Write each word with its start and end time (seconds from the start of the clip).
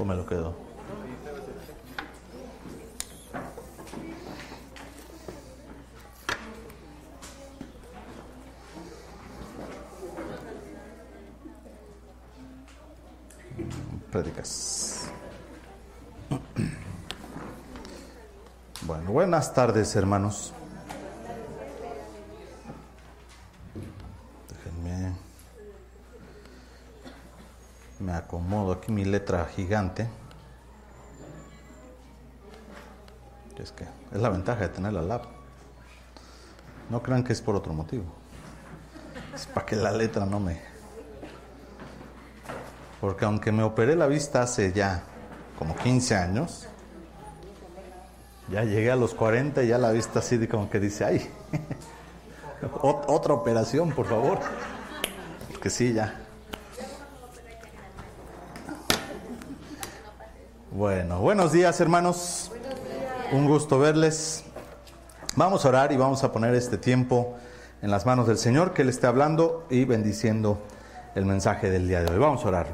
¿O 0.00 0.04
me 0.06 0.14
lo 0.14 0.24
quedo? 0.24 0.54
Prédicas. 14.10 15.10
Bueno, 18.80 19.12
buenas 19.12 19.52
tardes, 19.52 19.94
hermanos. 19.96 20.54
Déjenme. 24.48 25.12
Me 27.98 28.12
acomodo 28.14 28.72
aquí 28.72 28.79
mi 28.90 29.04
letra 29.04 29.46
gigante. 29.46 30.08
Es 33.58 33.72
que 33.72 33.84
es 33.84 34.20
la 34.20 34.30
ventaja 34.30 34.60
de 34.60 34.68
tener 34.68 34.92
la 34.92 35.02
lab. 35.02 35.22
No 36.88 37.02
crean 37.02 37.22
que 37.22 37.32
es 37.32 37.42
por 37.42 37.54
otro 37.54 37.72
motivo. 37.72 38.04
Es 39.34 39.46
para 39.46 39.66
que 39.66 39.76
la 39.76 39.92
letra 39.92 40.24
no 40.24 40.40
me. 40.40 40.60
Porque 43.00 43.24
aunque 43.24 43.52
me 43.52 43.62
operé 43.62 43.96
la 43.96 44.06
vista 44.06 44.42
hace 44.42 44.72
ya 44.72 45.02
como 45.58 45.76
15 45.76 46.16
años, 46.16 46.66
ya 48.50 48.64
llegué 48.64 48.90
a 48.90 48.96
los 48.96 49.14
40 49.14 49.62
y 49.62 49.68
ya 49.68 49.78
la 49.78 49.90
vista 49.90 50.20
así 50.20 50.38
de 50.38 50.48
como 50.48 50.68
que 50.70 50.80
dice, 50.80 51.04
ay, 51.04 51.30
otra 52.82 53.34
operación, 53.34 53.92
por 53.92 54.06
favor. 54.06 54.38
Porque 55.50 55.68
sí, 55.70 55.92
ya. 55.92 56.14
Bueno, 60.72 61.20
buenos 61.40 61.54
días 61.54 61.80
hermanos. 61.80 62.52
Un 63.32 63.46
gusto 63.48 63.78
verles. 63.78 64.44
Vamos 65.36 65.64
a 65.64 65.70
orar 65.70 65.90
y 65.90 65.96
vamos 65.96 66.22
a 66.22 66.32
poner 66.32 66.54
este 66.54 66.76
tiempo 66.76 67.34
en 67.80 67.90
las 67.90 68.04
manos 68.04 68.26
del 68.26 68.36
Señor 68.36 68.74
que 68.74 68.84
le 68.84 68.90
esté 68.90 69.06
hablando 69.06 69.66
y 69.70 69.86
bendiciendo 69.86 70.60
el 71.14 71.24
mensaje 71.24 71.70
del 71.70 71.88
día 71.88 72.02
de 72.02 72.12
hoy. 72.12 72.18
Vamos 72.18 72.44
a 72.44 72.48
orar. 72.48 72.66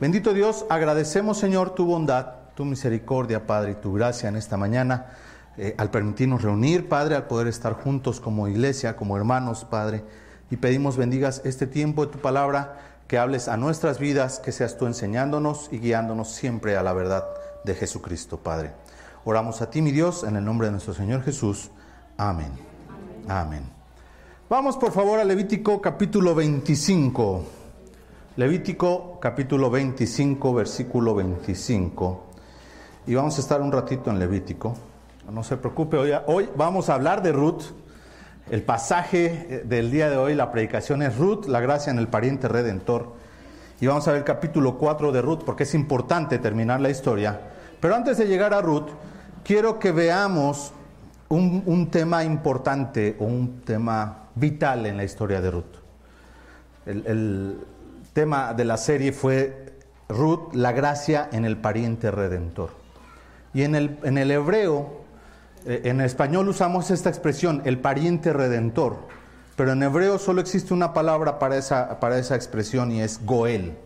Bendito 0.00 0.32
Dios, 0.32 0.64
agradecemos 0.70 1.36
Señor 1.36 1.74
tu 1.74 1.84
bondad, 1.84 2.28
tu 2.54 2.64
misericordia, 2.64 3.46
Padre, 3.46 3.72
y 3.72 3.74
tu 3.74 3.92
gracia 3.92 4.30
en 4.30 4.36
esta 4.36 4.56
mañana, 4.56 5.08
eh, 5.58 5.74
al 5.76 5.90
permitirnos 5.90 6.40
reunir, 6.40 6.88
Padre, 6.88 7.14
al 7.14 7.26
poder 7.26 7.46
estar 7.46 7.74
juntos 7.74 8.20
como 8.20 8.48
iglesia, 8.48 8.96
como 8.96 9.18
hermanos, 9.18 9.66
Padre, 9.66 10.02
y 10.50 10.56
pedimos 10.56 10.96
bendigas 10.96 11.42
este 11.44 11.66
tiempo 11.66 12.06
de 12.06 12.12
tu 12.12 12.20
palabra, 12.20 12.78
que 13.06 13.18
hables 13.18 13.48
a 13.48 13.58
nuestras 13.58 13.98
vidas, 13.98 14.38
que 14.38 14.52
seas 14.52 14.78
tú 14.78 14.86
enseñándonos 14.86 15.68
y 15.70 15.78
guiándonos 15.78 16.32
siempre 16.32 16.78
a 16.78 16.82
la 16.82 16.94
verdad 16.94 17.26
de 17.64 17.74
Jesucristo, 17.74 18.38
Padre. 18.38 18.72
Oramos 19.24 19.60
a 19.62 19.70
ti, 19.70 19.82
mi 19.82 19.90
Dios, 19.90 20.24
en 20.24 20.36
el 20.36 20.44
nombre 20.44 20.68
de 20.68 20.72
nuestro 20.72 20.94
Señor 20.94 21.22
Jesús. 21.22 21.70
Amén. 22.16 22.50
Amén. 23.28 23.62
Vamos 24.48 24.76
por 24.78 24.92
favor 24.92 25.20
a 25.20 25.24
Levítico 25.24 25.80
capítulo 25.80 26.34
25. 26.34 27.44
Levítico 28.36 29.18
capítulo 29.20 29.70
25, 29.70 30.54
versículo 30.54 31.14
25. 31.14 32.24
Y 33.06 33.14
vamos 33.14 33.36
a 33.36 33.40
estar 33.40 33.60
un 33.60 33.72
ratito 33.72 34.10
en 34.10 34.18
Levítico. 34.18 34.74
No 35.30 35.42
se 35.44 35.56
preocupe, 35.58 35.98
hoy, 35.98 36.12
hoy 36.26 36.48
vamos 36.56 36.88
a 36.88 36.94
hablar 36.94 37.22
de 37.22 37.32
Ruth. 37.32 37.64
El 38.50 38.62
pasaje 38.62 39.62
del 39.66 39.90
día 39.90 40.08
de 40.08 40.16
hoy, 40.16 40.34
la 40.34 40.50
predicación 40.50 41.02
es 41.02 41.18
Ruth, 41.18 41.46
la 41.46 41.60
gracia 41.60 41.90
en 41.90 41.98
el 41.98 42.08
pariente 42.08 42.48
redentor. 42.48 43.12
Y 43.80 43.86
vamos 43.86 44.06
a 44.08 44.12
ver 44.12 44.18
el 44.18 44.24
capítulo 44.24 44.76
4 44.76 45.12
de 45.12 45.22
Ruth, 45.22 45.44
porque 45.44 45.62
es 45.62 45.74
importante 45.74 46.38
terminar 46.38 46.80
la 46.80 46.90
historia. 46.90 47.40
Pero 47.80 47.94
antes 47.94 48.18
de 48.18 48.26
llegar 48.26 48.52
a 48.54 48.60
Ruth, 48.60 48.88
quiero 49.44 49.78
que 49.78 49.92
veamos 49.92 50.72
un, 51.28 51.88
tema 51.90 52.24
importante 52.24 53.16
o 53.20 53.24
un 53.24 53.60
tema 53.60 54.28
vital 54.34 54.86
en 54.86 54.96
la 54.96 55.04
historia 55.04 55.40
de 55.40 55.50
Ruth. 55.50 55.76
el, 56.86 57.06
el 57.06 57.58
tema 58.12 58.52
de 58.52 58.64
la 58.64 58.76
serie 58.76 59.12
fue 59.12 59.76
Ruth, 60.08 60.54
la 60.54 60.72
gracia 60.72 61.28
en 61.30 61.44
el 61.44 61.56
pariente 61.56 62.10
redentor. 62.10 62.70
Y 63.54 63.62
en 63.62 63.74
el, 63.74 63.98
en 64.02 64.18
el 64.18 64.30
hebreo, 64.30 65.02
eh, 65.66 65.82
en 65.84 66.00
español 66.00 66.48
usamos 66.48 66.90
esta 66.90 67.10
expresión, 67.10 67.62
el 67.64 67.78
pariente 67.78 68.32
redentor, 68.32 68.96
pero 69.58 69.72
en 69.72 69.82
hebreo 69.82 70.20
solo 70.20 70.40
existe 70.40 70.72
una 70.72 70.92
palabra 70.92 71.40
para 71.40 71.56
esa, 71.56 71.98
para 71.98 72.16
esa 72.16 72.36
expresión 72.36 72.92
y 72.92 73.00
es 73.00 73.26
Goel. 73.26 73.76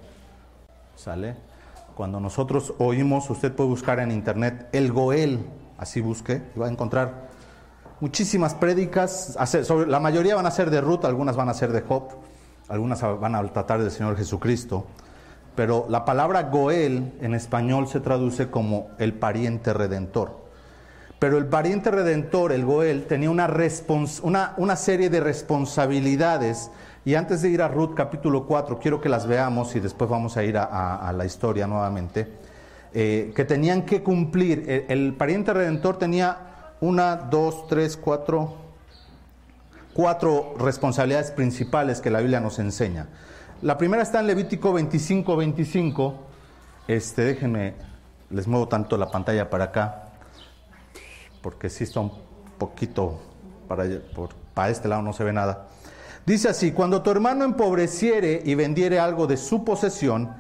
¿Sale? 0.97 1.34
Cuando 1.94 2.21
nosotros 2.21 2.75
oímos, 2.77 3.31
usted 3.31 3.55
puede 3.55 3.71
buscar 3.71 3.99
en 3.99 4.11
internet 4.11 4.69
el 4.72 4.93
Goel, 4.93 5.47
así 5.78 6.03
busque, 6.03 6.43
y 6.55 6.59
va 6.59 6.66
a 6.66 6.71
encontrar 6.71 7.31
muchísimas 8.00 8.55
prédicas, 8.55 9.38
la 9.88 9.99
mayoría 9.99 10.37
van 10.37 10.44
a 10.44 10.50
ser 10.50 10.69
de 10.69 10.82
Ruth, 10.82 11.06
algunas 11.06 11.37
van 11.37 11.49
a 11.49 11.55
ser 11.55 11.72
de 11.72 11.81
Job 11.81 12.11
algunas 12.69 13.00
van 13.00 13.34
a 13.34 13.43
tratar 13.50 13.81
del 13.81 13.91
Señor 13.91 14.16
Jesucristo, 14.19 14.84
pero 15.55 15.87
la 15.88 16.05
palabra 16.05 16.43
Goel 16.44 17.15
en 17.22 17.34
español 17.34 17.88
se 17.88 18.00
traduce 18.00 18.50
como 18.50 18.88
el 18.99 19.15
pariente 19.15 19.72
redentor. 19.72 20.41
Pero 21.22 21.38
el 21.38 21.47
pariente 21.47 21.93
redentor, 21.93 22.50
el 22.50 22.65
Goel, 22.65 23.05
tenía 23.05 23.31
una, 23.31 23.47
una, 24.56 24.75
serie 24.75 25.09
de 25.09 25.21
responsabilidades. 25.21 26.69
Y 27.05 27.15
antes 27.15 27.43
de 27.43 27.49
ir 27.49 27.62
a 27.62 27.69
Ruth 27.69 27.94
capítulo 27.94 28.44
4, 28.44 28.81
quiero 28.81 29.00
que 29.00 29.09
las 29.09 29.28
veamos 29.28 29.77
y 29.77 29.78
después 29.78 30.11
vamos 30.11 30.37
a 30.37 30.43
ir 30.43 30.59
a, 30.59 31.15
la 31.16 31.25
historia 31.25 31.69
nuevamente. 31.69 32.27
Eh, 32.93 33.32
que 33.37 33.44
tenían 33.44 33.82
que 33.82 34.03
cumplir. 34.03 34.65
El, 34.69 34.84
el 34.88 35.15
pariente 35.15 35.53
redentor 35.53 35.97
tenía 35.97 36.75
una, 36.81 37.15
dos, 37.15 37.69
tres, 37.69 37.97
cuatro, 37.97 38.56
cuatro 39.94 40.56
responsabilidades 40.59 41.31
principales 41.31 42.00
que 42.00 42.11
la 42.11 42.19
Biblia 42.19 42.41
nos 42.41 42.59
enseña. 42.59 43.06
La 43.62 43.78
primera 43.78 44.03
está 44.03 44.19
en 44.19 44.27
Levítico 44.27 44.72
25, 44.72 45.37
25. 45.37 46.15
Este, 46.88 47.22
déjenme, 47.22 47.75
les 48.31 48.49
muevo 48.49 48.66
tanto 48.66 48.97
la 48.97 49.09
pantalla 49.09 49.49
para 49.49 49.66
acá, 49.66 50.01
porque 51.42 51.69
si 51.69 51.84
está 51.84 52.00
un 52.00 52.12
poquito 52.58 53.20
para, 53.69 53.84
para 54.54 54.70
este 54.70 54.88
lado, 54.88 55.03
no 55.03 55.12
se 55.12 55.25
ve 55.25 55.32
nada. 55.32 55.66
Dice 56.25 56.48
así, 56.48 56.72
cuando 56.72 57.03
tu 57.03 57.10
hermano 57.10 57.44
empobreciere 57.44 58.42
y 58.44 58.54
vendiere 58.54 59.00
algo 59.00 59.26
de 59.26 59.36
su 59.36 59.64
posesión, 59.64 60.34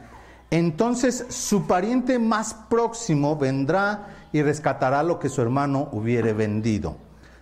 entonces 0.50 1.26
su 1.28 1.66
pariente 1.66 2.18
más 2.18 2.54
próximo 2.54 3.36
vendrá 3.36 4.08
y 4.32 4.42
rescatará 4.42 5.02
lo 5.02 5.18
que 5.18 5.28
su 5.28 5.42
hermano 5.42 5.88
hubiere 5.92 6.34
vendido. 6.34 6.96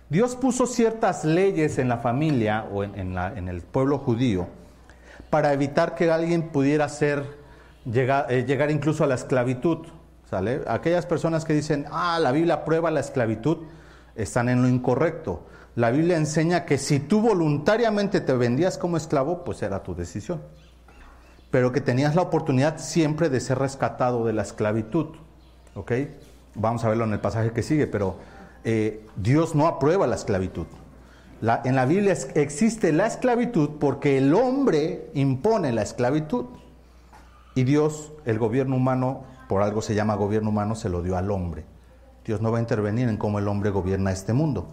Dios 0.09 0.35
puso 0.35 0.65
ciertas 0.65 1.23
leyes 1.23 1.77
en 1.77 1.87
la 1.87 1.97
familia 1.97 2.65
o 2.71 2.83
en, 2.83 3.17
el 3.47 3.61
pueblo 3.61 3.97
judío 3.97 4.47
para 5.29 5.53
evitar 5.53 5.95
que 5.95 6.11
alguien 6.11 6.49
pudiera 6.49 6.89
ser, 6.89 7.37
llegar, 7.85 8.25
eh, 8.29 8.43
llegar 8.45 8.71
incluso 8.71 9.03
a 9.03 9.07
la 9.07 9.15
esclavitud. 9.15 9.87
Aquellas 10.67 11.05
personas 11.05 11.43
que 11.43 11.53
dicen, 11.53 11.85
ah, 11.91 12.17
la 12.19 12.31
Biblia 12.31 12.63
prueba 12.63 12.89
la 12.89 13.01
esclavitud, 13.01 13.57
están 14.15 14.49
en 14.49 14.61
lo 14.61 14.67
incorrecto. 14.67 15.43
La 15.75 15.91
Biblia 15.91 16.17
enseña 16.17 16.65
que 16.65 16.77
si 16.77 16.99
tú 16.99 17.21
voluntariamente 17.21 18.21
te 18.21 18.33
vendías 18.33 18.77
como 18.77 18.97
esclavo, 18.97 19.43
pues 19.43 19.61
era 19.61 19.83
tu 19.83 19.95
decisión. 19.95 20.41
Pero 21.49 21.71
que 21.71 21.81
tenías 21.81 22.15
la 22.15 22.21
oportunidad 22.21 22.77
siempre 22.77 23.29
de 23.29 23.39
ser 23.39 23.59
rescatado 23.59 24.25
de 24.25 24.33
la 24.33 24.41
esclavitud. 24.41 25.07
¿Ok? 25.75 25.91
Vamos 26.55 26.83
a 26.83 26.89
verlo 26.89 27.05
en 27.05 27.13
el 27.13 27.19
pasaje 27.19 27.51
que 27.51 27.63
sigue, 27.63 27.87
pero 27.87 28.17
eh, 28.63 29.05
Dios 29.15 29.55
no 29.55 29.67
aprueba 29.67 30.07
la 30.07 30.15
esclavitud. 30.15 30.67
en 31.41 31.75
la 31.75 31.85
Biblia 31.85 32.15
existe 32.35 32.91
la 32.91 33.07
esclavitud 33.07 33.71
porque 33.79 34.17
el 34.17 34.33
hombre 34.33 35.09
impone 35.13 35.71
la 35.71 35.81
esclavitud. 35.81 36.45
Y 37.55 37.63
Dios, 37.63 38.13
el 38.25 38.39
gobierno 38.39 38.77
humano, 38.77 39.23
por 39.51 39.63
algo 39.63 39.81
se 39.81 39.93
llama 39.93 40.15
gobierno 40.15 40.49
humano, 40.49 40.75
se 40.75 40.87
lo 40.87 41.01
dio 41.03 41.17
al 41.17 41.29
hombre. 41.29 41.65
Dios 42.23 42.39
no 42.39 42.53
va 42.53 42.59
a 42.59 42.61
intervenir 42.61 43.09
en 43.09 43.17
cómo 43.17 43.37
el 43.37 43.49
hombre 43.49 43.69
gobierna 43.69 44.09
este 44.09 44.31
mundo. 44.31 44.65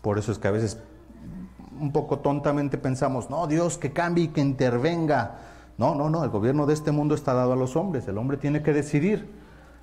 Por 0.00 0.16
eso 0.16 0.32
es 0.32 0.38
que 0.38 0.48
a 0.48 0.52
veces 0.52 0.78
un 1.78 1.92
poco 1.92 2.20
tontamente 2.20 2.78
pensamos, 2.78 3.28
no, 3.28 3.46
Dios 3.46 3.76
que 3.76 3.92
cambie 3.92 4.24
y 4.24 4.28
que 4.28 4.40
intervenga. 4.40 5.32
No, 5.76 5.94
no, 5.94 6.08
no, 6.08 6.24
el 6.24 6.30
gobierno 6.30 6.64
de 6.64 6.72
este 6.72 6.92
mundo 6.92 7.14
está 7.14 7.34
dado 7.34 7.52
a 7.52 7.56
los 7.56 7.76
hombres. 7.76 8.08
El 8.08 8.16
hombre 8.16 8.38
tiene 8.38 8.62
que 8.62 8.72
decidir 8.72 9.30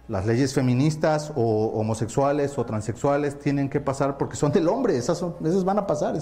las 0.08 0.26
leyes 0.26 0.52
feministas 0.52 1.32
o 1.36 1.68
homosexuales 1.76 2.58
o 2.58 2.66
transexuales 2.66 3.38
tienen 3.38 3.70
que 3.70 3.82
pasar 3.82 4.18
porque 4.18 4.36
son 4.36 4.52
del 4.52 4.68
hombre, 4.68 4.98
esas, 4.98 5.24
van 5.64 5.78
a 5.78 5.86
pasar. 5.86 6.18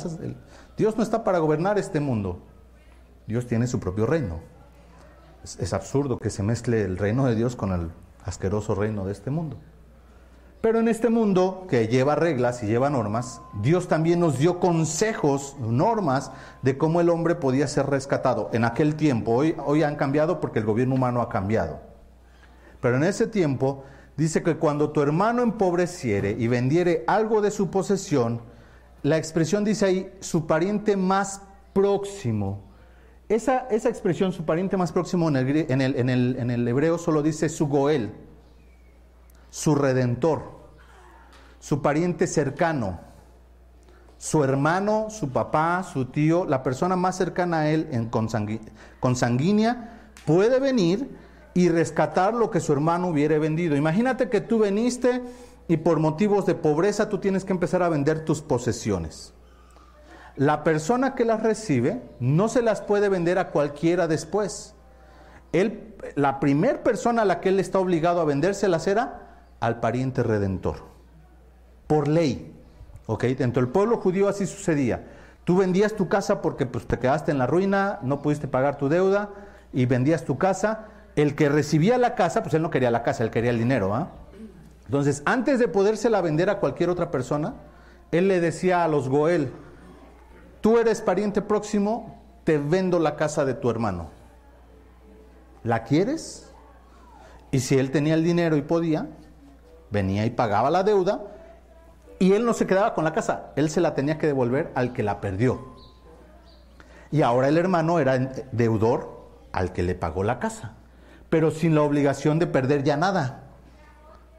Dios 0.75 0.97
no 0.97 1.01
está 1.01 1.23
para 1.23 1.39
gobernar 1.39 1.79
este 1.79 2.01
mundo, 2.01 2.41
Dios 3.25 3.47
tiene 3.47 3.67
su 3.67 3.79
propio 3.79 4.05
reino. 4.05 4.54
Es, 5.45 5.73
absurdo 5.73 6.17
que 6.17 6.31
se 6.31 6.41
mezcle 6.41 6.81
el 6.81 6.97
reino 6.97 7.27
de 7.27 7.35
Dios 7.35 7.55
con 7.55 7.71
el 7.71 7.91
asqueroso 8.23 8.73
reino 8.73 9.05
de 9.05 9.11
este 9.11 9.29
mundo. 9.29 9.57
Pero 10.59 10.79
en 10.79 10.87
este 10.87 11.09
mundo 11.09 11.67
que 11.69 11.87
lleva 11.87 12.15
reglas 12.15 12.63
y 12.63 12.65
lleva 12.65 12.89
normas, 12.89 13.43
Dios 13.61 13.87
también 13.87 14.19
nos 14.19 14.39
dio 14.39 14.59
consejos, 14.59 15.55
normas 15.59 16.31
de 16.63 16.79
cómo 16.79 16.99
el 16.99 17.09
hombre 17.09 17.35
podía 17.35 17.67
ser 17.67 17.85
rescatado 17.85 18.49
en 18.53 18.65
aquel 18.65 18.95
tiempo. 18.95 19.33
Hoy, 19.33 19.55
hoy 19.63 19.83
han 19.83 19.97
cambiado 19.97 20.39
porque 20.39 20.57
el 20.57 20.65
gobierno 20.65 20.95
humano 20.95 21.21
ha 21.21 21.29
cambiado. 21.29 21.79
Pero 22.81 22.97
en 22.97 23.03
ese 23.03 23.27
tiempo 23.27 23.83
dice 24.17 24.41
que 24.41 24.57
cuando 24.57 24.89
tu 24.89 25.01
hermano 25.01 25.43
empobreciere 25.43 26.31
y 26.31 26.47
vendiere 26.47 27.03
algo 27.05 27.41
de 27.41 27.51
su 27.51 27.69
posesión, 27.69 28.41
la 29.03 29.17
expresión 29.17 29.63
dice 29.63 29.85
ahí, 29.85 30.17
su 30.21 30.47
pariente 30.47 30.97
más 30.97 31.41
próximo. 31.73 32.64
Esa, 33.27 33.67
esa 33.71 33.89
expresión, 33.89 34.31
su 34.31 34.45
pariente 34.45 34.77
más 34.77 34.91
próximo 34.91 35.29
en 35.29 35.35
el, 35.35 35.71
en, 35.71 35.81
el, 35.81 35.95
en, 35.95 36.09
el, 36.09 36.35
en 36.37 36.51
el 36.51 36.67
hebreo 36.67 36.97
solo 36.97 37.23
dice 37.23 37.49
su 37.49 37.67
goel, 37.67 38.11
su 39.49 39.73
redentor, 39.73 40.43
su 41.59 41.81
pariente 41.81 42.27
cercano, 42.27 42.99
su 44.17 44.43
hermano, 44.43 45.09
su 45.09 45.29
papá, 45.29 45.83
su 45.83 46.05
tío, 46.05 46.45
la 46.45 46.63
persona 46.63 46.95
más 46.95 47.17
cercana 47.17 47.61
a 47.61 47.69
él 47.69 47.87
en 47.91 48.09
consanguínea, 48.99 50.09
puede 50.25 50.59
venir 50.59 51.09
y 51.53 51.69
rescatar 51.69 52.33
lo 52.33 52.51
que 52.51 52.59
su 52.59 52.73
hermano 52.73 53.07
hubiera 53.07 53.37
vendido. 53.39 53.75
Imagínate 53.75 54.29
que 54.29 54.41
tú 54.41 54.59
veniste 54.59 55.23
y 55.67 55.77
por 55.77 55.99
motivos 55.99 56.45
de 56.45 56.55
pobreza 56.55 57.07
tú 57.07 57.19
tienes 57.19 57.45
que 57.45 57.53
empezar 57.53 57.81
a 57.81 57.89
vender 57.89 58.25
tus 58.25 58.41
posesiones. 58.41 59.34
La 60.37 60.63
persona 60.63 61.15
que 61.15 61.23
las 61.23 61.41
recibe 61.41 62.01
no 62.19 62.49
se 62.49 62.61
las 62.61 62.81
puede 62.81 63.09
vender 63.09 63.39
a 63.39 63.51
cualquiera 63.51 64.07
después. 64.07 64.75
Él, 65.53 65.95
la 66.15 66.39
primera 66.41 66.83
persona 66.83 67.21
a 67.21 67.25
la 67.25 67.39
que 67.39 67.49
él 67.49 67.59
está 67.59 67.79
obligado 67.79 68.19
a 68.19 68.25
vendérselas 68.25 68.87
era 68.87 69.45
al 69.61 69.79
pariente 69.79 70.23
redentor. 70.23 70.77
Por 71.87 72.07
ley. 72.07 72.53
¿Ok? 73.07 73.23
Dentro 73.23 73.61
del 73.61 73.71
pueblo 73.71 73.97
judío 73.97 74.27
así 74.27 74.45
sucedía. 74.45 75.05
Tú 75.45 75.57
vendías 75.57 75.93
tu 75.93 76.09
casa 76.09 76.41
porque 76.41 76.65
pues, 76.65 76.85
te 76.87 76.99
quedaste 76.99 77.31
en 77.31 77.37
la 77.37 77.47
ruina, 77.47 77.99
no 78.01 78.21
pudiste 78.21 78.47
pagar 78.47 78.77
tu 78.77 78.89
deuda 78.89 79.29
y 79.71 79.85
vendías 79.85 80.25
tu 80.25 80.37
casa. 80.37 80.87
El 81.15 81.35
que 81.35 81.47
recibía 81.47 81.97
la 81.97 82.15
casa, 82.15 82.43
pues 82.43 82.53
él 82.55 82.61
no 82.61 82.71
quería 82.71 82.91
la 82.91 83.03
casa, 83.03 83.23
él 83.23 83.29
quería 83.29 83.51
el 83.51 83.59
dinero. 83.59 83.95
¿ah? 83.95 84.09
Entonces, 84.85 85.21
antes 85.25 85.59
de 85.59 85.67
podérsela 85.67 86.19
vender 86.19 86.49
a 86.49 86.59
cualquier 86.59 86.89
otra 86.89 87.11
persona, 87.11 87.53
él 88.11 88.27
le 88.27 88.41
decía 88.41 88.83
a 88.83 88.87
los 88.87 89.07
Goel, 89.07 89.51
tú 90.65 90.79
eres 90.79 90.99
pariente 90.99 91.43
próximo, 91.43 92.19
te 92.43 92.57
vendo 92.57 92.97
la 92.97 93.15
casa 93.15 93.45
de 93.45 93.53
tu 93.53 93.69
hermano. 93.69 94.09
¿La 95.63 95.83
quieres? 95.83 96.51
Y 97.51 97.59
si 97.59 97.77
él 97.77 97.91
tenía 97.91 98.15
el 98.15 98.23
dinero 98.23 98.57
y 98.57 98.63
podía, 98.63 99.05
venía 99.91 100.25
y 100.25 100.31
pagaba 100.31 100.71
la 100.71 100.81
deuda, 100.81 101.21
y 102.17 102.31
él 102.31 102.45
no 102.45 102.55
se 102.55 102.65
quedaba 102.65 102.95
con 102.95 103.03
la 103.03 103.13
casa, 103.13 103.51
él 103.55 103.69
se 103.69 103.79
la 103.79 103.93
tenía 103.93 104.17
que 104.17 104.25
devolver 104.25 104.71
al 104.73 104.91
que 104.91 105.03
la 105.03 105.21
perdió. 105.21 105.75
Y 107.11 107.21
ahora 107.21 107.47
el 107.47 107.59
hermano 107.59 107.99
era 107.99 108.17
deudor 108.51 109.21
al 109.51 109.71
que 109.71 109.83
le 109.83 109.93
pagó 109.93 110.23
la 110.23 110.39
casa, 110.39 110.77
pero 111.29 111.51
sin 111.51 111.75
la 111.75 111.83
obligación 111.83 112.39
de 112.39 112.47
perder 112.47 112.81
ya 112.81 112.97
nada. 112.97 113.43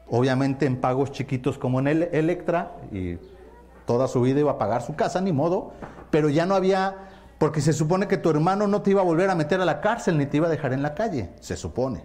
Obviamente 0.09 0.65
en 0.65 0.81
pagos 0.81 1.13
chiquitos 1.13 1.57
como 1.57 1.79
en 1.79 1.87
el 1.87 2.03
Electra, 2.11 2.73
y 2.91 3.17
toda 3.87 4.07
su 4.07 4.21
vida 4.21 4.41
iba 4.41 4.51
a 4.51 4.57
pagar 4.59 4.83
su 4.83 4.95
casa, 4.95 5.21
ni 5.21 5.31
modo, 5.31 5.71
pero 6.11 6.29
ya 6.29 6.45
no 6.45 6.53
había, 6.53 7.09
porque 7.39 7.61
se 7.61 7.73
supone 7.73 8.07
que 8.07 8.17
tu 8.17 8.29
hermano 8.29 8.67
no 8.67 8.83
te 8.83 8.91
iba 8.91 9.01
a 9.01 9.05
volver 9.05 9.29
a 9.31 9.35
meter 9.35 9.61
a 9.61 9.65
la 9.65 9.81
cárcel 9.81 10.17
ni 10.17 10.27
te 10.27 10.37
iba 10.37 10.47
a 10.47 10.49
dejar 10.51 10.73
en 10.73 10.83
la 10.83 10.93
calle, 10.93 11.31
se 11.39 11.55
supone. 11.55 12.03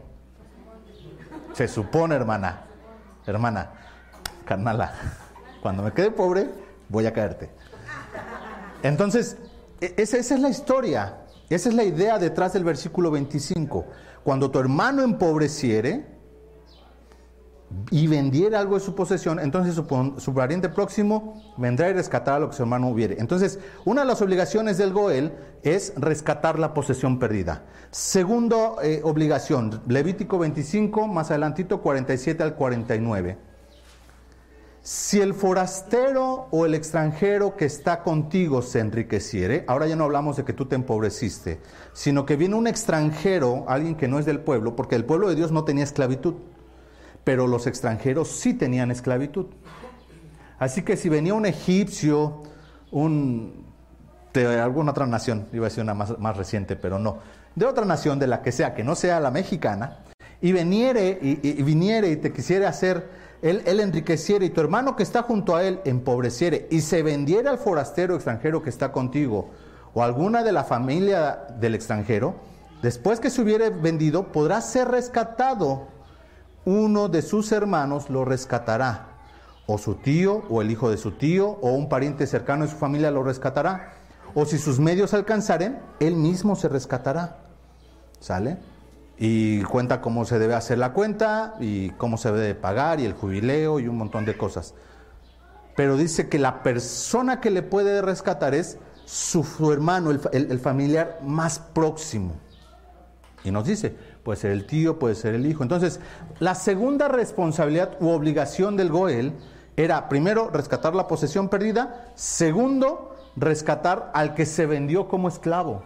Se 1.53 1.69
supone, 1.69 2.15
hermana, 2.15 2.63
hermana, 3.27 3.73
carnala, 4.47 4.95
cuando 5.61 5.83
me 5.83 5.93
quede 5.93 6.13
pobre, 6.13 6.49
voy 6.89 7.05
a 7.05 7.13
caerte. 7.13 7.51
Entonces, 8.85 9.37
e, 9.81 9.93
esa, 9.99 10.17
esa 10.19 10.37
es 10.37 10.41
la 10.41 10.49
historia, 10.49 11.19
esa 11.51 11.69
es 11.69 11.75
la 11.75 11.83
idea 11.83 12.19
detrás 12.19 12.53
del 12.53 12.63
versículo 12.63 13.11
25. 13.11 13.85
Cuando 14.23 14.53
tu 14.53 14.61
hermano 14.61 15.03
empobreciere, 15.03 16.07
y 17.91 18.07
vendiera 18.07 18.59
algo 18.59 18.75
de 18.75 18.81
su 18.81 18.95
posesión, 18.95 19.39
entonces 19.39 19.75
su, 19.75 20.35
pariente 20.35 20.69
próximo 20.69 21.43
vendrá 21.57 21.91
y 21.91 21.93
rescatará 21.93 22.39
lo 22.39 22.51
que 22.51 22.57
su 22.57 22.63
hermano 22.63 22.89
hubiere. 22.89 23.17
Entonces, 23.19 23.59
una 23.85 24.03
de 24.03 24.07
las 24.07 24.23
obligaciones 24.23 24.79
del 24.79 24.93
Goel 24.93 25.33
es 25.63 25.93
rescatar 25.97 26.59
la 26.59 26.75
posesión 26.75 27.19
perdida. 27.19 27.65
Segundo 27.91 28.79
eh, 28.83 29.01
obligación, 29.05 29.83
Levítico 29.87 30.39
25, 30.39 31.07
más 31.07 31.31
adelantito 31.31 31.83
47 31.83 32.43
al 32.43 32.55
49. 32.55 33.53
Si 34.85 35.21
el 35.21 35.33
forastero 35.33 36.49
o 36.51 36.67
el 36.67 36.75
extranjero 36.75 37.57
que 37.57 37.67
está 37.67 38.03
contigo 38.03 38.63
se 38.63 38.81
enriqueciere, 38.81 39.65
ahora 39.69 39.87
ya 39.87 39.95
no 39.95 40.03
hablamos 40.03 40.37
de 40.37 40.45
que 40.45 40.53
tú 40.53 40.67
te 40.67 40.75
empobreciste, 40.75 41.61
sino 41.93 42.27
que 42.27 42.35
viene 42.35 42.57
un 42.57 42.67
extranjero, 42.67 43.65
alguien 43.69 43.95
que 43.95 44.09
no 44.09 44.19
es 44.19 44.27
del 44.27 44.41
pueblo, 44.41 44.75
porque 44.75 44.97
el 44.97 45.05
pueblo 45.05 45.29
de 45.29 45.37
Dios 45.37 45.53
no 45.53 45.65
tenía 45.65 45.85
esclavitud 45.85 46.35
pero 47.25 47.47
los 47.47 47.67
extranjeros 47.67 48.29
sí 48.29 48.55
tenían 48.55 48.91
esclavitud. 48.91 49.47
Así 50.59 50.83
que 50.83 50.97
si 50.97 51.09
venía 51.09 51.35
un 51.35 51.47
egipcio, 51.47 52.43
un 52.91 53.67
de 54.33 54.61
alguna 54.61 54.93
otra 54.93 55.07
nación, 55.07 55.47
iba 55.53 55.67
a 55.67 55.69
decir 55.69 55.83
una 55.83 55.95
más, 55.95 56.37
reciente, 56.37 56.77
pero 56.77 56.99
no, 56.99 57.19
de 57.55 57.67
otra 57.67 57.85
nación, 57.85 58.19
de 58.19 58.27
la 58.27 58.41
que 58.41 58.51
sea, 58.51 58.75
que 58.75 58.83
no 58.83 58.95
sea 58.95 59.21
la 59.21 59.31
mexicana, 59.31 59.99
y 60.41 60.53
viniere 60.53 61.19
y, 61.21 61.63
viniere 61.63 62.11
y 62.11 62.17
te 62.17 62.33
quisiera 62.33 62.69
hacer, 62.69 63.11
él, 63.43 63.63
él 63.67 63.81
enriqueciere 63.81 64.47
y 64.47 64.51
tu 64.51 64.61
hermano 64.61 64.97
que 64.97 65.03
está 65.03 65.23
junto 65.23 65.55
a 65.55 65.65
él 65.65 65.81
empobreciere 65.85 66.67
y 66.71 66.81
se 66.81 67.03
vendiera 67.03 67.51
al 67.51 67.59
forastero 67.59 68.15
extranjero 68.15 68.63
que 68.63 68.71
está 68.71 68.91
contigo 68.91 69.51
o 69.95 70.03
alguna 70.03 70.43
de 70.43 70.53
la 70.53 70.65
familia 70.65 71.47
del 71.61 71.75
extranjero, 71.75 72.37
después 72.83 73.21
que 73.21 73.31
se 73.31 73.43
hubiere 73.43 73.71
vendido, 73.71 74.33
podrá 74.33 74.61
ser 74.61 74.89
rescatado 74.89 75.89
uno 76.65 77.09
de 77.09 77.23
sus 77.23 77.53
hermanos 77.53 78.11
lo 78.11 78.25
rescatará, 78.25 79.09
o 79.67 79.79
su 79.79 79.97
tío, 79.97 80.45
o 80.49 80.63
el 80.63 80.71
hijo 80.71 80.91
de 80.91 80.97
su 80.97 81.13
tío, 81.13 81.49
o 81.49 81.73
un 81.73 81.89
pariente 81.89 82.27
cercano 82.27 82.65
de 82.65 82.71
su 82.71 82.77
familia 82.77 83.11
lo 83.11 83.23
rescatará, 83.23 83.95
o 84.35 84.45
si 84.45 84.59
sus 84.59 84.79
medios 84.79 85.15
alcanzaren, 85.15 85.81
él 86.01 86.17
mismo 86.17 86.57
se 86.57 86.69
rescatará. 86.69 87.39
¿Sale? 88.21 88.59
Y 89.19 89.63
cuenta 89.63 90.01
cómo 90.01 90.25
se 90.25 90.39
debe 90.39 90.55
hacer 90.55 90.79
la 90.79 90.93
cuenta, 90.93 91.55
y 91.61 91.91
cómo 91.91 92.17
se 92.17 92.33
debe 92.33 92.55
pagar, 92.55 93.01
y 93.01 93.05
el 93.05 93.13
jubileo, 93.13 93.81
y 93.81 93.89
un 93.89 93.99
montón 93.99 94.25
de 94.25 94.37
cosas. 94.37 94.75
Pero 95.77 95.97
dice 95.97 96.29
que 96.29 96.39
la 96.39 96.63
persona 96.63 97.41
que 97.41 97.51
le 97.51 97.63
puede 97.63 98.03
rescatar 98.03 98.55
es 98.55 98.79
su, 99.05 99.73
hermano, 99.73 100.11
el 100.11 100.61
familiar 100.61 101.19
más 101.23 101.59
próximo. 101.59 102.35
Y 103.45 103.51
nos 103.51 103.67
dice, 103.67 103.97
puede 104.23 104.39
ser 104.39 104.51
el 104.53 104.67
tío, 104.67 104.99
puede 104.99 105.15
ser 105.15 105.35
el 105.35 105.47
hijo. 105.47 105.63
Entonces, 105.63 106.01
la 106.39 106.55
segunda 106.55 107.09
responsabilidad 107.09 107.97
u 108.01 108.09
obligación 108.11 108.77
del 108.77 108.91
Goel 108.91 109.35
era, 109.77 110.09
primero, 110.09 110.51
rescatar 110.51 110.95
la 110.95 111.09
posesión 111.09 111.49
perdida, 111.49 112.07
segundo, 112.15 113.17
rescatar 113.37 114.11
al 114.15 114.35
que 114.35 114.47
se 114.47 114.67
vendió 114.67 115.09
como 115.09 115.29
esclavo, 115.29 115.83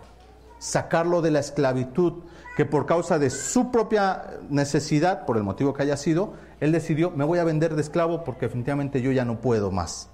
sacarlo 0.58 1.22
de 1.22 1.30
la 1.30 1.40
esclavitud, 1.40 2.24
que 2.56 2.64
por 2.64 2.86
causa 2.86 3.18
de 3.18 3.30
su 3.30 3.70
propia 3.70 4.38
necesidad, 4.48 5.26
por 5.26 5.36
el 5.36 5.42
motivo 5.42 5.74
que 5.74 5.82
haya 5.82 5.96
sido, 5.96 6.32
él 6.60 6.72
decidió, 6.72 7.10
me 7.10 7.24
voy 7.24 7.38
a 7.38 7.44
vender 7.44 7.74
de 7.74 7.82
esclavo 7.82 8.24
porque 8.24 8.46
definitivamente 8.46 9.02
yo 9.02 9.12
ya 9.12 9.24
no 9.24 9.40
puedo 9.40 9.70
más. 9.70 10.08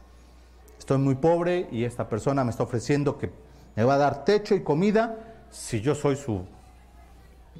Estoy 0.78 0.98
muy 0.98 1.14
pobre 1.14 1.68
y 1.70 1.84
esta 1.84 2.08
persona 2.08 2.42
me 2.42 2.50
está 2.50 2.64
ofreciendo 2.64 3.16
que 3.16 3.30
me 3.76 3.84
va 3.84 3.94
a 3.94 3.98
dar 3.98 4.24
techo 4.24 4.56
y 4.56 4.62
comida 4.62 5.16
si 5.50 5.80
yo 5.80 5.94
soy 5.94 6.16
su 6.16 6.44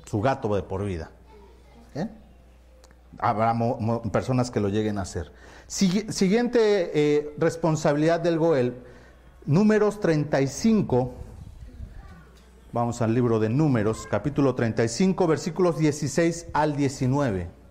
su 0.05 0.21
gato 0.21 0.55
de 0.55 0.63
por 0.63 0.85
vida. 0.85 1.11
¿Eh? 1.95 2.09
Habrá 3.19 3.55
personas 4.11 4.51
que 4.51 4.61
lo 4.61 4.69
lleguen 4.69 4.99
a 4.99 5.03
hacer. 5.03 5.33
siguiente 5.67 6.91
eh, 6.95 7.35
responsabilidad 7.39 8.21
del 8.21 8.39
Goel, 8.39 8.77
números 9.47 10.01
35. 10.01 11.13
Vamos 12.73 13.03
al 13.03 13.15
libro 13.15 13.39
de 13.39 13.51
números, 13.51 14.09
capítulo 14.11 14.55
35, 14.55 15.27
versículos 15.27 15.77
16 15.77 16.47
al 16.55 16.75
19. 16.75 17.63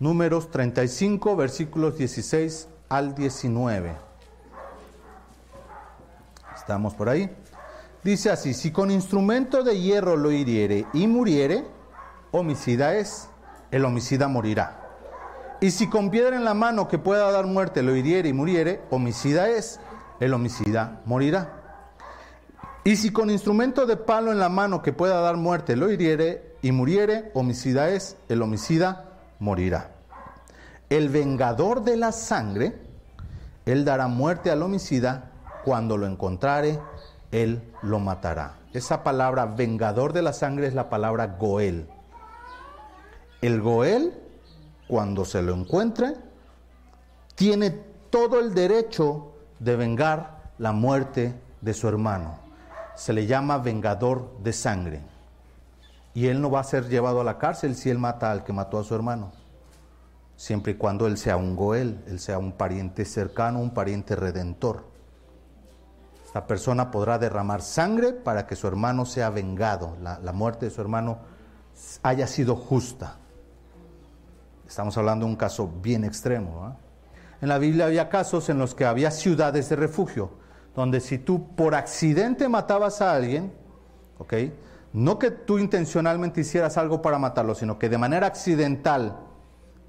Números 0.00 0.50
35, 0.50 1.34
versículos 1.34 1.98
16 1.98 2.68
al 2.88 3.14
19. 3.16 4.07
Estamos 6.68 6.94
por 6.94 7.08
ahí. 7.08 7.34
Dice 8.04 8.30
así, 8.30 8.52
si 8.52 8.72
con 8.72 8.90
instrumento 8.90 9.62
de 9.62 9.80
hierro 9.80 10.18
lo 10.18 10.30
hiriere 10.30 10.84
y 10.92 11.06
muriere, 11.06 11.64
homicida 12.30 12.94
es, 12.94 13.30
el 13.70 13.86
homicida 13.86 14.28
morirá. 14.28 14.86
Y 15.62 15.70
si 15.70 15.88
con 15.88 16.10
piedra 16.10 16.36
en 16.36 16.44
la 16.44 16.52
mano 16.52 16.86
que 16.86 16.98
pueda 16.98 17.32
dar 17.32 17.46
muerte 17.46 17.82
lo 17.82 17.96
hiriere 17.96 18.28
y 18.28 18.32
muriere, 18.34 18.82
homicida 18.90 19.48
es, 19.48 19.80
el 20.20 20.34
homicida 20.34 21.00
morirá. 21.06 21.54
Y 22.84 22.96
si 22.96 23.12
con 23.12 23.30
instrumento 23.30 23.86
de 23.86 23.96
palo 23.96 24.30
en 24.30 24.38
la 24.38 24.50
mano 24.50 24.82
que 24.82 24.92
pueda 24.92 25.22
dar 25.22 25.38
muerte 25.38 25.74
lo 25.74 25.90
hiriere 25.90 26.54
y 26.60 26.70
muriere, 26.70 27.30
homicida 27.32 27.88
es, 27.88 28.18
el 28.28 28.42
homicida 28.42 29.20
morirá. 29.38 29.92
El 30.90 31.08
vengador 31.08 31.82
de 31.82 31.96
la 31.96 32.12
sangre, 32.12 32.78
él 33.64 33.86
dará 33.86 34.06
muerte 34.08 34.50
al 34.50 34.62
homicida 34.62 35.32
cuando 35.64 35.96
lo 35.96 36.06
encontrare 36.06 36.78
él 37.30 37.62
lo 37.82 37.98
matará. 37.98 38.58
Esa 38.72 39.02
palabra 39.02 39.46
vengador 39.46 40.12
de 40.12 40.22
la 40.22 40.32
sangre 40.32 40.66
es 40.66 40.74
la 40.74 40.88
palabra 40.88 41.36
Goel. 41.38 41.88
El 43.40 43.60
Goel, 43.60 44.14
cuando 44.88 45.24
se 45.24 45.42
lo 45.42 45.54
encuentre, 45.54 46.14
tiene 47.34 47.70
todo 48.10 48.40
el 48.40 48.54
derecho 48.54 49.32
de 49.58 49.76
vengar 49.76 50.52
la 50.58 50.72
muerte 50.72 51.34
de 51.60 51.74
su 51.74 51.88
hermano. 51.88 52.38
Se 52.94 53.12
le 53.12 53.26
llama 53.26 53.58
vengador 53.58 54.38
de 54.42 54.52
sangre. 54.52 55.02
Y 56.14 56.26
él 56.26 56.40
no 56.40 56.50
va 56.50 56.60
a 56.60 56.64
ser 56.64 56.88
llevado 56.88 57.20
a 57.20 57.24
la 57.24 57.38
cárcel 57.38 57.76
si 57.76 57.90
él 57.90 57.98
mata 57.98 58.32
al 58.32 58.42
que 58.42 58.52
mató 58.52 58.78
a 58.78 58.84
su 58.84 58.94
hermano. 58.94 59.30
Siempre 60.34 60.72
y 60.72 60.74
cuando 60.76 61.06
él 61.06 61.16
sea 61.16 61.36
un 61.36 61.54
Goel, 61.54 62.02
él 62.06 62.18
sea 62.18 62.38
un 62.38 62.52
pariente 62.52 63.04
cercano, 63.04 63.60
un 63.60 63.70
pariente 63.70 64.16
redentor. 64.16 64.97
Esta 66.28 66.46
persona 66.46 66.90
podrá 66.90 67.18
derramar 67.18 67.62
sangre 67.62 68.12
para 68.12 68.46
que 68.46 68.54
su 68.54 68.66
hermano 68.66 69.06
sea 69.06 69.30
vengado, 69.30 69.96
la, 70.02 70.32
muerte 70.34 70.66
de 70.66 70.70
su 70.70 70.78
hermano 70.78 71.20
haya 72.02 72.26
sido 72.26 72.54
justa. 72.54 73.16
Estamos 74.68 74.98
hablando 74.98 75.24
de 75.24 75.32
un 75.32 75.38
caso 75.38 75.72
bien 75.80 76.04
extremo. 76.04 76.76
En 77.40 77.48
la 77.48 77.56
Biblia 77.56 77.86
había 77.86 78.10
casos 78.10 78.50
en 78.50 78.58
los 78.58 78.74
que 78.74 78.84
había 78.84 79.10
ciudades 79.10 79.70
de 79.70 79.76
refugio, 79.76 80.32
donde 80.76 81.00
si 81.00 81.16
tú 81.16 81.56
por 81.56 81.74
accidente 81.74 82.46
matabas 82.46 83.00
a 83.00 83.14
alguien, 83.14 83.50
¿ok? 84.18 84.34
No 84.92 85.18
que 85.18 85.30
tú 85.30 85.58
intencionalmente 85.58 86.42
hicieras 86.42 86.76
algo 86.76 87.00
para 87.00 87.18
matarlo, 87.18 87.54
sino 87.54 87.78
que 87.78 87.88
de 87.88 87.96
manera 87.96 88.26
accidental 88.26 89.16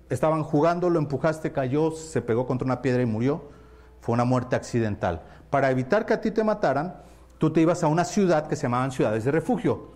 estaban 0.10 0.44
jugando, 0.44 0.90
lo 0.90 1.00
empujaste, 1.00 1.52
cayó, 1.52 1.92
se 1.92 2.22
pegó 2.22 2.48
contra 2.48 2.66
una 2.66 2.82
piedra 2.82 3.04
y 3.04 3.08
murió. 3.08 3.60
Fue 4.00 4.14
una 4.14 4.24
muerte 4.24 4.56
accidental. 4.56 5.22
Para 5.50 5.72
evitar 5.72 6.06
que 6.06 6.14
a 6.14 6.22
ti 6.22 6.32
te 6.32 6.44
mataran, 6.44 6.96
tú 7.38 7.52
te 7.52 7.62
ibas 7.62 7.84
a 7.84 7.88
una 7.88 8.06
ciudad 8.06 8.48
que 8.48 8.56
se 8.56 8.64
llamaban 8.64 8.92
ciudades 8.92 9.24
de 9.24 9.32
refugio, 9.32 9.92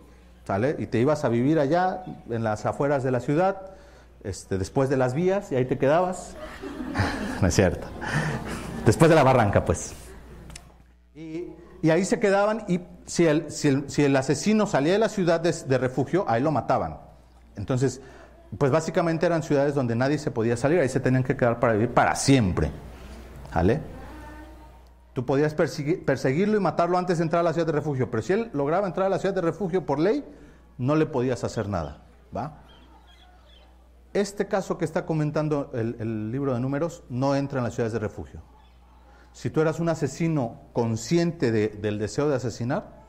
¿sale? 0.46 0.76
Y 0.80 0.88
te 0.88 1.00
ibas 1.00 1.24
a 1.26 1.30
vivir 1.30 1.60
allá, 1.60 2.04
en 2.30 2.44
las 2.44 2.66
afueras 2.66 3.04
de 3.04 3.12
la 3.12 3.20
ciudad, 3.20 3.74
este, 4.24 4.58
después 4.58 4.90
de 4.90 4.98
las 4.98 5.14
vías, 5.14 5.52
y 5.52 5.56
ahí 5.56 5.66
te 5.66 5.78
quedabas. 5.78 6.36
no 7.42 7.48
es 7.48 7.54
cierto. 7.54 7.88
Después 8.86 9.10
de 9.10 9.16
la 9.16 9.24
barranca, 9.24 9.64
pues. 9.64 9.94
Y, 11.16 11.52
ahí 11.90 12.06
se 12.06 12.20
quedaban, 12.20 12.64
y 12.68 12.80
si 13.06 13.28
el, 13.28 13.52
si 13.52 14.04
el, 14.04 14.16
asesino 14.16 14.66
salía 14.66 14.94
de 14.94 15.00
la 15.00 15.10
ciudad 15.10 15.42
de, 15.42 15.52
de 15.52 15.78
refugio, 15.78 16.26
ahí 16.28 16.42
lo 16.42 16.52
mataban. 16.52 16.98
Entonces, 17.58 18.02
pues 18.58 18.72
básicamente 18.72 19.26
eran 19.26 19.44
ciudades 19.44 19.76
donde 19.76 19.96
nadie 19.96 20.18
se 20.18 20.32
podía 20.32 20.56
salir, 20.56 20.80
ahí 20.80 20.90
se 20.90 21.02
tenían 21.02 21.24
que 21.24 21.36
quedar 21.36 21.60
para 21.60 21.74
vivir 21.74 21.90
para 21.90 22.16
siempre. 22.16 22.72
¿Vale? 23.54 23.82
Tú 25.14 25.26
podías 25.26 25.54
perseguirlo 25.54 26.58
y 26.58 26.60
matarlo 26.60 26.98
antes 26.98 27.20
de 27.20 27.24
entrar 27.24 27.42
a 27.42 27.44
la 27.44 27.54
ciudad 27.54 27.68
de 27.68 27.74
refugio, 27.74 28.10
pero 28.10 28.24
si 28.24 28.34
él 28.34 28.50
lograba 28.54 28.88
entrar 28.88 29.08
a 29.08 29.10
la 29.10 29.20
ciudad 29.20 29.36
de 29.36 29.42
refugio 29.42 29.86
por 29.86 30.00
ley, 30.00 30.26
no 30.78 30.96
le 30.96 31.06
podías 31.06 31.44
hacer 31.44 31.70
nada. 31.70 32.02
¿va? 32.36 32.64
Este 34.14 34.48
caso 34.48 34.78
que 34.78 34.86
está 34.86 35.06
comentando 35.06 35.72
el, 35.74 36.32
libro 36.32 36.54
de 36.54 36.60
números 36.60 37.04
no 37.10 37.36
entra 37.36 37.60
en 37.60 37.64
las 37.64 37.76
ciudades 37.76 37.94
de 37.94 38.00
refugio. 38.00 38.42
Si 39.34 39.50
tú 39.50 39.62
eras 39.62 39.80
un 39.80 39.90
asesino 39.90 40.62
consciente 40.74 41.52
del 41.52 42.00
deseo 42.00 42.30
de 42.30 42.36
asesinar, 42.36 43.04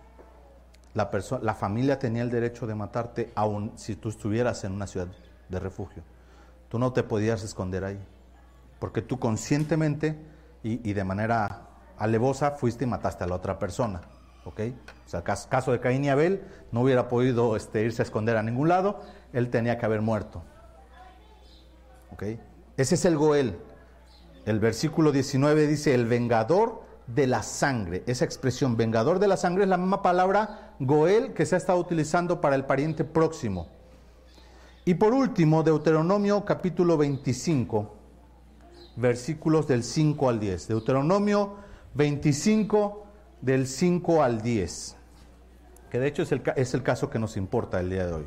la, 0.95 1.11
la 1.43 1.55
familia 1.55 1.99
tenía 1.99 2.23
el 2.23 2.31
derecho 2.31 2.67
de 2.67 2.75
matarte 2.75 3.33
aun 3.35 3.73
si 3.77 3.97
tú 3.97 4.11
estuvieras 4.11 4.65
en 4.65 4.73
una 4.73 4.87
ciudad 4.87 5.09
de 5.49 5.59
refugio. 5.59 6.03
Tú 6.69 6.79
no 6.79 6.93
te 6.93 7.03
podías 7.03 7.43
esconder 7.43 7.85
ahí, 7.85 7.99
porque 8.79 9.03
tú 9.03 9.19
conscientemente 9.19 10.19
y, 10.65 10.95
de 10.95 11.05
manera 11.05 11.64
alevosa 11.99 12.53
fuiste 12.53 12.85
y 12.85 12.87
mataste 12.87 13.25
a 13.25 13.27
la 13.27 13.37
otra 13.37 13.59
persona. 13.59 14.01
¿ok? 14.45 14.61
O 15.07 15.09
sea, 15.09 15.23
caso 15.23 15.73
de 15.73 15.81
Caín 15.81 16.05
y 16.05 16.11
Abel, 16.11 16.43
no 16.73 16.83
hubiera 16.83 17.09
podido 17.09 17.57
este, 17.57 17.83
irse 17.83 18.03
a 18.03 18.05
esconder 18.05 18.37
a 18.37 18.43
ningún 18.43 18.69
lado, 18.69 19.01
él 19.33 19.51
tenía 19.51 19.79
que 19.79 19.87
haber 19.87 20.03
muerto. 20.03 20.43
¿ok? 22.13 22.23
Ese 22.77 22.95
es 22.95 23.05
el 23.05 23.17
Goel. 23.17 23.59
El 24.47 24.61
versículo 24.61 25.13
19 25.13 25.67
dice, 25.67 25.95
el 25.95 26.07
vengador 26.07 26.83
de 27.07 27.27
la 27.27 27.43
sangre. 27.43 28.03
Esa 28.07 28.25
expresión, 28.25 28.77
vengador 28.77 29.19
de 29.19 29.29
la 29.29 29.37
sangre, 29.37 29.65
es 29.65 29.71
la 29.71 29.77
misma 29.77 30.03
palabra 30.03 30.75
Goel 30.81 31.33
que 31.33 31.47
se 31.47 31.55
ha 31.55 31.59
estado 31.59 31.79
utilizando 31.79 32.41
para 32.41 32.57
el 32.57 32.65
pariente 32.65 33.05
próximo. 33.05 33.69
Y 34.85 34.95
por 34.95 35.15
último, 35.15 35.63
Deuteronomio 35.63 36.45
capítulo 36.45 36.99
25, 36.99 37.95
versículos 38.97 39.67
del 39.67 39.83
5 39.83 40.29
al 40.29 40.41
10. 40.41 40.69
Deuteronomio 40.69 41.57
25 41.95 43.05
del 43.41 43.67
5 43.67 44.23
al 44.23 44.43
10, 44.43 44.97
que 45.91 45.99
de 45.99 46.07
hecho 46.07 46.23
es 46.23 46.33
el, 46.33 46.43
es 46.57 46.75
el 46.75 46.83
caso 46.83 47.11
que 47.11 47.19
nos 47.19 47.37
importa 47.37 47.81
el 47.81 47.91
día 47.91 48.07
de 48.07 48.13
hoy. 48.13 48.27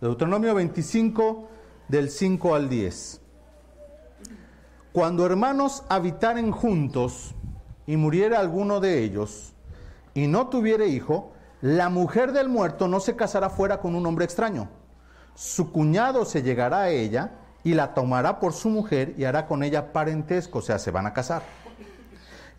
Deuteronomio 0.00 0.54
25 0.54 1.48
del 1.88 2.10
5 2.10 2.54
al 2.54 2.68
10. 2.68 3.20
Cuando 4.92 5.24
hermanos 5.24 5.84
habitaren 5.88 6.50
juntos 6.50 7.34
y 7.86 7.96
muriera 7.96 8.40
alguno 8.40 8.80
de 8.80 9.02
ellos 9.02 9.54
y 10.14 10.26
no 10.26 10.48
tuviere 10.48 10.88
hijo, 10.88 11.32
la 11.60 11.88
mujer 11.88 12.32
del 12.32 12.48
muerto 12.48 12.88
no 12.88 13.00
se 13.00 13.16
casará 13.16 13.48
fuera 13.48 13.80
con 13.80 13.94
un 13.94 14.04
hombre 14.06 14.24
extraño 14.24 14.68
su 15.34 15.72
cuñado 15.72 16.24
se 16.24 16.42
llegará 16.42 16.82
a 16.82 16.90
ella 16.90 17.32
y 17.64 17.74
la 17.74 17.94
tomará 17.94 18.40
por 18.40 18.52
su 18.52 18.68
mujer 18.68 19.14
y 19.16 19.24
hará 19.24 19.46
con 19.46 19.62
ella 19.62 19.92
parentesco, 19.92 20.58
o 20.58 20.62
sea, 20.62 20.78
se 20.78 20.90
van 20.90 21.06
a 21.06 21.12
casar. 21.12 21.42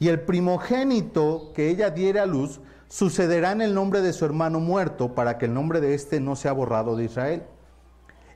Y 0.03 0.09
el 0.09 0.19
primogénito 0.19 1.53
que 1.55 1.69
ella 1.69 1.89
diere 1.89 2.19
a 2.19 2.25
luz 2.25 2.59
sucederá 2.89 3.53
en 3.53 3.61
el 3.61 3.73
nombre 3.73 4.01
de 4.01 4.11
su 4.11 4.25
hermano 4.25 4.59
muerto 4.59 5.15
para 5.15 5.37
que 5.37 5.45
el 5.45 5.53
nombre 5.53 5.79
de 5.79 5.93
éste 5.93 6.19
no 6.19 6.35
sea 6.35 6.51
borrado 6.51 6.97
de 6.97 7.05
Israel. 7.05 7.43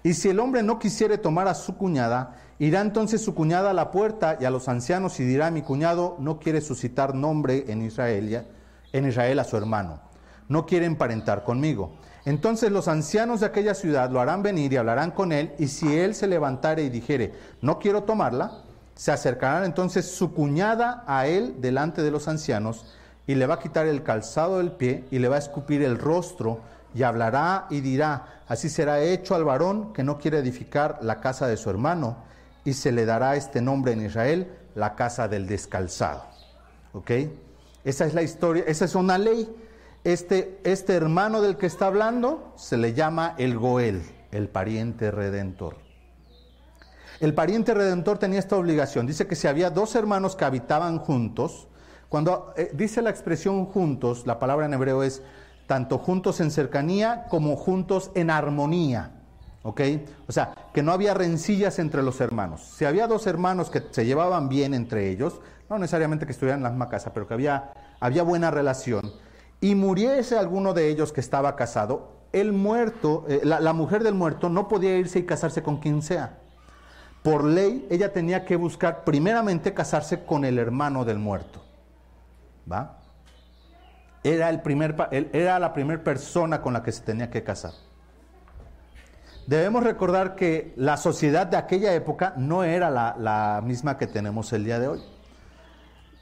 Y 0.01 0.13
si 0.13 0.29
el 0.29 0.39
hombre 0.39 0.63
no 0.63 0.79
quisiere 0.79 1.17
tomar 1.17 1.49
a 1.49 1.53
su 1.53 1.75
cuñada, 1.75 2.37
irá 2.57 2.79
entonces 2.79 3.21
su 3.21 3.35
cuñada 3.35 3.71
a 3.71 3.73
la 3.73 3.91
puerta 3.91 4.37
y 4.39 4.45
a 4.45 4.49
los 4.49 4.69
ancianos 4.69 5.19
y 5.19 5.25
dirá, 5.25 5.51
mi 5.51 5.61
cuñado 5.61 6.15
no 6.19 6.39
quiere 6.39 6.61
suscitar 6.61 7.13
nombre 7.13 7.65
en 7.67 7.81
Israel, 7.81 8.45
en 8.93 9.05
Israel 9.05 9.37
a 9.37 9.43
su 9.43 9.57
hermano, 9.57 9.99
no 10.47 10.65
quiere 10.65 10.85
emparentar 10.85 11.43
conmigo. 11.43 11.97
Entonces 12.23 12.71
los 12.71 12.87
ancianos 12.87 13.41
de 13.41 13.47
aquella 13.47 13.73
ciudad 13.73 14.09
lo 14.09 14.21
harán 14.21 14.41
venir 14.41 14.71
y 14.71 14.77
hablarán 14.77 15.11
con 15.11 15.33
él, 15.33 15.51
y 15.59 15.67
si 15.67 15.97
él 15.97 16.15
se 16.15 16.27
levantare 16.27 16.83
y 16.83 16.89
dijere, 16.89 17.33
no 17.59 17.77
quiero 17.77 18.03
tomarla, 18.03 18.63
se 18.97 19.13
acercarán 19.13 19.63
entonces 19.63 20.11
su 20.11 20.33
cuñada 20.33 21.05
a 21.07 21.27
él 21.27 21.55
delante 21.61 22.01
de 22.01 22.11
los 22.11 22.27
ancianos, 22.27 22.85
y 23.25 23.35
le 23.35 23.45
va 23.45 23.55
a 23.55 23.59
quitar 23.59 23.87
el 23.87 24.03
calzado 24.03 24.57
del 24.57 24.73
pie, 24.73 25.05
y 25.09 25.19
le 25.19 25.29
va 25.29 25.37
a 25.37 25.39
escupir 25.39 25.81
el 25.81 25.97
rostro, 25.97 26.59
y 26.93 27.03
hablará 27.03 27.67
y 27.69 27.79
dirá, 27.79 28.41
así 28.49 28.67
será 28.67 29.01
hecho 29.01 29.35
al 29.35 29.45
varón 29.45 29.93
que 29.93 30.03
no 30.03 30.17
quiere 30.17 30.39
edificar 30.39 30.99
la 31.01 31.21
casa 31.21 31.47
de 31.47 31.55
su 31.55 31.69
hermano, 31.69 32.17
y 32.65 32.73
se 32.73 32.91
le 32.91 33.05
dará 33.05 33.37
este 33.37 33.61
nombre 33.61 33.93
en 33.93 34.05
Israel, 34.05 34.51
la 34.75 34.95
casa 34.95 35.29
del 35.29 35.47
descalzado. 35.47 36.25
¿Ok? 36.91 37.11
Esa 37.85 38.05
es 38.05 38.13
la 38.13 38.23
historia, 38.23 38.65
esa 38.67 38.83
es 38.83 38.95
una 38.95 39.17
ley 39.17 39.49
este, 40.07 40.61
este 40.63 40.93
hermano 40.93 41.41
del 41.41 41.57
que 41.57 41.65
está 41.65 41.87
hablando 41.87 42.53
se 42.55 42.77
le 42.77 42.93
llama 42.93 43.35
el 43.37 43.57
Goel, 43.57 44.03
el 44.31 44.47
pariente 44.47 45.11
redentor. 45.11 45.75
El 47.19 47.33
pariente 47.33 47.73
redentor 47.73 48.19
tenía 48.19 48.39
esta 48.39 48.55
obligación. 48.55 49.07
Dice 49.07 49.27
que 49.27 49.35
si 49.35 49.47
había 49.47 49.69
dos 49.69 49.95
hermanos 49.95 50.35
que 50.35 50.45
habitaban 50.45 50.99
juntos, 50.99 51.67
cuando 52.09 52.53
eh, 52.55 52.71
dice 52.73 53.01
la 53.01 53.09
expresión 53.09 53.65
juntos, 53.65 54.27
la 54.27 54.39
palabra 54.39 54.65
en 54.65 54.73
hebreo 54.73 55.03
es 55.03 55.23
tanto 55.65 55.97
juntos 55.97 56.39
en 56.39 56.51
cercanía 56.51 57.25
como 57.29 57.55
juntos 57.55 58.11
en 58.15 58.29
armonía. 58.29 59.11
¿Ok? 59.63 59.81
O 60.27 60.31
sea, 60.31 60.53
que 60.73 60.83
no 60.83 60.93
había 60.93 61.13
rencillas 61.13 61.79
entre 61.79 62.03
los 62.03 62.21
hermanos. 62.21 62.61
Si 62.61 62.85
había 62.85 63.07
dos 63.07 63.27
hermanos 63.27 63.69
que 63.69 63.83
se 63.91 64.05
llevaban 64.05 64.47
bien 64.47 64.73
entre 64.73 65.09
ellos, 65.09 65.41
no 65.69 65.77
necesariamente 65.77 66.25
que 66.25 66.31
estuvieran 66.31 66.59
en 66.59 66.63
la 66.63 66.69
misma 66.69 66.87
casa, 66.87 67.11
pero 67.13 67.27
que 67.27 67.33
había, 67.33 67.73
había 67.99 68.23
buena 68.23 68.49
relación, 68.51 69.11
y 69.59 69.75
muriese 69.75 70.37
alguno 70.37 70.73
de 70.73 70.89
ellos 70.89 71.11
que 71.11 71.19
estaba 71.19 71.55
casado, 71.55 72.17
el 72.31 72.53
muerto, 72.53 73.25
eh, 73.27 73.41
la, 73.43 73.73
mujer 73.73 74.03
del 74.03 74.13
muerto 74.13 74.49
no 74.49 74.67
podía 74.67 74.97
irse 74.97 75.19
y 75.19 75.25
casarse 75.25 75.63
con 75.63 75.77
quien 75.77 76.01
sea. 76.01 76.39
Por 77.27 77.43
ley, 77.43 77.85
ella 77.89 78.13
tenía 78.13 78.45
que 78.45 78.55
buscar 78.55 79.03
primeramente 79.03 79.73
casarse 79.73 80.23
con 80.23 80.45
el 80.45 80.57
hermano 80.57 81.03
del 81.03 81.19
muerto. 81.19 81.61
¿Va? 82.71 82.99
Era, 84.23 84.49
el 84.49 84.61
primer, 84.61 84.95
era 85.11 85.59
la 85.59 85.73
primera 85.73 86.01
persona 86.01 86.61
con 86.61 86.71
la 86.71 86.83
que 86.83 86.93
se 86.93 87.01
tenía 87.01 87.29
que 87.29 87.43
casar. 87.43 87.73
Debemos 89.45 89.83
recordar 89.83 90.35
que 90.35 90.73
la 90.77 90.95
sociedad 90.95 91.47
de 91.47 91.57
aquella 91.57 91.93
época 91.93 92.33
no 92.37 92.63
era 92.63 92.89
la 92.89 93.61
misma 93.61 93.97
que 93.97 94.07
tenemos 94.07 94.53
el 94.53 94.63
día 94.63 94.79
de 94.79 94.87
hoy 94.87 95.01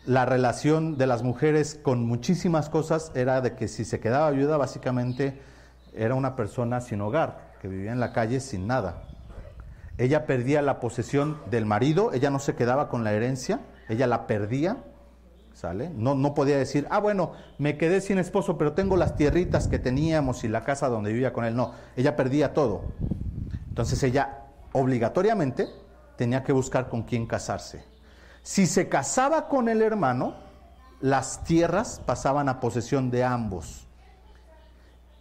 la 0.05 0.25
relación 0.25 0.97
de 0.97 1.07
las 1.07 1.23
mujeres 1.23 1.79
con 1.81 2.05
muchísimas 2.05 2.69
cosas 2.69 3.11
era 3.15 3.41
de 3.41 3.55
que 3.55 3.67
si 3.67 3.85
se 3.85 3.99
quedaba 3.99 4.29
viuda, 4.31 4.57
básicamente 4.57 5.41
era 5.93 6.15
una 6.15 6.35
persona 6.35 6.81
sin 6.81 7.01
hogar, 7.01 7.53
que 7.61 7.67
vivía 7.67 7.91
en 7.91 7.99
la 7.99 8.13
calle 8.13 8.39
sin 8.39 8.67
nada. 8.67 9.03
Ella 9.97 10.25
perdía 10.25 10.61
la 10.61 10.79
posesión 10.79 11.39
del 11.49 11.65
marido, 11.65 12.11
ella 12.13 12.29
no 12.29 12.39
se 12.39 12.55
quedaba 12.55 12.89
con 12.89 13.03
la 13.03 13.13
herencia, 13.13 13.61
ella 13.87 14.07
la 14.07 14.27
perdía, 14.27 14.77
¿sale? 15.53 15.89
No, 15.95 16.15
no 16.15 16.33
podía 16.33 16.57
decir, 16.57 16.85
ah, 16.89 16.99
bueno, 16.99 17.31
me 17.57 17.77
quedé 17.77 18.01
sin 18.01 18.17
esposo, 18.17 18.57
pero 18.57 18.73
tengo 18.73 18.97
las 18.97 19.15
tierritas 19.15 19.67
que 19.67 19.79
teníamos 19.79 20.43
y 20.43 20.49
la 20.49 20.63
casa 20.63 20.89
donde 20.89 21.13
vivía 21.13 21.31
con 21.31 21.45
él. 21.45 21.55
No, 21.55 21.73
ella 21.95 22.15
perdía 22.15 22.53
todo. 22.53 22.81
Entonces 23.69 24.03
ella 24.03 24.45
obligatoriamente 24.73 25.69
tenía 26.17 26.43
que 26.43 26.51
buscar 26.51 26.89
con 26.89 27.03
quién 27.03 27.25
casarse. 27.25 27.85
Si 28.43 28.67
se 28.67 28.89
casaba 28.89 29.47
con 29.47 29.69
el 29.69 29.81
hermano, 29.81 30.35
las 30.99 31.43
tierras 31.43 32.01
pasaban 32.05 32.49
a 32.49 32.59
posesión 32.59 33.09
de 33.11 33.23
ambos. 33.23 33.84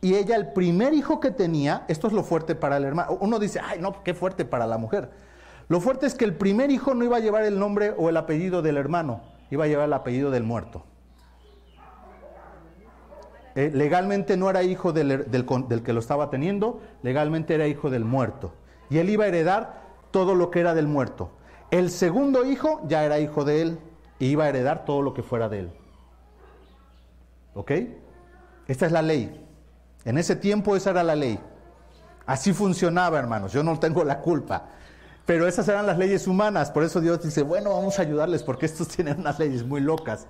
Y 0.05 0.17
ella, 0.17 0.37
el 0.37 0.53
primer 0.53 0.93
hijo 0.93 1.19
que 1.19 1.31
tenía, 1.31 1.87
esto 1.89 2.09
es 2.09 2.13
lo 2.13 2.25
fuerte 2.25 2.55
para 2.55 2.77
el 2.77 2.85
hermano. 2.85 3.17
Uno 3.23 3.39
dice, 3.39 3.59
ay, 3.65 3.79
no, 3.81 4.03
qué 4.03 4.13
fuerte 4.13 4.45
para 4.45 4.67
la 4.67 4.77
mujer. 4.77 5.09
Lo 5.69 5.81
fuerte 5.81 6.05
es 6.05 6.15
que 6.15 6.27
el 6.27 6.37
primer 6.37 6.71
hijo 6.71 6.93
no 6.93 7.07
iba 7.07 7.17
a 7.17 7.21
llevar 7.21 7.45
el 7.45 7.59
nombre 7.59 7.95
o 7.97 8.11
el 8.11 8.19
apellido 8.19 8.61
del 8.61 8.77
hermano, 8.77 9.23
iba 9.51 9.65
a 9.65 9.67
llevar 9.67 9.87
el 9.87 9.95
apellido 9.95 10.31
del 10.31 10.43
muerto. 10.43 10.85
Eh, 13.55 13.71
legalmente 13.73 14.37
no 14.37 14.51
era 14.51 14.63
hijo 14.63 14.93
del, 14.93 15.31
del 15.31 15.83
que 15.83 15.95
lo 15.95 16.01
estaba 16.01 16.29
teniendo, 16.29 16.83
legalmente 17.03 17.55
era 17.55 17.67
hijo 17.67 17.89
del 17.89 18.05
muerto. 18.05 18.53
Y 18.91 18.99
él 18.99 19.09
iba 19.09 19.25
a 19.25 19.29
heredar 19.29 19.85
todo 20.11 20.35
lo 20.35 20.51
que 20.51 20.61
era 20.61 20.75
del 20.75 20.87
muerto. 20.87 21.31
El 21.71 21.89
segundo 21.89 22.45
hijo 22.45 22.83
ya 22.87 23.07
era 23.07 23.21
hijo 23.21 23.47
de 23.47 23.63
él 23.63 23.79
y 24.19 24.27
iba 24.27 24.45
a 24.45 24.51
heredar 24.51 24.85
todo 24.85 25.01
lo 25.01 25.15
que 25.15 25.23
fuera 25.23 25.49
de 25.49 25.61
él. 25.61 25.71
¿Ok? 27.55 27.73
Esta 28.69 28.85
es 28.85 28.93
la 28.93 29.01
ley. 29.01 29.44
En 30.05 30.19
ese 30.19 30.37
tiempo 30.37 30.77
esa 30.77 30.91
era 30.91 31.03
la 31.03 31.15
ley. 31.15 31.39
Así 32.27 32.53
funcionaba, 32.53 33.19
hermanos. 33.19 33.53
Yo 33.53 33.63
no 33.63 33.79
tengo 33.79 34.05
la 34.05 34.21
culpa. 34.21 34.65
Pero 35.27 35.47
esas 35.47 35.69
eran 35.69 35.87
las 35.87 35.99
leyes 35.99 36.27
humanas. 36.27 36.71
Por 36.71 36.85
eso 36.85 37.01
Dios 37.01 37.23
dice, 37.23 37.43
bueno, 37.43 37.71
vamos 37.71 37.99
a 37.99 38.03
ayudarles 38.03 38.43
porque 38.43 38.67
estos 38.67 38.89
tienen 38.97 39.21
unas 39.21 39.39
leyes 39.39 39.65
muy 39.65 39.81
locas. 39.81 40.27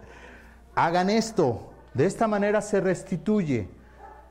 Hagan 0.75 1.11
esto. 1.11 1.71
De 1.95 2.07
esta 2.07 2.27
manera 2.27 2.61
se 2.61 2.81
restituye. 2.81 3.69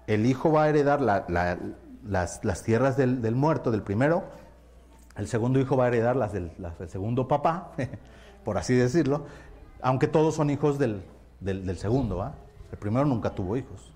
El 0.07 0.25
hijo 0.25 0.51
va 0.51 0.63
a 0.63 0.69
heredar 0.69 1.01
las, 1.01 2.63
tierras 2.63 2.97
del, 2.97 3.35
muerto, 3.35 3.71
del 3.71 3.81
primero. 3.81 4.25
El 5.15 5.27
segundo 5.27 5.59
hijo 5.59 5.77
va 5.77 5.85
a 5.85 5.87
heredar 5.87 6.15
las 6.17 6.33
del, 6.33 6.51
segundo 6.87 7.27
papá, 7.27 7.71
por 8.43 8.57
así 8.57 8.73
decirlo. 8.73 9.25
Aunque 9.81 10.07
todos 10.07 10.35
son 10.35 10.49
hijos 10.49 10.77
del, 10.77 11.03
segundo. 11.77 12.33
El 12.69 12.77
primero 12.77 13.05
nunca 13.05 13.29
tuvo 13.29 13.55
hijos. 13.55 13.92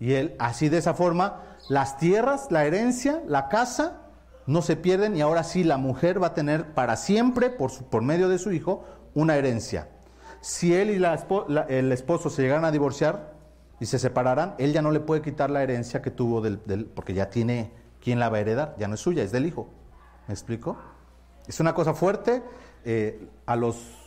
Y 0.00 0.12
él, 0.12 0.34
así 0.38 0.68
de 0.68 0.78
esa 0.78 0.94
forma, 0.94 1.42
las 1.68 1.98
tierras, 1.98 2.48
la 2.50 2.64
herencia, 2.64 3.22
la 3.26 3.48
casa, 3.48 4.02
no 4.46 4.62
se 4.62 4.76
pierden 4.76 5.16
y 5.16 5.20
ahora 5.20 5.44
sí 5.44 5.64
la 5.64 5.76
mujer 5.76 6.22
va 6.22 6.28
a 6.28 6.34
tener 6.34 6.72
para 6.72 6.96
siempre, 6.96 7.50
por, 7.50 7.70
por 7.84 8.02
medio 8.02 8.28
de 8.28 8.38
su 8.38 8.52
hijo, 8.52 8.84
una 9.14 9.36
herencia. 9.36 9.88
Si 10.40 10.74
él 10.74 10.90
y 10.90 11.04
el 11.68 11.92
esposo 11.92 12.30
se 12.30 12.42
llegaran 12.42 12.64
a 12.64 12.70
divorciar 12.70 13.34
y 13.80 13.86
se 13.86 13.98
separaran, 13.98 14.54
él 14.58 14.72
ya 14.72 14.82
no 14.82 14.90
le 14.90 15.00
puede 15.00 15.20
quitar 15.20 15.50
la 15.50 15.62
herencia 15.62 16.00
que 16.00 16.10
tuvo 16.10 16.40
del, 16.40 16.58
porque 16.94 17.12
ya 17.12 17.28
tiene 17.28 17.72
quien 18.00 18.18
la 18.18 18.28
va 18.28 18.38
a 18.38 18.40
heredar, 18.40 18.74
ya 18.78 18.88
no 18.88 18.94
es 18.94 19.00
suya, 19.00 19.22
es 19.22 19.32
del 19.32 19.46
hijo. 19.46 19.68
¿Me 20.28 20.34
explico? 20.34 20.78
Es 21.46 21.60
una 21.60 21.74
cosa 21.74 21.94
fuerte. 21.94 22.42
Eh, 22.84 23.28
a 23.44 23.56
los 23.56 23.97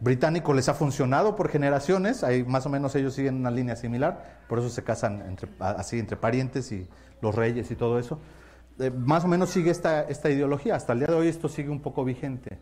británicos 0.00 0.54
les 0.54 0.68
ha 0.68 0.74
funcionado 0.74 1.36
por 1.36 1.48
generaciones, 1.48 2.24
ahí 2.24 2.44
más 2.44 2.66
o 2.66 2.68
menos 2.68 2.94
ellos 2.94 3.14
siguen 3.14 3.36
una 3.36 3.50
línea 3.50 3.76
similar, 3.76 4.40
por 4.48 4.58
eso 4.58 4.68
se 4.68 4.82
casan 4.82 5.22
entre, 5.22 5.48
así 5.60 5.98
entre 5.98 6.16
parientes 6.16 6.72
y 6.72 6.88
los 7.20 7.34
reyes 7.34 7.70
y 7.70 7.76
todo 7.76 7.98
eso. 7.98 8.18
Eh, 8.78 8.90
más 8.90 9.24
o 9.24 9.28
menos 9.28 9.50
sigue 9.50 9.70
esta, 9.70 10.02
esta 10.02 10.30
ideología. 10.30 10.74
Hasta 10.74 10.92
el 10.92 11.00
día 11.00 11.08
de 11.08 11.14
hoy 11.14 11.28
esto 11.28 11.48
sigue 11.48 11.70
un 11.70 11.80
poco 11.80 12.04
vigente. 12.04 12.58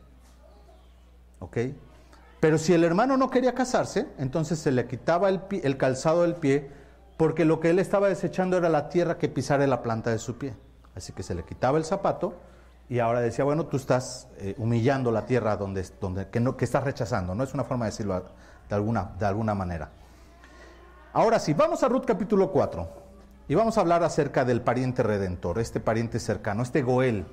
¿Ok? 1.40 1.58
Pero 2.40 2.58
si 2.58 2.72
el 2.72 2.84
hermano 2.84 3.16
no 3.16 3.30
quería 3.30 3.54
casarse, 3.54 4.06
entonces 4.18 4.58
se 4.58 4.70
le 4.70 4.86
quitaba 4.86 5.28
el, 5.28 5.40
el 5.50 5.76
calzado 5.76 6.22
del 6.22 6.36
pie, 6.36 6.70
porque 7.16 7.44
lo 7.44 7.58
que 7.58 7.70
él 7.70 7.78
estaba 7.78 8.08
desechando 8.08 8.56
era 8.56 8.68
la 8.68 8.88
tierra 8.88 9.18
que 9.18 9.28
pisara 9.28 9.66
la 9.66 9.82
planta 9.82 10.10
de 10.10 10.18
su 10.18 10.36
pie. 10.36 10.54
Así 10.94 11.12
que 11.12 11.22
se 11.22 11.34
le 11.34 11.42
quitaba 11.44 11.78
el 11.78 11.84
zapato 11.84 12.38
y 12.88 12.98
ahora 12.98 13.20
decía, 13.20 13.44
bueno, 13.44 13.66
tú 13.66 13.76
estás 13.76 14.28
eh, 14.38 14.54
humillando 14.58 15.10
la 15.10 15.26
tierra 15.26 15.56
donde, 15.56 15.86
donde, 16.00 16.28
que, 16.28 16.40
no, 16.40 16.56
que 16.56 16.64
estás 16.64 16.84
rechazando. 16.84 17.34
No 17.34 17.42
es 17.42 17.54
una 17.54 17.64
forma 17.64 17.86
de 17.86 17.92
decirlo 17.92 18.24
de 18.68 18.74
alguna, 18.74 19.12
de 19.18 19.26
alguna 19.26 19.54
manera. 19.54 19.90
Ahora 21.12 21.38
sí, 21.38 21.54
vamos 21.54 21.82
a 21.82 21.88
Ruth 21.88 22.04
capítulo 22.04 22.50
4. 22.50 23.04
Y 23.46 23.54
vamos 23.54 23.76
a 23.76 23.82
hablar 23.82 24.02
acerca 24.02 24.44
del 24.44 24.62
pariente 24.62 25.02
redentor, 25.02 25.58
este 25.58 25.78
pariente 25.78 26.18
cercano, 26.18 26.62
este 26.62 26.82
Goel. 26.82 27.26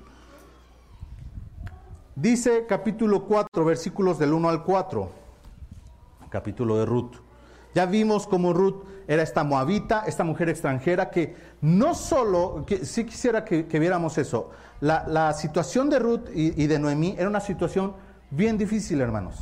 Dice 2.15 2.65
capítulo 2.67 3.25
4, 3.25 3.63
versículos 3.63 4.19
del 4.19 4.33
1 4.33 4.49
al 4.49 4.63
4, 4.63 5.09
capítulo 6.29 6.77
de 6.77 6.85
Ruth. 6.85 7.15
Ya 7.73 7.85
vimos 7.85 8.27
cómo 8.27 8.51
Ruth 8.51 8.83
era 9.07 9.23
esta 9.23 9.43
moabita, 9.43 10.03
esta 10.05 10.23
mujer 10.25 10.49
extranjera 10.49 11.09
que 11.09 11.35
no 11.61 11.95
solo, 11.95 12.65
que 12.65 12.85
sí 12.85 13.05
quisiera 13.05 13.45
que, 13.45 13.63
viéramos 13.63 14.17
eso, 14.17 14.51
la, 14.81 15.33
situación 15.33 15.89
de 15.89 15.99
Ruth 15.99 16.29
y, 16.33 16.67
de 16.67 16.79
Noemí 16.79 17.15
era 17.17 17.29
una 17.29 17.39
situación 17.39 17.93
bien 18.29 18.57
difícil, 18.57 18.99
hermanos. 18.99 19.35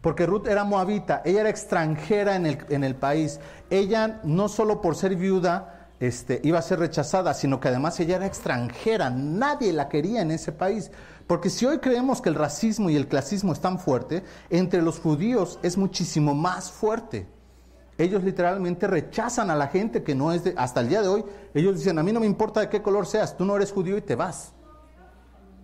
Porque 0.00 0.26
Ruth 0.26 0.46
era 0.46 0.64
moabita, 0.64 1.22
ella 1.24 1.40
era 1.40 1.50
extranjera 1.50 2.36
en 2.36 2.46
el, 2.46 2.58
en 2.68 2.84
el 2.84 2.94
país. 2.94 3.40
Ella 3.68 4.20
no 4.22 4.48
solo 4.48 4.80
por 4.80 4.96
ser 4.96 5.16
viuda, 5.16 5.88
este, 5.98 6.40
iba 6.44 6.58
a 6.58 6.62
ser 6.62 6.78
rechazada, 6.78 7.34
sino 7.34 7.60
que 7.60 7.68
además 7.68 8.00
ella 8.00 8.16
era 8.16 8.26
extranjera, 8.26 9.10
nadie 9.10 9.72
la 9.72 9.88
quería 9.88 10.22
en 10.22 10.30
ese 10.30 10.52
país. 10.52 10.90
Porque 11.26 11.50
si 11.50 11.66
hoy 11.66 11.78
creemos 11.78 12.20
que 12.20 12.30
el 12.30 12.34
racismo 12.34 12.90
y 12.90 12.96
el 12.96 13.08
clasismo 13.08 13.52
es 13.52 13.60
tan 13.60 13.78
fuerte, 13.78 14.24
entre 14.48 14.82
los 14.82 14.98
judíos 14.98 15.58
es 15.62 15.76
muchísimo 15.76 16.34
más 16.34 16.70
fuerte. 16.70 17.26
Ellos 18.00 18.24
literalmente 18.24 18.86
rechazan 18.86 19.50
a 19.50 19.54
la 19.54 19.66
gente 19.66 20.02
que 20.02 20.14
no 20.14 20.32
es 20.32 20.42
de, 20.42 20.54
hasta 20.56 20.80
el 20.80 20.88
día 20.88 21.02
de 21.02 21.08
hoy, 21.08 21.22
ellos 21.52 21.76
dicen, 21.76 21.98
a 21.98 22.02
mí 22.02 22.12
no 22.12 22.20
me 22.20 22.24
importa 22.24 22.60
de 22.60 22.70
qué 22.70 22.80
color 22.80 23.06
seas, 23.06 23.36
tú 23.36 23.44
no 23.44 23.54
eres 23.54 23.72
judío 23.72 23.98
y 23.98 24.00
te 24.00 24.14
vas. 24.14 24.54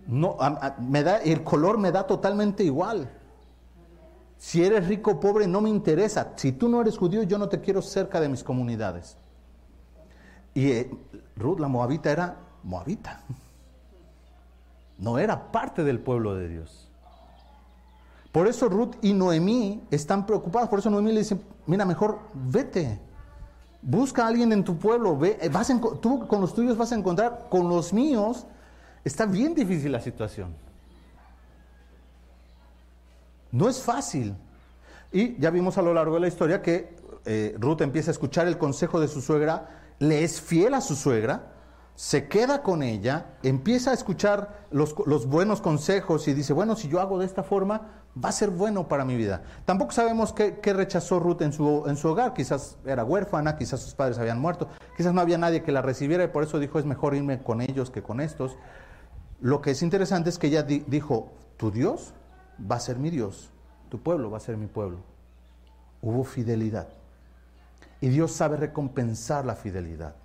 No, 0.05 0.37
me 0.79 1.01
da, 1.01 1.17
el 1.17 1.43
color 1.43 1.79
me 1.79 1.91
da 1.91 2.05
totalmente 2.05 2.63
igual. 2.63 3.09
Si 4.37 4.63
eres 4.63 4.87
rico 4.87 5.13
o 5.13 5.19
pobre, 5.19 5.47
no 5.47 5.61
me 5.61 5.69
interesa. 5.71 6.33
Si 6.35 6.51
tú 6.51 6.69
no 6.69 6.79
eres 6.79 6.95
judío, 6.95 7.23
yo 7.23 7.39
no 7.39 7.49
te 7.49 7.59
quiero 7.59 7.81
cerca 7.81 8.21
de 8.21 8.29
mis 8.29 8.43
comunidades. 8.43 9.17
Y 10.53 10.71
eh, 10.73 10.91
Ruth, 11.37 11.59
la 11.59 11.67
moabita, 11.67 12.11
era 12.11 12.37
moabita. 12.61 13.23
No 14.99 15.17
era 15.17 15.51
parte 15.51 15.83
del 15.83 15.99
pueblo 15.99 16.35
de 16.35 16.49
Dios. 16.49 16.86
Por 18.31 18.47
eso 18.47 18.69
Ruth 18.69 18.95
y 19.01 19.13
Noemí 19.13 19.83
están 19.89 20.25
preocupadas. 20.25 20.69
Por 20.69 20.79
eso 20.79 20.89
Noemí 20.89 21.11
le 21.11 21.19
dice, 21.19 21.39
mira, 21.65 21.85
mejor 21.85 22.19
vete. 22.33 22.99
Busca 23.81 24.25
a 24.25 24.27
alguien 24.27 24.51
en 24.51 24.63
tu 24.63 24.77
pueblo. 24.77 25.17
Ve, 25.17 25.37
eh, 25.41 25.49
vas 25.49 25.71
tú 26.01 26.27
con 26.27 26.41
los 26.41 26.53
tuyos 26.53 26.77
vas 26.77 26.91
a 26.91 26.95
encontrar. 26.95 27.47
Con 27.49 27.69
los 27.69 27.93
míos 27.93 28.45
está 29.03 29.25
bien 29.25 29.53
difícil 29.53 29.91
la 29.91 30.01
situación. 30.01 30.55
No 33.51 33.69
es 33.69 33.81
fácil. 33.81 34.35
Y 35.11 35.39
ya 35.39 35.49
vimos 35.49 35.77
a 35.77 35.81
lo 35.81 35.93
largo 35.93 36.15
de 36.15 36.21
la 36.21 36.27
historia 36.27 36.61
que 36.61 36.95
eh, 37.25 37.55
Ruth 37.59 37.81
empieza 37.81 38.11
a 38.11 38.13
escuchar 38.13 38.47
el 38.47 38.57
consejo 38.57 38.99
de 38.99 39.07
su 39.07 39.21
suegra 39.21 39.69
le 39.99 40.23
es 40.23 40.41
fiel 40.41 40.73
a 40.73 40.81
su 40.81 40.95
suegra, 40.95 41.53
se 41.95 42.27
queda 42.27 42.61
con 42.61 42.83
ella, 42.83 43.37
empieza 43.41 43.91
a 43.91 43.93
escuchar 43.93 44.67
los, 44.69 44.93
buenos 45.27 45.61
consejos 45.61 46.27
y 46.27 46.33
dice, 46.33 46.53
bueno, 46.53 46.75
si 46.75 46.87
yo 46.87 46.99
hago 46.99 47.17
de 47.17 47.25
esta 47.25 47.43
forma, 47.43 48.03
va 48.23 48.29
a 48.29 48.31
ser 48.31 48.49
bueno 48.49 48.87
para 48.87 49.05
mi 49.05 49.15
vida. 49.15 49.43
Tampoco 49.65 49.91
sabemos 49.91 50.33
qué, 50.33 50.73
rechazó 50.73 51.19
Ruth 51.19 51.41
en 51.41 51.53
su, 51.53 51.83
en 51.87 51.97
su 51.97 52.09
hogar, 52.09 52.33
quizás 52.33 52.77
era 52.85 53.03
huérfana, 53.03 53.57
quizás 53.57 53.81
sus 53.81 53.93
padres 53.93 54.17
habían 54.17 54.39
muerto, 54.39 54.67
quizás 54.95 55.13
no 55.13 55.21
había 55.21 55.37
nadie 55.37 55.63
que 55.63 55.71
la 55.71 55.81
recibiera 55.81 56.23
y 56.23 56.27
por 56.27 56.43
eso 56.43 56.59
dijo, 56.59 56.79
es 56.79 56.85
mejor 56.85 57.15
irme 57.15 57.41
con 57.41 57.61
ellos 57.61 57.89
que 57.89 58.01
con 58.01 58.21
estos. 58.21 58.57
Lo 59.41 59.61
que 59.61 59.71
es 59.71 59.81
interesante 59.81 60.29
es 60.29 60.37
que 60.37 60.47
ella 60.47 60.63
dijo, 60.63 61.31
tu 61.57 61.71
Dios 61.71 62.13
va 62.59 62.77
a 62.77 62.79
ser 62.79 62.97
mi 62.97 63.09
Dios, 63.09 63.51
tu 63.89 63.99
pueblo 63.99 64.31
va 64.31 64.37
a 64.37 64.41
ser 64.41 64.57
mi 64.57 64.67
pueblo. 64.67 64.97
Hubo 66.01 66.23
fidelidad. 66.23 66.87
Y 68.01 68.09
Dios 68.09 68.31
sabe 68.31 68.57
recompensar 68.57 69.45
la 69.45 69.55
fidelidad. 69.55 70.15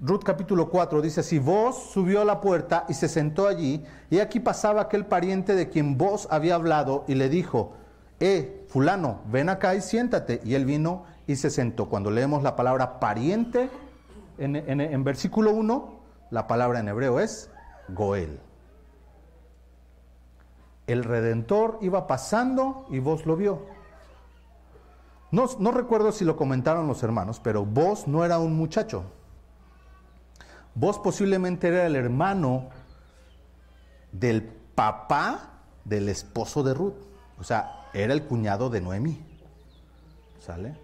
Ruth 0.00 0.22
capítulo 0.24 0.68
4 0.68 1.00
dice 1.00 1.20
así, 1.20 1.38
vos 1.38 1.90
subió 1.92 2.20
a 2.20 2.24
la 2.24 2.40
puerta 2.40 2.84
y 2.88 2.94
se 2.94 3.08
sentó 3.08 3.46
allí, 3.46 3.84
y 4.10 4.18
aquí 4.18 4.40
pasaba 4.40 4.82
aquel 4.82 5.06
pariente 5.06 5.54
de 5.54 5.68
quien 5.68 5.96
vos 5.96 6.28
había 6.30 6.54
hablado 6.54 7.04
y 7.08 7.14
le 7.14 7.28
dijo, 7.28 7.72
eh, 8.20 8.66
fulano, 8.68 9.20
ven 9.26 9.48
acá 9.48 9.74
y 9.74 9.80
siéntate. 9.80 10.40
Y 10.44 10.54
él 10.54 10.64
vino 10.64 11.04
y 11.26 11.36
se 11.36 11.50
sentó. 11.50 11.88
Cuando 11.88 12.10
leemos 12.10 12.42
la 12.42 12.56
palabra 12.56 12.98
pariente 13.00 13.70
en, 14.38 14.56
en 14.56 15.04
versículo 15.04 15.52
1, 15.52 15.96
la 16.30 16.46
palabra 16.46 16.80
en 16.80 16.88
hebreo 16.88 17.20
es 17.20 17.50
Goel. 17.88 18.40
El 20.86 21.04
redentor 21.04 21.78
iba 21.80 22.06
pasando 22.06 22.86
y 22.90 23.00
vos 23.00 23.26
lo 23.26 23.36
vio. 23.36 23.76
No, 25.32 25.70
recuerdo 25.70 26.12
si 26.12 26.24
lo 26.24 26.36
comentaron 26.36 26.86
los 26.86 27.02
hermanos, 27.02 27.40
pero 27.42 27.64
vos 27.64 28.06
no 28.06 28.24
era 28.24 28.38
un 28.38 28.56
muchacho. 28.56 29.04
Vos 30.76 30.98
posiblemente 30.98 31.68
era 31.68 31.86
el 31.86 31.96
hermano 31.96 32.68
del 34.12 34.42
papá 34.42 35.62
del 35.84 36.08
esposo 36.10 36.62
de 36.62 36.74
Ruth. 36.74 36.94
O 37.40 37.44
sea, 37.44 37.88
era 37.94 38.12
el 38.12 38.24
cuñado 38.24 38.68
de 38.68 38.82
Noemí. 38.82 39.18
¿Sale? 40.38 40.76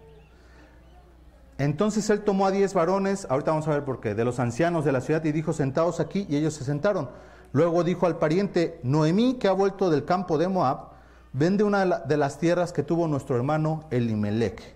Entonces 1.59 2.09
él 2.09 2.21
tomó 2.21 2.47
a 2.47 2.51
diez 2.51 2.73
varones, 2.73 3.27
ahorita 3.29 3.51
vamos 3.51 3.67
a 3.67 3.71
ver 3.71 3.85
por 3.85 4.01
qué, 4.01 4.15
de 4.15 4.25
los 4.25 4.39
ancianos 4.39 4.83
de 4.83 4.91
la 4.91 5.01
ciudad 5.01 5.23
y 5.23 5.31
dijo, 5.31 5.53
sentados 5.53 5.99
aquí, 5.99 6.25
y 6.27 6.35
ellos 6.37 6.55
se 6.55 6.63
sentaron. 6.63 7.09
Luego 7.51 7.83
dijo 7.83 8.07
al 8.07 8.17
pariente, 8.17 8.79
Noemí, 8.81 9.35
que 9.35 9.47
ha 9.47 9.51
vuelto 9.51 9.91
del 9.91 10.05
campo 10.05 10.39
de 10.39 10.47
Moab, 10.47 10.89
vende 11.33 11.63
una 11.63 11.85
de 11.85 12.17
las 12.17 12.39
tierras 12.39 12.73
que 12.73 12.81
tuvo 12.81 13.07
nuestro 13.07 13.35
hermano 13.35 13.85
Elimelech. 13.91 14.75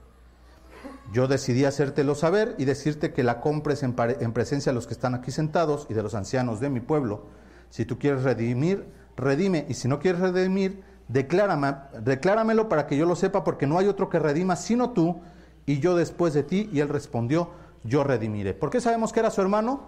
Yo 1.11 1.27
decidí 1.27 1.63
hacértelo 1.63 2.15
saber 2.15 2.55
y 2.57 2.65
decirte 2.65 3.13
que 3.13 3.23
la 3.23 3.39
compres 3.39 3.81
en, 3.83 3.93
presencia 3.93 4.71
de 4.71 4.75
los 4.75 4.87
que 4.87 4.93
están 4.93 5.15
aquí 5.15 5.31
sentados 5.31 5.87
y 5.89 5.93
de 5.93 6.03
los 6.03 6.15
ancianos 6.15 6.59
de 6.59 6.69
mi 6.69 6.81
pueblo. 6.81 7.27
Si 7.69 7.85
tú 7.85 7.97
quieres 7.97 8.23
redimir, 8.23 8.87
redime, 9.15 9.65
y 9.69 9.73
si 9.73 9.87
no 9.87 9.99
quieres 9.99 10.19
redimir, 10.19 10.83
declárame, 11.07 11.75
decláramelo 12.01 12.67
para 12.67 12.87
que 12.87 12.97
yo 12.97 13.05
lo 13.05 13.15
sepa, 13.15 13.43
porque 13.45 13.67
no 13.67 13.77
hay 13.77 13.87
otro 13.87 14.09
que 14.09 14.19
redima 14.19 14.57
sino 14.57 14.91
tú, 14.91 15.21
y 15.65 15.79
yo 15.79 15.95
después 15.95 16.33
de 16.33 16.43
ti. 16.43 16.69
Y 16.73 16.81
él 16.81 16.89
respondió, 16.89 17.51
yo 17.83 18.03
redimiré. 18.03 18.53
¿Por 18.53 18.69
qué 18.69 18.81
sabemos 18.81 19.13
que 19.13 19.21
era 19.21 19.31
su 19.31 19.41
hermano? 19.41 19.87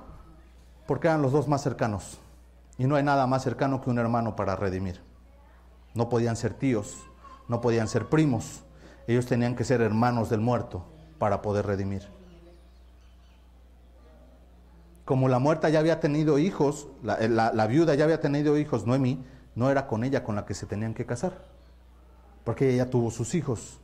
Porque 0.88 1.08
eran 1.08 1.22
los 1.22 1.34
dos 1.34 1.50
más 1.50 1.62
cercanos. 1.62 2.18
Y 2.78 2.88
no 2.88 2.96
hay 2.96 3.04
nada 3.04 3.28
más 3.28 3.44
cercano 3.44 3.82
que 3.82 3.90
un 3.90 4.00
hermano 4.00 4.38
para 4.38 4.56
redimir. 4.56 5.02
No 5.94 6.08
podían 6.08 6.38
ser 6.38 6.54
tíos, 6.54 6.98
no 7.50 7.60
podían 7.60 7.90
ser 7.90 8.08
primos. 8.08 8.64
Ellos 9.06 9.26
tenían 9.26 9.56
que 9.56 9.66
ser 9.66 9.82
hermanos 9.82 10.30
del 10.30 10.40
muerto 10.40 10.86
para 11.20 11.42
poder 11.42 11.68
redimir. 11.68 12.08
Como 15.06 15.28
la 15.28 15.40
muerta 15.40 15.70
ya 15.70 15.80
había 15.80 16.00
tenido 16.00 16.40
hijos, 16.40 16.88
la, 17.04 17.18
la 17.54 17.68
viuda 17.68 17.96
ya 17.96 18.06
había 18.06 18.20
tenido 18.20 18.58
hijos, 18.58 18.88
Noemi, 18.88 19.24
no 19.56 19.70
era 19.70 19.88
con 19.88 20.04
ella 20.04 20.24
con 20.24 20.36
la 20.36 20.46
que 20.46 20.54
se 20.54 20.66
tenían 20.66 20.94
que 20.94 21.06
casar, 21.06 21.34
porque 22.44 22.70
ella 22.70 22.86
ya 22.86 22.90
tuvo 22.90 23.12
sus 23.12 23.36
hijos 23.36 23.80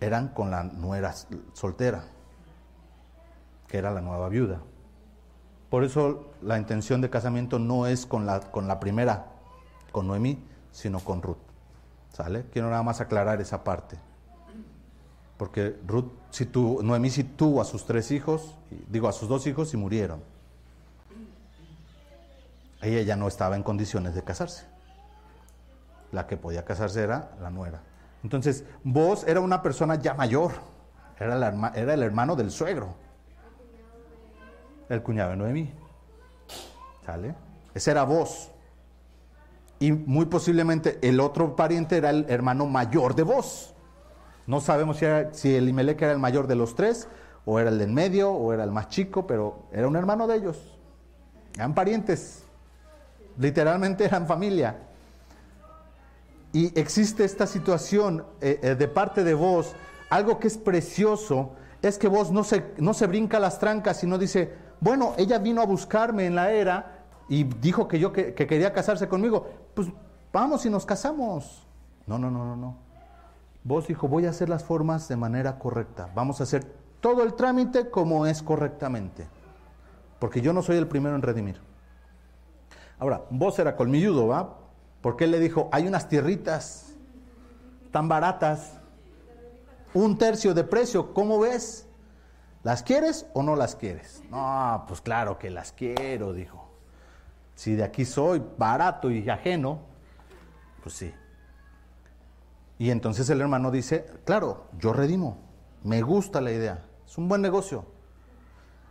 eran 0.00 0.28
con 0.28 0.50
la 0.50 0.64
nuera 0.64 1.14
soltera, 1.52 2.04
que 3.66 3.78
era 3.78 3.90
la 3.90 4.00
nueva 4.00 4.28
viuda. 4.28 4.60
Por 5.70 5.84
eso 5.84 6.30
la 6.40 6.58
intención 6.58 7.00
de 7.00 7.10
casamiento 7.10 7.58
no 7.58 7.86
es 7.86 8.06
con 8.06 8.24
la, 8.24 8.40
con 8.40 8.68
la 8.68 8.80
primera, 8.80 9.26
con 9.92 10.06
Noemí, 10.06 10.42
sino 10.72 11.00
con 11.00 11.20
Ruth. 11.22 11.36
¿Sale? 12.12 12.46
Quiero 12.52 12.70
nada 12.70 12.82
más 12.82 13.00
aclarar 13.00 13.40
esa 13.40 13.64
parte. 13.64 13.98
Porque 15.36 15.76
Ruth, 15.86 16.10
si 16.30 16.46
tu, 16.46 16.82
Noemí 16.82 17.10
sí 17.10 17.24
tuvo 17.24 17.60
a 17.60 17.64
sus 17.64 17.84
tres 17.86 18.10
hijos, 18.10 18.54
digo 18.88 19.08
a 19.08 19.12
sus 19.12 19.28
dos 19.28 19.46
hijos 19.46 19.72
y 19.74 19.76
murieron. 19.76 20.22
Ella 22.80 23.02
ya 23.02 23.16
no 23.16 23.26
estaba 23.26 23.56
en 23.56 23.62
condiciones 23.62 24.14
de 24.14 24.22
casarse. 24.22 24.66
La 26.12 26.26
que 26.26 26.36
podía 26.36 26.64
casarse 26.64 27.02
era 27.02 27.36
la 27.40 27.50
nuera. 27.50 27.82
Entonces, 28.22 28.64
vos 28.84 29.24
era 29.26 29.40
una 29.40 29.62
persona 29.62 29.96
ya 29.96 30.14
mayor, 30.14 30.52
era, 31.18 31.72
era 31.74 31.94
el 31.94 32.02
hermano 32.02 32.36
del 32.36 32.50
suegro, 32.50 32.94
el 34.88 35.02
cuñado 35.02 35.30
de 35.30 35.36
Noemí. 35.36 35.72
¿Sale? 37.04 37.34
Ese 37.74 37.90
era 37.90 38.04
vos. 38.04 38.50
Y 39.80 39.92
muy 39.92 40.26
posiblemente 40.26 40.98
el 41.02 41.20
otro 41.20 41.54
pariente 41.54 41.96
era 41.96 42.10
el 42.10 42.26
hermano 42.28 42.66
mayor 42.66 43.14
de 43.14 43.22
vos. 43.22 43.74
No 44.48 44.62
sabemos 44.62 44.96
si, 45.32 45.54
el 45.54 45.68
Imelec 45.68 46.00
era 46.00 46.12
el 46.12 46.18
mayor 46.18 46.46
de 46.46 46.54
los 46.54 46.74
tres, 46.74 47.06
o 47.44 47.60
era 47.60 47.68
el 47.68 47.78
del 47.78 47.92
medio, 47.92 48.32
o 48.32 48.54
era 48.54 48.64
el 48.64 48.70
más 48.70 48.88
chico, 48.88 49.26
pero 49.26 49.64
era 49.72 49.86
un 49.86 49.94
hermano 49.94 50.26
de 50.26 50.36
ellos. 50.36 50.78
Eran 51.54 51.74
parientes. 51.74 52.44
Literalmente 53.36 54.06
eran 54.06 54.26
familia. 54.26 54.78
Y 56.54 56.80
existe 56.80 57.26
esta 57.26 57.46
situación 57.46 58.24
eh, 58.40 58.58
eh, 58.62 58.74
de 58.74 58.88
parte 58.88 59.22
de 59.22 59.34
vos, 59.34 59.74
algo 60.08 60.38
que 60.38 60.48
es 60.48 60.56
precioso, 60.56 61.52
es 61.82 61.98
que 61.98 62.08
vos 62.08 62.32
no 62.32 62.42
se, 62.42 62.72
no 62.78 62.94
se 62.94 63.06
brinca 63.06 63.38
las 63.38 63.58
trancas, 63.58 63.98
sino 63.98 64.16
dice, 64.16 64.54
bueno, 64.80 65.12
ella 65.18 65.36
vino 65.36 65.60
a 65.60 65.66
buscarme 65.66 66.24
en 66.24 66.34
la 66.34 66.52
era 66.52 67.04
y 67.28 67.44
dijo 67.44 67.86
que 67.86 67.98
yo 67.98 68.14
que, 68.14 68.32
que 68.32 68.46
quería 68.46 68.72
casarse 68.72 69.08
conmigo, 69.08 69.46
pues 69.74 69.88
vamos 70.32 70.64
y 70.64 70.70
nos 70.70 70.86
casamos. 70.86 71.66
No, 72.06 72.18
no, 72.18 72.30
no, 72.30 72.46
no, 72.46 72.56
no. 72.56 72.87
Vos 73.64 73.86
dijo, 73.86 74.08
voy 74.08 74.26
a 74.26 74.30
hacer 74.30 74.48
las 74.48 74.64
formas 74.64 75.08
de 75.08 75.16
manera 75.16 75.58
correcta, 75.58 76.10
vamos 76.14 76.40
a 76.40 76.44
hacer 76.44 76.64
todo 77.00 77.22
el 77.22 77.34
trámite 77.34 77.90
como 77.90 78.26
es 78.26 78.42
correctamente, 78.42 79.28
porque 80.18 80.40
yo 80.40 80.52
no 80.52 80.62
soy 80.62 80.76
el 80.76 80.88
primero 80.88 81.14
en 81.16 81.22
redimir. 81.22 81.60
Ahora, 82.98 83.24
vos 83.30 83.58
era 83.58 83.76
colmilludo, 83.76 84.26
¿va? 84.26 84.58
Porque 85.00 85.24
él 85.24 85.30
le 85.30 85.38
dijo, 85.38 85.68
hay 85.70 85.86
unas 85.86 86.08
tierritas 86.08 86.96
tan 87.92 88.08
baratas, 88.08 88.80
un 89.94 90.18
tercio 90.18 90.54
de 90.54 90.64
precio, 90.64 91.14
¿cómo 91.14 91.38
ves? 91.38 91.86
¿Las 92.64 92.82
quieres 92.82 93.26
o 93.34 93.42
no 93.42 93.54
las 93.54 93.76
quieres? 93.76 94.22
No, 94.30 94.84
pues 94.88 95.00
claro 95.00 95.38
que 95.38 95.50
las 95.50 95.72
quiero, 95.72 96.32
dijo. 96.32 96.68
Si 97.54 97.74
de 97.74 97.84
aquí 97.84 98.04
soy 98.04 98.42
barato 98.56 99.10
y 99.10 99.28
ajeno, 99.28 99.80
pues 100.82 100.94
sí. 100.96 101.14
Y 102.78 102.90
entonces 102.90 103.28
el 103.30 103.40
hermano 103.40 103.70
dice, 103.70 104.06
claro, 104.24 104.66
yo 104.78 104.92
redimo, 104.92 105.38
me 105.82 106.00
gusta 106.02 106.40
la 106.40 106.52
idea, 106.52 106.86
es 107.06 107.18
un 107.18 107.28
buen 107.28 107.42
negocio. 107.42 107.84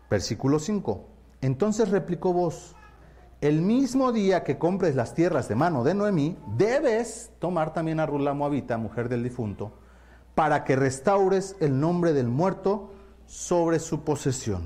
Versículo 0.09 0.59
5. 0.59 1.05
Entonces 1.41 1.89
replicó 1.89 2.33
vos, 2.33 2.75
el 3.39 3.61
mismo 3.61 4.11
día 4.11 4.43
que 4.43 4.57
compres 4.57 4.95
las 4.95 5.13
tierras 5.13 5.47
de 5.47 5.55
mano 5.55 5.83
de 5.83 5.93
Noemí, 5.93 6.37
debes 6.57 7.31
tomar 7.39 7.73
también 7.73 7.99
a 7.99 8.05
Ruth 8.05 8.21
la 8.21 8.33
Moabita, 8.33 8.77
mujer 8.77 9.09
del 9.09 9.23
difunto, 9.23 9.71
para 10.35 10.63
que 10.63 10.75
restaures 10.75 11.55
el 11.59 11.79
nombre 11.79 12.13
del 12.13 12.27
muerto 12.27 12.91
sobre 13.25 13.79
su 13.79 14.03
posesión. 14.03 14.63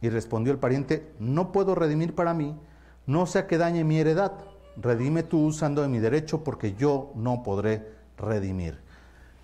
Y 0.00 0.08
respondió 0.08 0.52
el 0.52 0.58
pariente, 0.58 1.14
no 1.20 1.52
puedo 1.52 1.74
redimir 1.74 2.14
para 2.14 2.34
mí, 2.34 2.58
no 3.06 3.26
sea 3.26 3.46
que 3.46 3.58
dañe 3.58 3.84
mi 3.84 3.98
heredad, 3.98 4.32
redime 4.76 5.22
tú 5.22 5.46
usando 5.46 5.82
de 5.82 5.88
mi 5.88 5.98
derecho, 5.98 6.44
porque 6.44 6.74
yo 6.74 7.12
no 7.14 7.42
podré 7.42 7.92
redimir. 8.16 8.78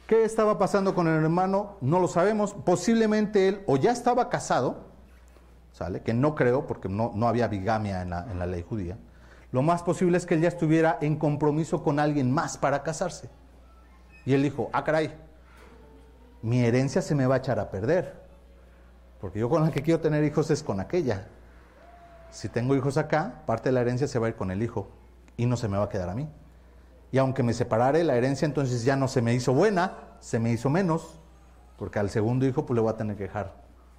¿Qué 0.07 0.25
estaba 0.25 0.59
pasando 0.59 0.95
con 0.95 1.07
el 1.07 1.23
hermano? 1.23 1.77
No 1.81 2.01
lo 2.01 2.09
sabemos. 2.09 2.55
Posiblemente 2.55 3.49
él 3.49 3.63
o 3.67 3.77
ya 3.77 3.93
estaba 3.93 4.31
casado, 4.31 4.87
que 6.05 6.15
no 6.15 6.35
creo, 6.35 6.67
porque 6.67 6.89
no, 6.89 7.13
había 7.29 7.47
bigamia 7.47 8.03
en 8.03 8.11
la, 8.11 8.27
en 8.31 8.39
la 8.39 8.47
ley 8.47 8.65
judía. 8.67 8.97
Lo 9.53 9.63
más 9.63 9.83
posible 9.83 10.17
es 10.17 10.27
que 10.27 10.35
él 10.35 10.41
ya 10.41 10.49
estuviera 10.49 10.99
en 11.01 11.17
compromiso 11.17 11.83
con 11.83 12.01
alguien 12.01 12.33
más 12.33 12.59
para 12.59 12.83
casarse. 12.83 13.29
Y 14.25 14.35
él 14.35 14.43
dijo, 14.43 14.71
ah, 14.73 14.85
caray, 14.85 15.15
mi 16.43 16.65
herencia 16.65 17.03
se 17.03 17.15
me 17.15 17.27
va 17.27 17.37
a 17.37 17.39
echar 17.39 17.59
a 17.59 17.71
perder. 17.71 18.15
Porque 19.21 19.39
yo 19.39 19.49
con 19.49 19.63
la 19.63 19.71
que 19.71 19.83
quiero 19.83 20.01
tener 20.01 20.25
hijos 20.25 20.51
es 20.51 20.63
con 20.63 20.81
aquella. 20.81 21.29
Si 22.31 22.49
tengo 22.49 22.75
hijos 22.77 22.97
acá, 22.97 23.43
parte 23.47 23.69
de 23.69 23.73
la 23.73 23.81
herencia 23.81 24.07
se 24.07 24.19
va 24.19 24.27
a 24.27 24.31
ir 24.31 24.37
con 24.37 24.51
el 24.51 24.63
hijo 24.63 24.89
y 25.39 25.47
no 25.47 25.57
se 25.57 25.69
me 25.69 25.79
va 25.79 25.85
a 25.85 25.89
quedar 25.89 26.11
a 26.11 26.15
mí. 26.15 26.29
Y 27.11 27.17
aunque 27.17 27.43
me 27.43 27.55
separare 27.55 28.05
la 28.05 28.17
herencia, 28.17 28.45
entonces 28.45 28.85
ya 28.85 28.97
no 28.97 29.09
se 29.09 29.23
me 29.23 29.33
hizo 29.33 29.55
buena, 29.55 29.95
se 30.21 30.39
me 30.39 30.53
hizo 30.53 30.69
menos, 30.69 31.19
porque 31.79 31.99
al 31.99 32.11
segundo 32.11 32.45
hijo 32.45 32.67
pues 32.67 32.75
le 32.75 32.83
voy 32.83 32.93
a 32.93 32.97
tener 32.97 33.17
que 33.17 33.23
dejar 33.23 33.55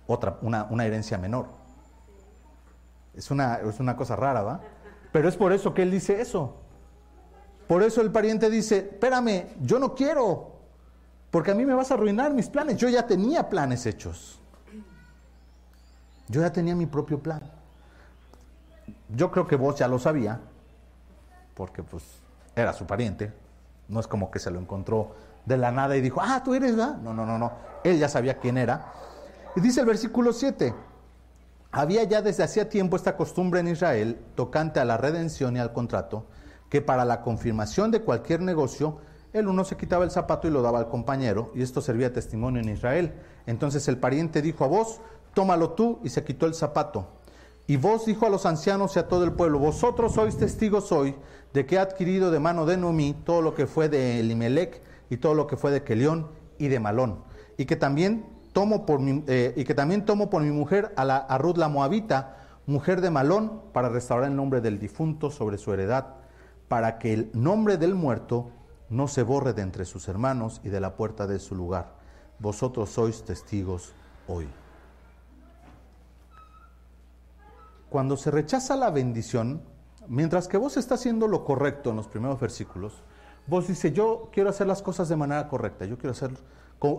otra, 0.06 0.38
una, 0.43 0.67
una 0.69 0.86
herencia 0.86 1.17
menor. 1.17 1.47
Es 3.15 3.32
una, 3.32 3.56
es 3.56 3.80
una 3.80 3.95
cosa 3.95 4.15
rara, 4.15 4.43
¿va? 4.43 4.62
Pero 5.12 5.28
es 5.28 5.36
por 5.36 5.52
eso 5.52 5.73
que 5.73 5.82
él 5.82 5.89
dice 5.89 6.21
eso. 6.21 6.58
Por 7.67 7.82
eso 7.84 8.02
el 8.02 8.12
pariente 8.12 8.49
dice, 8.49 8.78
espérame, 8.78 9.45
yo 9.62 9.80
no 9.80 9.95
quiero, 9.95 10.60
porque 11.32 11.52
a 11.52 11.56
mí 11.56 11.65
me 11.65 11.73
vas 11.73 11.89
a 11.91 11.95
arruinar 11.95 12.34
mis 12.34 12.49
planes. 12.49 12.78
Yo 12.78 12.89
ya 12.89 13.08
tenía 13.08 13.49
planes 13.49 13.86
hechos. 13.86 14.39
Yo 16.28 16.41
ya 16.41 16.52
tenía 16.52 16.75
mi 16.75 16.86
propio 16.86 17.19
plan. 17.19 17.41
Yo 19.10 19.32
creo 19.32 19.47
que 19.47 19.56
vos 19.56 19.75
ya 19.75 19.88
lo 19.88 19.97
sabía, 19.97 20.41
porque 21.60 21.84
pues 21.84 22.06
era 22.56 22.72
su 22.72 22.86
pariente. 22.86 23.34
No 23.89 24.00
es 24.00 24.08
como 24.08 24.32
que 24.32 24.39
se 24.39 24.50
lo 24.50 24.62
encontró 24.62 25.13
de 25.45 25.58
la 25.58 25.72
nada 25.74 25.98
y 25.98 26.00
dijo, 26.02 26.22
ah, 26.24 26.41
tú 26.41 26.54
eres, 26.54 26.74
¿verdad? 26.74 26.95
No, 27.00 27.13
no, 27.13 27.26
no, 27.26 27.38
no. 27.38 27.52
Él 27.84 28.00
ya 28.00 28.08
sabía 28.08 28.39
quién 28.39 28.58
era. 28.58 28.93
Y 29.58 29.60
dice 29.60 29.82
el 29.82 29.86
versículo 29.86 30.32
7, 30.32 30.74
había 31.69 32.06
ya 32.06 32.22
desde 32.22 32.43
hacía 32.43 32.69
tiempo 32.69 32.95
esta 32.95 33.17
costumbre 33.17 33.60
en 33.60 33.67
Israel, 33.67 34.22
tocante 34.36 34.80
a 34.80 34.86
la 34.86 34.95
redención 34.95 35.58
y 35.58 35.60
al 35.60 35.74
contrato, 35.74 36.28
que 36.69 36.82
para 36.82 37.04
la 37.04 37.24
confirmación 37.24 37.91
de 37.91 38.04
cualquier 38.04 38.39
negocio, 38.39 39.00
el 39.34 39.50
uno 39.50 39.65
se 39.65 39.76
quitaba 39.76 40.06
el 40.06 40.12
zapato 40.12 40.48
y 40.48 40.52
lo 40.52 40.62
daba 40.62 40.80
al 40.80 40.88
compañero, 40.88 41.52
y 41.56 41.62
esto 41.62 41.82
servía 41.82 42.13
testimonio 42.13 42.62
en 42.62 42.69
Israel. 42.69 43.12
Entonces 43.48 43.86
el 43.89 43.98
pariente 43.98 44.41
dijo 44.41 44.63
a 44.63 44.69
vos, 44.69 45.02
tómalo 45.34 45.72
tú, 45.72 46.00
y 46.06 46.10
se 46.10 46.24
quitó 46.24 46.45
el 46.45 46.54
zapato. 46.54 47.18
Y 47.69 47.77
vos 47.77 48.08
dijo 48.08 48.25
a 48.25 48.29
los 48.29 48.47
ancianos 48.47 48.95
y 48.95 48.99
a 48.99 49.08
todo 49.08 49.23
el 49.23 49.34
pueblo, 49.34 49.60
vosotros 49.60 50.13
sois 50.13 50.36
testigos 50.36 50.91
hoy 50.91 51.13
de 51.53 51.67
que 51.67 51.75
he 51.75 51.77
adquirido 51.77 52.32
de 52.32 52.39
mano 52.39 52.65
de 52.65 52.77
Noemí 52.77 53.13
todo 53.23 53.43
lo 53.43 53.53
que 53.53 53.67
fue 53.67 53.89
de 53.89 54.19
Elimelech 54.19 54.82
y 55.12 55.17
todo 55.17 55.36
lo 55.36 55.45
que 55.45 55.55
fue 55.55 55.69
de 55.69 55.84
Kelión 55.84 56.29
y 56.58 56.69
de 56.69 56.79
Malón, 56.79 57.23
y 57.58 57.65
que 57.65 57.75
también 57.75 58.25
tomo 58.53 58.88
por 58.88 59.01
eh, 59.03 59.53
y 59.55 59.65
que 59.65 59.75
también 59.75 60.03
tomo 60.03 60.32
por 60.32 60.41
mi 60.41 60.49
mujer 60.49 60.91
a, 60.95 61.05
la, 61.05 61.38
Ruth 61.38 61.58
la 61.58 61.69
Moabita, 61.69 62.38
mujer 62.65 63.01
de 63.01 63.12
Malón, 63.12 63.62
para 63.71 63.89
restaurar 63.89 64.32
el 64.32 64.36
nombre 64.36 64.62
del 64.62 64.79
difunto 64.79 65.29
sobre 65.29 65.60
su 65.60 65.71
heredad, 65.71 66.15
para 66.69 66.97
que 66.97 67.13
el 67.13 67.29
nombre 67.34 67.77
del 67.77 67.93
muerto 67.93 68.49
no 68.89 69.08
se 69.08 69.21
borre 69.21 69.53
de 69.53 69.62
entre 69.62 69.86
sus 69.86 70.08
hermanos 70.08 70.60
y 70.63 70.69
de 70.69 70.79
la 70.79 70.95
puerta 70.95 71.27
de 71.27 71.38
su 71.38 71.53
lugar. 71.53 71.93
Vosotros 72.39 72.89
sois 72.89 73.23
testigos 73.23 73.93
hoy. 74.27 74.47
Cuando 77.89 78.17
se 78.17 78.30
rechaza 78.30 78.75
la 78.75 78.91
bendición, 78.91 79.62
mientras 80.08 80.47
que 80.47 80.58
vos 80.58 80.78
estás 80.78 80.99
haciendo 80.99 81.28
lo 81.28 81.43
correcto 81.43 81.89
en 81.89 81.95
los 81.95 82.08
primeros 82.08 82.39
versículos, 82.39 83.04
vos 83.47 83.67
dices, 83.67 83.93
yo 83.93 84.30
quiero 84.32 84.49
hacer 84.49 84.67
las 84.67 84.82
cosas 84.82 85.10
de 85.10 85.15
manera 85.15 85.47
correcta, 85.47 85.86
yo 85.86 85.97
quiero 85.97 86.12
hacer 86.12 86.32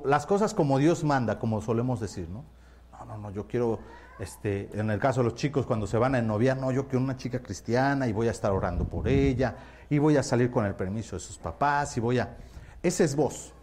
las 0.04 0.26
cosas 0.26 0.52
como 0.52 0.78
Dios 0.78 1.04
manda, 1.04 1.38
como 1.38 1.60
solemos 1.60 2.00
decir, 2.00 2.28
¿no? 2.28 2.44
No, 2.92 3.06
no, 3.06 3.18
no, 3.18 3.30
yo 3.30 3.46
quiero, 3.46 3.78
este, 4.18 4.68
en 4.78 4.90
el 4.90 4.98
caso 4.98 5.20
de 5.20 5.24
los 5.24 5.34
chicos 5.34 5.64
cuando 5.64 5.86
se 5.86 5.96
van 5.96 6.14
a 6.14 6.18
ennoviar, 6.18 6.58
no, 6.58 6.70
yo 6.70 6.86
quiero 6.86 7.02
una 7.02 7.16
chica 7.16 7.40
cristiana 7.40 8.06
y 8.06 8.12
voy 8.12 8.28
a 8.28 8.32
estar 8.32 8.52
orando 8.52 8.84
por 8.84 9.08
ella 9.08 9.56
y 9.88 9.98
voy 9.98 10.16
a 10.16 10.22
salir 10.22 10.50
con 10.50 10.66
el 10.66 10.74
permiso 10.74 11.16
de 11.16 11.20
sus 11.20 11.38
papás 11.38 11.96
y 11.96 12.00
voy 12.00 12.18
a... 12.18 12.36
Ese 12.82 13.04
es 13.04 13.16
vos, 13.16 13.54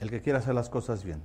el 0.00 0.10
que 0.10 0.20
quiere 0.20 0.38
hacer 0.38 0.54
las 0.54 0.68
cosas 0.68 1.02
bien. 1.02 1.22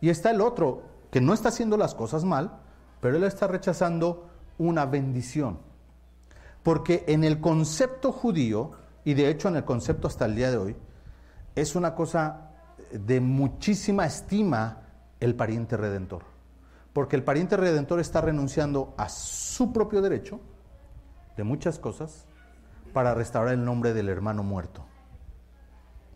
Y 0.00 0.10
está 0.10 0.30
el 0.30 0.40
otro, 0.40 0.82
que 1.10 1.20
no 1.20 1.32
está 1.32 1.48
haciendo 1.48 1.76
las 1.76 1.94
cosas 1.94 2.24
mal, 2.24 2.58
pero 3.00 3.16
él 3.16 3.24
está 3.24 3.46
rechazando 3.46 4.28
una 4.58 4.86
bendición. 4.86 5.58
Porque 6.62 7.04
en 7.08 7.24
el 7.24 7.40
concepto 7.40 8.12
judío, 8.12 8.72
y 9.04 9.14
de 9.14 9.28
hecho 9.28 9.48
en 9.48 9.56
el 9.56 9.64
concepto 9.64 10.08
hasta 10.08 10.24
el 10.24 10.34
día 10.34 10.50
de 10.50 10.56
hoy, 10.56 10.76
es 11.54 11.76
una 11.76 11.94
cosa 11.94 12.50
de 12.90 13.20
muchísima 13.20 14.06
estima 14.06 14.82
el 15.20 15.34
pariente 15.34 15.76
redentor. 15.76 16.22
Porque 16.92 17.16
el 17.16 17.24
pariente 17.24 17.56
redentor 17.56 18.00
está 18.00 18.20
renunciando 18.20 18.94
a 18.96 19.08
su 19.08 19.72
propio 19.72 20.00
derecho 20.00 20.40
de 21.36 21.44
muchas 21.44 21.78
cosas 21.78 22.26
para 22.92 23.14
restaurar 23.14 23.54
el 23.54 23.64
nombre 23.64 23.92
del 23.92 24.08
hermano 24.08 24.42
muerto. 24.42 24.84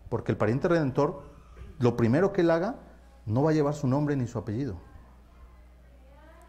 Porque 0.09 0.31
el 0.31 0.37
pariente 0.37 0.67
redentor, 0.67 1.23
lo 1.77 1.95
primero 1.95 2.33
que 2.33 2.41
él 2.41 2.49
haga, 2.49 2.77
no 3.25 3.43
va 3.43 3.51
a 3.51 3.53
llevar 3.53 3.75
su 3.75 3.87
nombre 3.87 4.15
ni 4.15 4.25
su 4.25 4.39
apellido. 4.39 4.77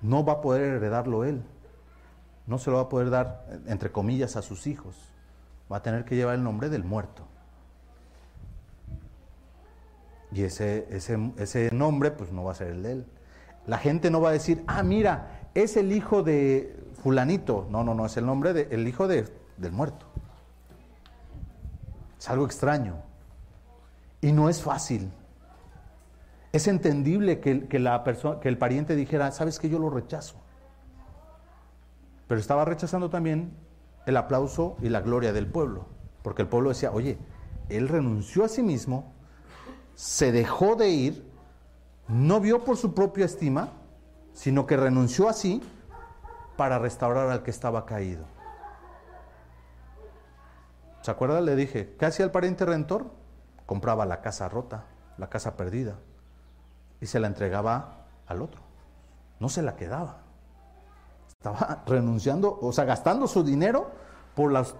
No 0.00 0.24
va 0.24 0.34
a 0.34 0.40
poder 0.40 0.62
heredarlo 0.62 1.24
él 1.24 1.44
no 2.50 2.58
se 2.58 2.68
lo 2.68 2.76
va 2.78 2.82
a 2.82 2.88
poder 2.88 3.10
dar, 3.10 3.46
entre 3.66 3.92
comillas, 3.92 4.34
a 4.34 4.42
sus 4.42 4.66
hijos. 4.66 4.96
Va 5.72 5.76
a 5.76 5.82
tener 5.82 6.04
que 6.04 6.16
llevar 6.16 6.34
el 6.34 6.42
nombre 6.42 6.68
del 6.68 6.82
muerto. 6.82 7.24
Y 10.32 10.42
ese, 10.42 10.88
ese, 10.90 11.32
ese 11.36 11.70
nombre, 11.72 12.10
pues 12.10 12.32
no 12.32 12.42
va 12.42 12.50
a 12.50 12.54
ser 12.56 12.68
el 12.68 12.82
de 12.82 12.92
él. 12.92 13.06
La 13.66 13.78
gente 13.78 14.10
no 14.10 14.20
va 14.20 14.30
a 14.30 14.32
decir, 14.32 14.64
ah, 14.66 14.82
mira, 14.82 15.48
es 15.54 15.76
el 15.76 15.92
hijo 15.92 16.24
de 16.24 16.76
fulanito. 17.04 17.68
No, 17.70 17.84
no, 17.84 17.94
no, 17.94 18.06
es 18.06 18.16
el 18.16 18.26
nombre 18.26 18.52
del 18.52 18.88
hijo 18.88 19.06
de, 19.06 19.28
del 19.56 19.70
muerto. 19.70 20.06
Es 22.18 22.28
algo 22.28 22.46
extraño. 22.46 22.96
Y 24.20 24.32
no 24.32 24.48
es 24.48 24.60
fácil. 24.60 25.08
Es 26.52 26.66
entendible 26.66 27.38
que, 27.38 27.68
que 27.68 27.78
la 27.78 28.02
que 28.42 28.48
el 28.48 28.58
pariente 28.58 28.96
dijera, 28.96 29.30
sabes 29.30 29.60
que 29.60 29.68
yo 29.68 29.78
lo 29.78 29.88
rechazo. 29.88 30.34
Pero 32.30 32.40
estaba 32.40 32.64
rechazando 32.64 33.10
también 33.10 33.52
el 34.06 34.16
aplauso 34.16 34.76
y 34.80 34.88
la 34.88 35.00
gloria 35.00 35.32
del 35.32 35.48
pueblo, 35.48 35.86
porque 36.22 36.42
el 36.42 36.48
pueblo 36.48 36.68
decía, 36.68 36.92
oye, 36.92 37.18
él 37.68 37.88
renunció 37.88 38.44
a 38.44 38.48
sí 38.48 38.62
mismo, 38.62 39.12
se 39.96 40.30
dejó 40.30 40.76
de 40.76 40.90
ir, 40.90 41.28
no 42.06 42.38
vio 42.38 42.62
por 42.62 42.76
su 42.76 42.94
propia 42.94 43.24
estima, 43.24 43.70
sino 44.32 44.64
que 44.64 44.76
renunció 44.76 45.28
así 45.28 45.60
para 46.56 46.78
restaurar 46.78 47.30
al 47.30 47.42
que 47.42 47.50
estaba 47.50 47.84
caído. 47.84 48.26
¿Se 51.02 51.10
acuerdan? 51.10 51.44
Le 51.46 51.56
dije, 51.56 51.96
¿qué 51.98 52.06
hacía 52.06 52.24
el 52.24 52.30
pariente 52.30 52.64
redentor? 52.64 53.10
Compraba 53.66 54.06
la 54.06 54.20
casa 54.20 54.48
rota, 54.48 54.84
la 55.18 55.28
casa 55.28 55.56
perdida, 55.56 55.96
y 57.00 57.06
se 57.06 57.18
la 57.18 57.26
entregaba 57.26 58.06
al 58.28 58.40
otro. 58.40 58.62
No 59.40 59.48
se 59.48 59.62
la 59.62 59.74
quedaba. 59.74 60.29
Estaba 61.40 61.82
renunciando, 61.86 62.58
o 62.60 62.70
sea, 62.70 62.84
gastando 62.84 63.26
su 63.26 63.42
dinero 63.42 63.90
por 64.34 64.52
las 64.52 64.74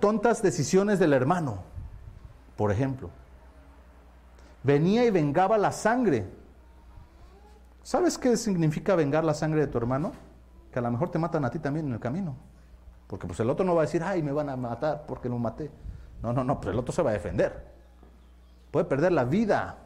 tontas 0.00 0.42
decisiones 0.42 0.98
del 0.98 1.12
hermano, 1.12 1.58
por 2.56 2.72
ejemplo. 2.72 3.10
Venía 4.64 5.04
y 5.04 5.10
vengaba 5.12 5.56
la 5.56 5.70
sangre. 5.70 6.28
¿Sabes 7.84 8.18
qué 8.18 8.36
significa 8.36 8.96
vengar 8.96 9.22
la 9.22 9.34
sangre 9.34 9.60
de 9.60 9.66
tu 9.68 9.78
hermano? 9.78 10.10
Que 10.72 10.80
a 10.80 10.82
lo 10.82 10.90
mejor 10.90 11.12
te 11.12 11.20
matan 11.20 11.44
a 11.44 11.50
ti 11.50 11.60
también 11.60 11.86
en 11.86 11.92
el 11.92 12.00
camino. 12.00 12.34
Porque 13.06 13.28
pues 13.28 13.38
el 13.38 13.48
otro 13.48 13.64
no 13.64 13.76
va 13.76 13.82
a 13.82 13.84
decir, 13.84 14.02
ay, 14.02 14.20
me 14.20 14.32
van 14.32 14.48
a 14.48 14.56
matar 14.56 15.04
porque 15.06 15.28
lo 15.28 15.38
maté. 15.38 15.70
No, 16.24 16.32
no, 16.32 16.42
no, 16.42 16.58
pero 16.58 16.72
el 16.72 16.78
otro 16.80 16.92
se 16.92 17.02
va 17.02 17.10
a 17.10 17.12
defender. 17.12 17.68
Puede 18.72 18.84
perder 18.84 19.12
la 19.12 19.22
vida. 19.22 19.78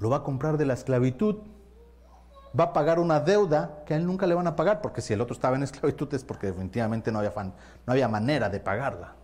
Lo 0.00 0.08
va 0.08 0.16
a 0.16 0.22
comprar 0.22 0.56
de 0.56 0.64
la 0.64 0.72
esclavitud 0.72 1.36
va 2.58 2.64
a 2.64 2.72
pagar 2.72 2.98
una 2.98 3.20
deuda 3.20 3.82
que 3.84 3.94
a 3.94 3.96
él 3.96 4.06
nunca 4.06 4.26
le 4.26 4.34
van 4.34 4.46
a 4.46 4.54
pagar, 4.56 4.80
porque 4.80 5.00
si 5.00 5.12
el 5.12 5.20
otro 5.20 5.34
estaba 5.34 5.56
en 5.56 5.64
esclavitud 5.64 6.12
es 6.14 6.24
porque 6.24 6.48
definitivamente 6.48 7.10
no 7.10 7.18
había, 7.18 7.32
no 7.34 7.92
había 7.92 8.08
manera 8.08 8.48
de 8.48 8.60
pagarla. 8.60 9.14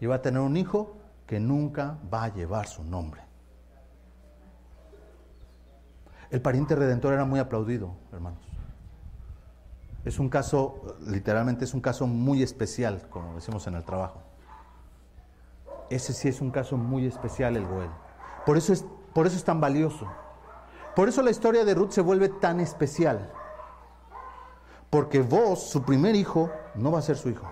Y 0.00 0.06
va 0.06 0.16
a 0.16 0.22
tener 0.22 0.40
un 0.40 0.56
hijo 0.56 0.96
que 1.26 1.40
nunca 1.40 1.96
va 2.12 2.24
a 2.24 2.34
llevar 2.34 2.66
su 2.66 2.84
nombre. 2.84 3.22
El 6.30 6.42
pariente 6.42 6.74
redentor 6.74 7.14
era 7.14 7.24
muy 7.24 7.40
aplaudido, 7.40 7.94
hermanos. 8.12 8.40
Es 10.04 10.18
un 10.18 10.28
caso, 10.28 10.96
literalmente 11.06 11.64
es 11.64 11.74
un 11.74 11.80
caso 11.80 12.06
muy 12.06 12.42
especial, 12.42 13.08
como 13.08 13.34
decimos 13.34 13.66
en 13.66 13.74
el 13.74 13.84
trabajo. 13.84 14.22
Ese 15.88 16.12
sí 16.12 16.28
es 16.28 16.40
un 16.40 16.50
caso 16.50 16.76
muy 16.76 17.06
especial, 17.06 17.56
el 17.56 17.66
Goel. 17.66 17.90
Por 18.44 18.56
eso 18.56 18.72
es, 18.72 18.84
por 19.14 19.26
eso 19.26 19.36
es 19.36 19.44
tan 19.44 19.60
valioso. 19.60 20.06
Por 20.96 21.10
eso 21.10 21.20
la 21.20 21.30
historia 21.30 21.66
de 21.66 21.74
Ruth 21.74 21.90
se 21.90 22.00
vuelve 22.00 22.30
tan 22.30 22.58
especial. 22.58 23.30
Porque 24.88 25.20
vos, 25.20 25.68
su 25.68 25.82
primer 25.82 26.14
hijo, 26.14 26.50
no 26.74 26.90
va 26.90 27.00
a 27.00 27.02
ser 27.02 27.18
su 27.18 27.28
hijo. 27.28 27.46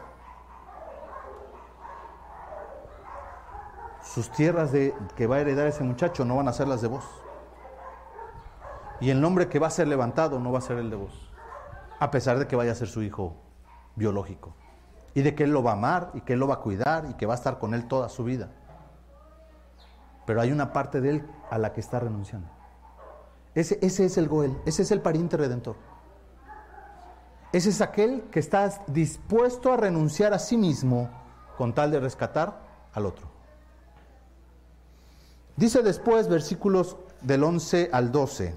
Sus 4.03 4.31
tierras 4.31 4.71
que 5.15 5.27
va 5.27 5.37
a 5.37 5.41
heredar 5.41 5.67
ese 5.67 5.85
muchacho 5.85 6.25
no 6.25 6.37
van 6.37 6.49
a 6.49 6.55
ser 6.55 6.69
las 6.69 6.81
de 6.81 6.89
vos. 6.89 7.05
Y 8.99 9.11
el 9.11 9.21
nombre 9.21 9.51
que 9.51 9.59
va 9.59 9.67
a 9.67 9.71
ser 9.71 9.89
levantado 9.89 10.41
no 10.41 10.51
va 10.51 10.61
a 10.61 10.63
ser 10.63 10.79
el 10.79 10.89
de 10.89 10.97
vos. 10.97 11.31
A 12.01 12.11
pesar 12.11 12.39
de 12.39 12.47
que 12.47 12.57
vaya 12.57 12.73
a 12.73 12.75
ser 12.75 12.89
su 12.89 13.03
hijo 13.03 13.37
biológico. 13.95 14.55
Y 15.13 15.21
de 15.21 15.35
que 15.35 15.45
él 15.45 15.51
lo 15.51 15.63
va 15.63 15.73
a 15.73 15.75
amar 15.75 16.13
y 16.15 16.23
que 16.23 16.33
él 16.33 16.39
lo 16.39 16.49
va 16.49 16.55
a 16.55 16.61
cuidar 16.61 17.05
y 17.11 17.15
que 17.15 17.27
va 17.27 17.35
a 17.35 17.37
estar 17.37 17.59
con 17.59 17.75
él 17.75 17.89
toda 17.89 18.09
su 18.09 18.25
vida. 18.25 18.49
Pero 20.25 20.41
hay 20.41 20.51
una 20.51 20.73
parte 20.73 21.03
de 21.03 21.11
él 21.11 21.31
a 21.51 21.59
la 21.59 21.75
que 21.75 21.81
está 21.81 22.01
renunciando. 22.01 22.54
Ese, 23.55 23.79
es 23.81 24.19
el 24.19 24.29
Goel, 24.29 24.57
ese 24.67 24.83
es 24.83 24.91
el 24.91 25.01
pariente 25.01 25.37
redentor. 25.37 25.77
Ese 27.53 27.71
es 27.71 27.81
aquel 27.81 28.23
que 28.33 28.41
está 28.41 28.69
dispuesto 28.89 29.73
a 29.73 29.77
renunciar 29.77 30.35
a 30.35 30.41
sí 30.41 30.57
mismo 30.57 31.09
con 31.57 31.73
tal 31.73 31.93
de 31.93 32.01
rescatar 32.01 32.61
al 32.93 33.07
otro. 33.07 33.29
Dice 35.57 35.83
después 35.83 36.29
versículos 36.29 36.97
del 37.21 37.45
11 37.45 37.91
al 37.93 38.11
12. 38.11 38.57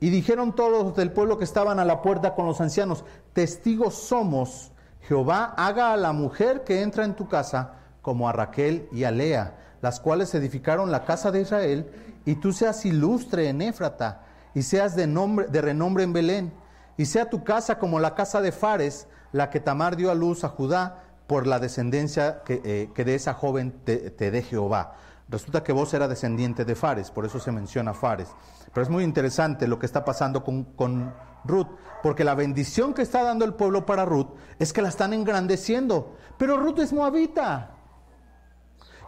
Y 0.00 0.10
dijeron 0.10 0.54
todos 0.54 0.96
del 0.96 1.12
pueblo 1.12 1.38
que 1.38 1.44
estaban 1.44 1.78
a 1.78 1.84
la 1.84 2.02
puerta 2.02 2.34
con 2.34 2.46
los 2.46 2.60
ancianos, 2.60 3.04
testigos 3.32 3.94
somos, 3.94 4.72
Jehová 5.02 5.54
haga 5.56 5.92
a 5.92 5.96
la 5.96 6.12
mujer 6.12 6.64
que 6.64 6.82
entra 6.82 7.04
en 7.04 7.14
tu 7.14 7.28
casa 7.28 7.74
como 8.02 8.28
a 8.28 8.32
Raquel 8.32 8.88
y 8.90 9.04
a 9.04 9.12
Lea, 9.12 9.65
las 9.82 10.00
cuales 10.00 10.34
edificaron 10.34 10.90
la 10.90 11.04
casa 11.04 11.30
de 11.30 11.42
Israel 11.42 11.90
y 12.24 12.36
tú 12.36 12.52
seas 12.52 12.84
ilustre 12.84 13.48
en 13.48 13.62
Éfrata, 13.62 14.22
y 14.54 14.62
seas 14.62 14.96
de, 14.96 15.06
nombre, 15.06 15.46
de 15.48 15.60
renombre 15.60 16.02
en 16.02 16.12
Belén, 16.12 16.52
y 16.96 17.06
sea 17.06 17.28
tu 17.28 17.44
casa 17.44 17.78
como 17.78 18.00
la 18.00 18.14
casa 18.14 18.40
de 18.40 18.52
Fares, 18.52 19.06
la 19.32 19.50
que 19.50 19.60
Tamar 19.60 19.96
dio 19.96 20.10
a 20.10 20.14
luz 20.14 20.44
a 20.44 20.48
Judá 20.48 21.02
por 21.26 21.46
la 21.46 21.58
descendencia 21.58 22.42
que, 22.42 22.62
eh, 22.64 23.04
de 23.04 23.14
esa 23.14 23.34
joven 23.34 23.80
te, 23.84 24.10
dé 24.10 24.42
Jehová. 24.42 24.94
Resulta 25.28 25.62
que 25.62 25.72
vos 25.72 25.92
era 25.92 26.08
descendiente 26.08 26.64
de 26.64 26.74
Fares, 26.74 27.10
por 27.10 27.26
eso 27.26 27.38
se 27.38 27.52
menciona 27.52 27.92
Fares. 27.92 28.28
Pero 28.72 28.82
es 28.82 28.88
muy 28.88 29.04
interesante 29.04 29.68
lo 29.68 29.78
que 29.78 29.86
está 29.86 30.04
pasando 30.04 30.42
con, 30.42 30.64
con 30.64 31.12
Ruth, 31.44 31.68
porque 32.02 32.24
la 32.24 32.34
bendición 32.34 32.94
que 32.94 33.02
está 33.02 33.22
dando 33.22 33.44
el 33.44 33.54
pueblo 33.54 33.84
para 33.84 34.04
Ruth 34.04 34.28
es 34.58 34.72
que 34.72 34.82
la 34.82 34.88
están 34.88 35.12
engrandeciendo. 35.12 36.16
Pero 36.38 36.56
Ruth 36.56 36.78
es 36.78 36.92
moabita. 36.92 37.75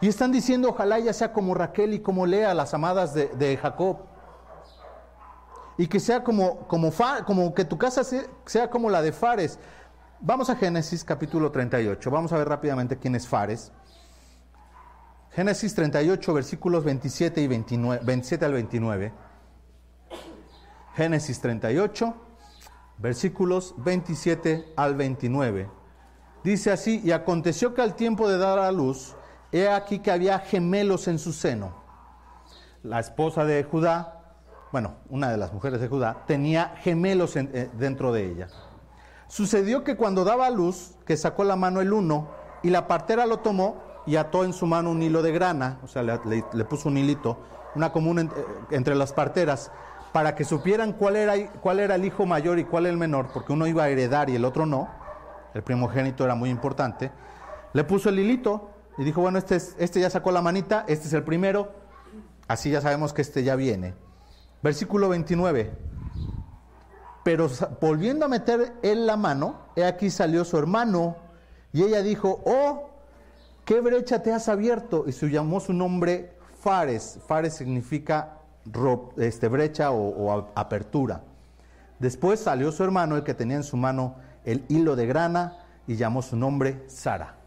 Y 0.01 0.07
están 0.07 0.31
diciendo, 0.31 0.69
ojalá 0.69 0.97
ella 0.97 1.13
sea 1.13 1.33
como 1.33 1.53
Raquel 1.53 1.93
y 1.93 1.99
como 1.99 2.25
Lea, 2.25 2.53
las 2.53 2.73
amadas 2.73 3.13
de, 3.13 3.59
Jacob. 3.61 3.97
Y 5.77 5.87
que 5.87 5.99
sea 5.99 6.23
como, 6.23 6.67
como, 6.67 7.53
que 7.53 7.65
tu 7.65 7.77
casa 7.77 8.03
sea, 8.03 8.69
como 8.69 8.89
la 8.89 9.01
de 9.01 9.11
Fares. 9.11 9.59
Vamos 10.21 10.49
a 10.49 10.55
Génesis 10.55 11.03
capítulo 11.03 11.51
38. 11.51 12.11
Vamos 12.11 12.31
a 12.31 12.37
ver 12.37 12.47
rápidamente 12.47 12.97
quién 12.97 13.15
es 13.15 13.27
Fares. 13.27 13.71
Génesis 15.31 15.75
38, 15.75 16.33
versículos 16.33 16.83
27 16.83 17.41
y 17.41 17.47
29, 17.47 18.01
27 18.03 18.45
al 18.45 18.53
29. 18.53 19.13
Génesis 20.95 21.39
38, 21.39 22.13
versículos 22.97 23.75
27 23.77 24.73
al 24.75 24.95
29. 24.95 25.69
Dice 26.43 26.71
así, 26.71 27.01
y 27.03 27.11
aconteció 27.11 27.73
que 27.73 27.81
al 27.81 27.95
tiempo 27.95 28.27
de 28.27 28.37
dar 28.37 28.59
a 28.59 28.71
luz, 28.71 29.15
he 29.51 29.69
aquí 29.69 29.99
que 29.99 30.11
había 30.11 30.39
gemelos 30.39 31.07
en 31.07 31.19
su 31.19 31.33
seno. 31.33 31.73
La 32.83 32.99
esposa 32.99 33.45
de 33.45 33.63
Judá, 33.63 34.35
bueno, 34.71 34.95
una 35.09 35.29
de 35.29 35.37
las 35.37 35.53
mujeres 35.53 35.81
de 35.81 35.87
Judá, 35.87 36.23
tenía 36.27 36.75
gemelos 36.81 37.35
eh, 37.35 37.69
dentro 37.73 38.11
de 38.11 38.31
ella. 38.31 38.47
Sucedió 39.27 39.83
que 39.83 39.95
cuando 39.95 40.23
daba 40.23 40.47
a 40.47 40.49
luz, 40.49 40.95
que 41.05 41.17
sacó 41.17 41.43
la 41.43 41.55
mano 41.55 41.81
el 41.81 41.93
uno, 41.93 42.29
y 42.63 42.69
la 42.69 42.87
partera 42.87 43.25
lo 43.25 43.37
tomó 43.37 43.81
y 44.05 44.15
ató 44.15 44.43
en 44.43 44.53
su 44.53 44.65
mano 44.65 44.91
un 44.91 45.01
hilo 45.01 45.21
de 45.21 45.31
grana, 45.31 45.79
o 45.83 45.87
sea, 45.87 46.03
le, 46.03 46.65
puso 46.65 46.89
un 46.89 46.97
hilito, 46.97 47.37
una 47.75 47.91
común 47.91 48.19
eh, 48.19 48.29
entre 48.71 48.95
las 48.95 49.13
parteras, 49.13 49.71
para 50.11 50.33
que 50.33 50.43
supieran 50.43 50.93
cuál 50.93 51.15
era, 51.15 51.51
cuál 51.61 51.79
era 51.79 51.95
el 51.95 52.05
hijo 52.05 52.25
mayor 52.25 52.57
y 52.59 52.63
cuál 52.63 52.85
el 52.85 52.97
menor, 52.97 53.27
porque 53.33 53.53
uno 53.53 53.67
iba 53.67 53.83
a 53.83 53.89
heredar 53.89 54.29
y 54.29 54.35
el 54.35 54.45
otro 54.45 54.65
no, 54.65 54.89
el 55.53 55.63
primogénito 55.63 56.23
era 56.23 56.35
muy 56.35 56.49
importante, 56.49 57.11
le 57.73 57.83
puso 57.83 58.09
el 58.09 58.19
hilito 58.19 58.68
y 58.99 59.05
dijo, 59.05 59.21
bueno, 59.21 59.37
este, 59.37 59.55
este 59.55 60.01
ya 60.01 60.09
sacó 60.09 60.29
la 60.29 60.41
manita, 60.41 60.83
este 60.85 61.07
es 61.07 61.13
el 61.13 61.23
primero, 61.23 61.71
así 62.49 62.69
ya 62.69 62.81
sabemos 62.81 63.13
que 63.13 63.21
este 63.21 63.45
ya 63.45 63.55
viene. 63.55 63.93
Versículo 64.61 65.07
29. 65.07 65.71
Pero 67.23 67.49
volviendo 67.79 68.25
a 68.25 68.27
meter 68.27 68.73
él 68.81 69.07
la 69.07 69.15
mano, 69.15 69.61
he 69.77 69.85
aquí 69.85 70.09
salió 70.09 70.43
su 70.43 70.57
hermano, 70.57 71.15
y 71.71 71.83
ella 71.83 72.01
dijo, 72.01 72.41
oh, 72.45 72.89
¿qué 73.63 73.79
brecha 73.79 74.21
te 74.21 74.33
has 74.33 74.49
abierto? 74.49 75.05
Y 75.07 75.13
se 75.13 75.29
llamó 75.29 75.61
su 75.61 75.71
nombre 75.71 76.33
Fares. 76.59 77.19
Fares 77.25 77.53
significa 77.53 78.39
este, 79.15 79.47
brecha 79.47 79.91
o, 79.91 80.51
apertura. 80.55 81.23
Después 81.99 82.41
salió 82.41 82.73
su 82.73 82.83
hermano, 82.83 83.15
el 83.15 83.23
que 83.23 83.33
tenía 83.33 83.55
en 83.55 83.63
su 83.63 83.77
mano 83.77 84.15
el 84.43 84.65
hilo 84.67 84.97
de 84.97 85.05
grana, 85.05 85.59
y 85.87 85.95
llamó 85.95 86.21
su 86.21 86.35
nombre 86.35 86.83
Sara. 86.87 87.38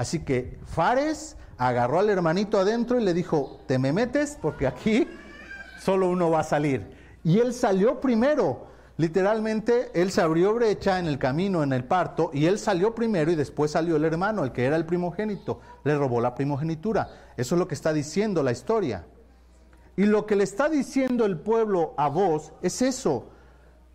Así 0.00 0.20
que 0.20 0.58
Fares 0.64 1.36
agarró 1.58 1.98
al 1.98 2.08
hermanito 2.08 2.58
adentro 2.58 2.98
y 2.98 3.04
le 3.04 3.12
dijo, 3.12 3.60
te 3.66 3.78
me 3.78 3.92
metes 3.92 4.38
porque 4.40 4.66
aquí 4.66 5.06
solo 5.78 6.08
uno 6.08 6.30
va 6.30 6.40
a 6.40 6.42
salir. 6.42 6.90
Y 7.22 7.38
él 7.38 7.52
salió 7.52 8.00
primero. 8.00 8.66
Literalmente, 8.96 9.90
él 9.92 10.10
se 10.10 10.22
abrió 10.22 10.54
brecha 10.54 10.98
en 10.98 11.04
el 11.04 11.18
camino, 11.18 11.62
en 11.62 11.74
el 11.74 11.84
parto, 11.84 12.30
y 12.32 12.46
él 12.46 12.58
salió 12.58 12.94
primero 12.94 13.30
y 13.30 13.34
después 13.34 13.72
salió 13.72 13.96
el 13.96 14.06
hermano, 14.06 14.42
el 14.42 14.52
que 14.52 14.64
era 14.64 14.76
el 14.76 14.86
primogénito. 14.86 15.60
Le 15.84 15.94
robó 15.98 16.22
la 16.22 16.34
primogenitura. 16.34 17.34
Eso 17.36 17.54
es 17.54 17.58
lo 17.58 17.68
que 17.68 17.74
está 17.74 17.92
diciendo 17.92 18.42
la 18.42 18.52
historia. 18.52 19.04
Y 19.98 20.06
lo 20.06 20.24
que 20.24 20.34
le 20.34 20.44
está 20.44 20.70
diciendo 20.70 21.26
el 21.26 21.36
pueblo 21.36 21.92
a 21.98 22.08
vos 22.08 22.54
es 22.62 22.80
eso. 22.80 23.26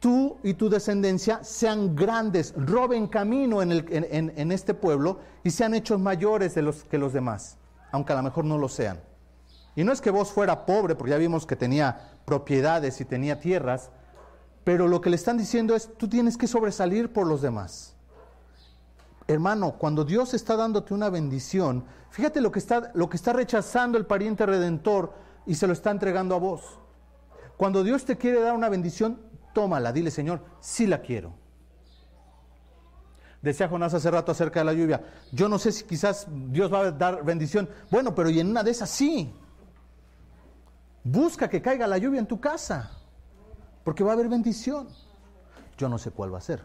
Tú 0.06 0.38
y 0.44 0.54
tu 0.54 0.70
descendencia 0.70 1.44
sean 1.44 1.96
grandes, 1.96 2.54
roben 2.56 3.08
camino 3.08 3.64
en, 3.64 3.72
el, 3.72 3.88
en, 3.90 4.52
este 4.52 4.76
pueblo 4.76 5.18
y 5.44 5.50
sean 5.50 5.74
hechos 5.74 6.00
mayores 6.00 6.54
de 6.54 6.62
los, 6.62 6.84
que 6.84 7.00
los 7.00 7.12
demás, 7.12 7.58
aunque 7.92 8.14
a 8.14 8.18
lo 8.18 8.22
mejor 8.22 8.46
no 8.46 8.60
lo 8.60 8.70
sean. 8.70 9.00
Y 9.76 9.84
no 9.84 9.92
es 9.92 10.02
que 10.02 10.12
vos 10.12 10.32
fuera 10.32 10.68
pobre, 10.68 10.94
porque 10.94 11.10
ya 11.10 11.18
vimos 11.18 11.48
que 11.48 11.56
tenía 11.56 12.12
propiedades 12.24 13.02
y 13.02 13.06
tenía 13.06 13.40
tierras, 13.40 13.90
pero 14.64 14.88
lo 14.88 15.02
que 15.02 15.10
le 15.10 15.16
están 15.16 15.40
diciendo 15.40 15.76
es, 15.76 15.90
tú 15.98 16.08
tienes 16.08 16.38
que 16.38 16.46
sobresalir 16.46 17.12
por 17.12 17.26
los 17.26 17.42
demás. 17.42 17.96
Hermano, 19.28 19.72
cuando 19.80 20.06
Dios 20.06 20.36
está 20.36 20.56
dándote 20.56 20.94
una 20.94 21.10
bendición, 21.10 21.84
fíjate 22.12 22.42
lo 22.42 22.52
que 22.52 22.60
está, 22.60 22.92
lo 22.94 23.10
que 23.10 23.18
está 23.18 23.34
rechazando 23.34 23.98
el 23.98 24.06
pariente 24.06 24.46
redentor 24.46 25.14
y 25.48 25.56
se 25.56 25.66
lo 25.66 25.74
está 25.74 25.90
entregando 25.90 26.36
a 26.36 26.38
vos. 26.38 26.78
Cuando 27.58 27.84
Dios 27.84 28.06
te 28.06 28.18
quiere 28.18 28.42
dar 28.42 28.54
una 28.54 28.70
bendición, 28.70 29.25
tómala, 29.56 29.92
dile 29.92 30.12
Señor, 30.12 30.42
sí 30.60 30.86
la 30.86 31.02
quiero. 31.02 31.34
Decía 33.42 33.70
Jonás 33.70 33.94
hace 33.94 34.12
rato 34.12 34.32
acerca 34.32 34.60
de 34.60 34.66
la 34.66 34.74
lluvia, 34.74 35.02
yo 35.32 35.48
no 35.48 35.58
sé 35.58 35.72
si 35.72 35.86
quizás 35.86 36.28
Dios 36.30 36.72
va 36.72 36.80
a 36.82 36.92
dar 36.92 37.24
bendición. 37.24 37.70
Bueno, 37.90 38.14
pero 38.14 38.30
y 38.30 38.40
en 38.40 38.50
una 38.50 38.64
de 38.64 38.72
esas 38.72 38.90
sí. 38.90 39.34
Busca 41.04 41.48
que 41.48 41.62
caiga 41.62 41.88
la 41.88 41.98
lluvia 41.98 42.20
en 42.20 42.26
tu 42.26 42.40
casa, 42.40 42.92
porque 43.84 44.04
va 44.04 44.12
a 44.12 44.14
haber 44.14 44.28
bendición. 44.28 44.88
Yo 45.78 45.88
no 45.88 45.98
sé 45.98 46.12
cuál 46.12 46.34
va 46.34 46.40
a 46.40 46.42
ser. 46.42 46.64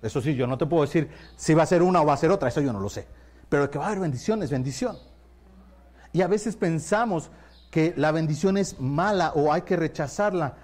Eso 0.00 0.20
sí, 0.20 0.34
yo 0.34 0.46
no 0.46 0.56
te 0.56 0.66
puedo 0.66 0.82
decir 0.82 1.10
si 1.36 1.52
va 1.52 1.64
a 1.64 1.66
ser 1.66 1.82
una 1.82 2.00
o 2.00 2.06
va 2.06 2.14
a 2.14 2.16
ser 2.16 2.30
otra, 2.30 2.48
eso 2.48 2.60
yo 2.60 2.72
no 2.72 2.80
lo 2.80 2.88
sé. 2.88 3.06
Pero 3.48 3.68
que 3.70 3.78
va 3.78 3.84
a 3.84 3.88
haber 3.88 4.00
bendición 4.00 4.42
es 4.42 4.50
bendición. 4.50 4.96
Y 6.12 6.22
a 6.22 6.28
veces 6.28 6.56
pensamos 6.56 7.30
que 7.70 7.92
la 7.96 8.12
bendición 8.12 8.56
es 8.56 8.80
mala 8.80 9.32
o 9.34 9.52
hay 9.52 9.62
que 9.62 9.76
rechazarla. 9.76 10.56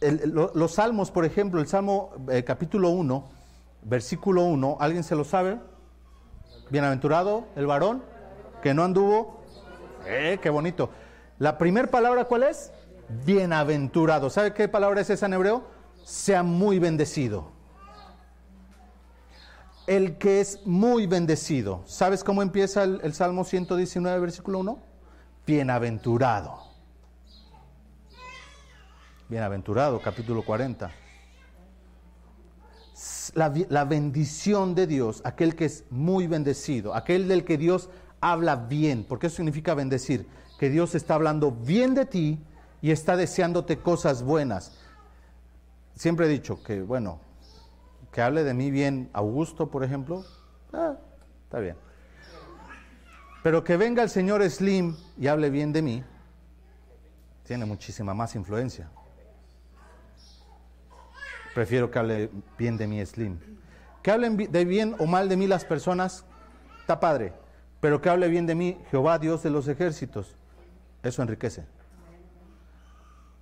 Los 0.00 0.72
salmos, 0.72 1.10
por 1.10 1.24
ejemplo, 1.24 1.60
el 1.60 1.66
Salmo 1.66 2.12
eh, 2.30 2.44
capítulo 2.44 2.90
1, 2.90 3.24
versículo 3.82 4.44
1, 4.44 4.76
¿alguien 4.80 5.02
se 5.02 5.16
lo 5.16 5.24
sabe? 5.24 5.58
Bienaventurado 6.70 7.46
el 7.56 7.66
varón 7.66 8.02
que 8.62 8.74
no 8.74 8.84
anduvo. 8.84 9.40
Eh, 10.06 10.38
qué 10.40 10.50
bonito. 10.50 10.90
La 11.38 11.58
primera 11.58 11.88
palabra, 11.88 12.24
¿cuál 12.24 12.44
es? 12.44 12.72
Bienaventurado. 13.24 14.30
¿Sabe 14.30 14.52
qué 14.52 14.68
palabra 14.68 15.00
es 15.00 15.10
esa 15.10 15.26
en 15.26 15.34
hebreo? 15.34 15.64
Sea 16.04 16.42
muy 16.42 16.78
bendecido. 16.78 17.50
El 19.86 20.18
que 20.18 20.40
es 20.40 20.66
muy 20.66 21.06
bendecido. 21.06 21.82
¿Sabes 21.86 22.22
cómo 22.22 22.42
empieza 22.42 22.82
el, 22.84 23.14
Salmo 23.14 23.44
119, 23.44 24.20
versículo 24.20 24.58
1? 24.58 24.78
Bienaventurado. 25.46 26.67
Bienaventurado, 29.28 30.00
capítulo 30.00 30.42
40. 30.42 30.90
La, 33.34 33.84
bendición 33.84 34.74
de 34.74 34.86
Dios, 34.86 35.20
aquel 35.22 35.54
que 35.54 35.66
es 35.66 35.84
muy 35.90 36.26
bendecido, 36.26 36.94
aquel 36.94 37.28
del 37.28 37.44
que 37.44 37.58
Dios 37.58 37.90
habla 38.22 38.56
bien, 38.56 39.04
porque 39.06 39.26
eso 39.26 39.36
significa 39.36 39.74
bendecir 39.74 40.26
que 40.58 40.70
Dios 40.70 40.94
está 40.94 41.14
hablando 41.14 41.52
bien 41.52 41.94
de 41.94 42.06
ti 42.06 42.42
y 42.80 42.90
está 42.90 43.16
deseándote 43.16 43.78
cosas 43.78 44.22
buenas. 44.22 44.72
Siempre 45.94 46.24
he 46.24 46.28
dicho 46.30 46.62
que, 46.62 46.80
bueno, 46.80 47.20
que 48.10 48.22
hable 48.22 48.44
de 48.44 48.54
mí 48.54 48.70
bien 48.70 49.10
Augusto, 49.12 49.70
por 49.70 49.84
ejemplo, 49.84 50.24
ah, 50.72 50.96
está 51.44 51.58
bien. 51.60 51.76
Pero 53.42 53.62
que 53.62 53.76
venga 53.76 54.02
el 54.02 54.08
señor 54.08 54.42
Slim 54.48 54.96
y 55.18 55.26
hable 55.26 55.50
bien 55.50 55.72
de 55.72 55.82
mí, 55.82 56.04
tiene 57.44 57.66
muchísima 57.66 58.14
más 58.14 58.34
influencia. 58.34 58.90
Prefiero 61.54 61.90
que 61.90 61.98
hable 61.98 62.30
bien 62.56 62.76
de 62.76 62.86
mí 62.86 63.04
Slim. 63.04 63.38
Que 64.02 64.10
hablen 64.10 64.36
de 64.36 64.64
bien 64.64 64.94
o 64.98 65.06
mal 65.06 65.28
de 65.28 65.36
mí 65.36 65.46
las 65.46 65.64
personas, 65.64 66.24
está 66.80 67.00
padre. 67.00 67.32
Pero 67.80 68.00
que 68.00 68.08
hable 68.10 68.28
bien 68.28 68.46
de 68.46 68.54
mí 68.54 68.78
Jehová, 68.90 69.18
Dios 69.18 69.42
de 69.42 69.50
los 69.50 69.68
ejércitos. 69.68 70.36
Eso 71.02 71.22
enriquece. 71.22 71.66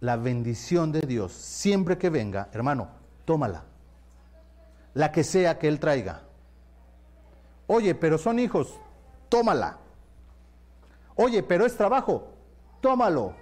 La 0.01 0.16
bendición 0.16 0.92
de 0.92 1.01
Dios, 1.01 1.33
siempre 1.33 1.97
que 1.97 2.11
venga, 2.11 2.49
hermano, 2.53 2.88
tómala. 3.25 3.64
La 4.95 5.11
que 5.11 5.25
sea 5.25 5.59
que 5.59 5.69
Él 5.69 5.81
traiga. 5.81 6.23
Oye, 7.66 7.95
pero 7.95 8.19
son 8.19 8.38
hijos, 8.38 8.79
tómala. 9.29 9.79
Oye, 11.16 11.42
pero 11.42 11.64
es 11.64 11.77
trabajo, 11.77 12.29
tómalo. 12.81 13.35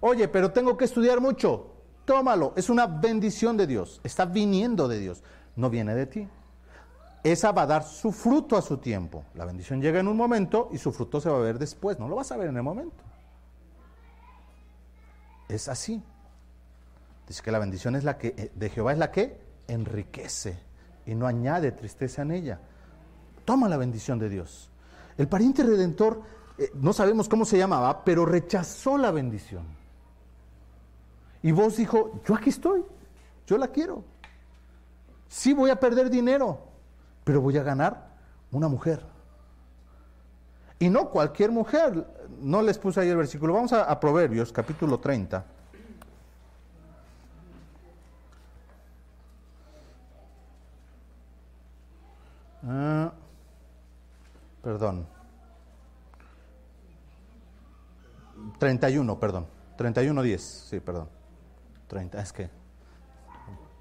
Oye, 0.00 0.28
pero 0.28 0.52
tengo 0.52 0.76
que 0.76 0.84
estudiar 0.84 1.20
mucho, 1.20 1.73
tómalo. 2.04 2.52
Es 2.56 2.70
una 2.70 2.86
bendición 2.86 3.56
de 3.56 3.66
Dios, 3.66 4.00
está 4.04 4.24
viniendo 4.24 4.88
de 4.88 4.98
Dios, 4.98 5.22
no 5.56 5.70
viene 5.70 5.94
de 5.94 6.06
ti. 6.06 6.28
Esa 7.22 7.52
va 7.52 7.62
a 7.62 7.66
dar 7.66 7.84
su 7.84 8.12
fruto 8.12 8.56
a 8.56 8.62
su 8.62 8.76
tiempo. 8.76 9.24
La 9.34 9.46
bendición 9.46 9.80
llega 9.80 9.98
en 9.98 10.08
un 10.08 10.16
momento 10.16 10.68
y 10.72 10.78
su 10.78 10.92
fruto 10.92 11.22
se 11.22 11.30
va 11.30 11.38
a 11.38 11.40
ver 11.40 11.58
después. 11.58 11.98
No 11.98 12.06
lo 12.06 12.16
vas 12.16 12.30
a 12.32 12.36
ver 12.36 12.48
en 12.48 12.56
el 12.58 12.62
momento. 12.62 13.02
Es 15.48 15.68
así. 15.68 16.02
Dice 17.26 17.42
que 17.42 17.50
la 17.50 17.58
bendición 17.58 17.96
es 17.96 18.04
la 18.04 18.18
que, 18.18 18.34
eh, 18.36 18.52
de 18.54 18.68
Jehová 18.68 18.92
es 18.92 18.98
la 18.98 19.10
que 19.10 19.40
enriquece 19.68 20.58
y 21.06 21.14
no 21.14 21.26
añade 21.26 21.72
tristeza 21.72 22.20
en 22.20 22.32
ella. 22.32 22.60
Toma 23.46 23.70
la 23.70 23.78
bendición 23.78 24.18
de 24.18 24.28
Dios. 24.28 24.70
El 25.16 25.28
pariente 25.28 25.62
redentor, 25.62 26.20
eh, 26.58 26.70
no 26.74 26.92
sabemos 26.92 27.28
cómo 27.28 27.46
se 27.46 27.56
llamaba, 27.56 28.04
pero 28.04 28.26
rechazó 28.26 28.98
la 28.98 29.10
bendición. 29.10 29.64
Y 31.44 31.52
vos 31.52 31.76
dijo, 31.76 32.22
yo 32.24 32.34
aquí 32.34 32.48
estoy, 32.48 32.82
yo 33.46 33.58
la 33.58 33.68
quiero. 33.68 34.02
Sí 35.28 35.52
voy 35.52 35.68
a 35.68 35.78
perder 35.78 36.08
dinero, 36.08 36.58
pero 37.22 37.42
voy 37.42 37.58
a 37.58 37.62
ganar 37.62 38.08
una 38.50 38.66
mujer. 38.66 39.04
Y 40.78 40.88
no 40.88 41.10
cualquier 41.10 41.52
mujer. 41.52 42.06
No 42.40 42.62
les 42.62 42.78
puse 42.78 43.00
ahí 43.00 43.10
el 43.10 43.18
versículo. 43.18 43.52
Vamos 43.52 43.74
a, 43.74 44.00
Proverbios, 44.00 44.52
capítulo 44.52 44.98
30. 44.98 45.44
Ah, 52.66 53.12
perdón. 54.62 55.06
31, 58.58 59.20
perdón. 59.20 59.46
31, 59.76 60.22
10. 60.22 60.42
Sí, 60.42 60.80
perdón. 60.80 61.23
30, 61.88 62.20
es 62.20 62.32
que 62.32 62.50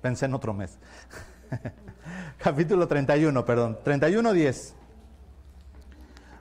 Pensé 0.03 0.25
en 0.25 0.33
otro 0.33 0.53
mes. 0.53 0.77
Capítulo 2.37 2.89
31, 2.89 3.45
perdón. 3.45 3.79
31, 3.85 4.33
10. 4.33 4.75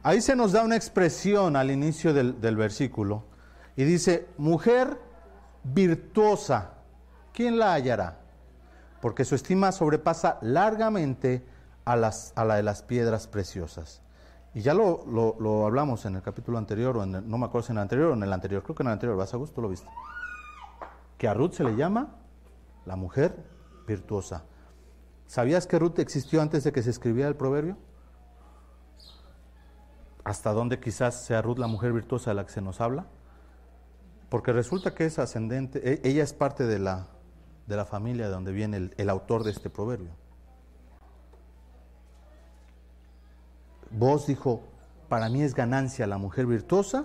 Ahí 0.03 0.21
se 0.21 0.35
nos 0.35 0.51
da 0.51 0.65
una 0.65 0.75
expresión 0.75 1.55
al 1.55 1.71
inicio 1.71 2.13
del, 2.13 2.41
del 2.41 2.57
versículo 2.57 3.23
y 3.77 3.85
dice, 3.85 4.27
mujer 4.37 4.99
virtuosa, 5.63 6.73
¿quién 7.33 7.57
la 7.57 7.75
hallará? 7.75 8.19
Porque 9.01 9.25
su 9.25 9.37
estima 9.37 9.71
sobrepasa 9.71 10.39
largamente 10.43 11.45
a, 11.85 11.95
las, 11.95 12.33
a 12.35 12.45
la 12.45 12.57
de 12.57 12.65
las 12.65 12.83
piedras 12.83 13.29
preciosas. 13.29 14.03
Y 14.55 14.63
ya 14.63 14.75
lo, 14.75 15.05
lo, 15.07 15.67
hablamos 15.67 16.05
en 16.05 16.17
el 16.17 16.23
capítulo 16.23 16.59
anterior, 16.59 16.97
o 16.97 17.05
en 17.05 17.13
no 17.13 17.39
me 17.39 17.47
acuerdo 17.47 17.69
si 17.69 17.73
en 17.73 17.79
el 17.79 17.83
anterior 17.83 18.11
o 18.11 18.15
en 18.15 18.25
el 18.25 18.33
anterior, 18.33 18.65
creo 18.65 18.75
que 18.75 18.83
en 18.83 18.89
el 18.89 18.95
anterior, 18.95 19.17
¿vas 19.17 19.33
a 19.33 19.37
gusto? 19.37 19.61
¿Lo 19.61 19.69
viste? 19.69 19.89
Que 21.23 21.29
a 21.29 21.35
Ruth 21.35 21.53
se 21.53 21.63
le 21.63 21.77
llama 21.77 22.17
la 22.85 22.97
mujer 22.97 23.45
virtuosa. 23.87 24.43
¿Sabías 25.29 25.69
que 25.69 25.79
Ruth 25.79 26.01
existió 26.01 26.43
antes 26.43 26.65
de 26.65 26.73
que 26.73 26.83
se 26.83 26.91
escribiera 26.91 27.29
el 27.29 27.37
proverbio? 27.37 27.77
¿Hasta 30.25 30.53
dónde 30.53 30.81
quizás 30.81 31.25
sea 31.25 31.41
Ruth 31.41 31.59
la 31.59 31.69
mujer 31.69 31.93
virtuosa 31.93 32.33
de 32.33 32.35
la 32.35 32.45
que 32.45 32.51
se 32.51 32.61
nos 32.61 32.81
habla? 32.81 33.07
Porque 34.31 34.53
resulta 34.53 34.97
que 34.97 35.05
es 35.05 35.21
ascendente, 35.21 35.93
e- 35.93 36.01
ella 36.03 36.25
es 36.25 36.33
parte 36.33 36.67
de 36.67 36.81
la, 36.81 37.07
de 37.69 37.77
la 37.77 37.85
familia 37.85 38.27
de 38.27 38.33
donde 38.33 38.51
viene 38.51 38.79
el, 38.79 38.95
el 38.97 39.09
autor 39.09 39.45
de 39.45 39.53
este 39.53 39.71
proverbio. 39.71 40.17
Vos 43.93 44.27
dijo, 44.27 44.65
para 45.09 45.29
mí 45.29 45.43
es 45.43 45.55
ganancia 45.55 46.05
la 46.09 46.19
mujer 46.19 46.47
virtuosa 46.47 47.05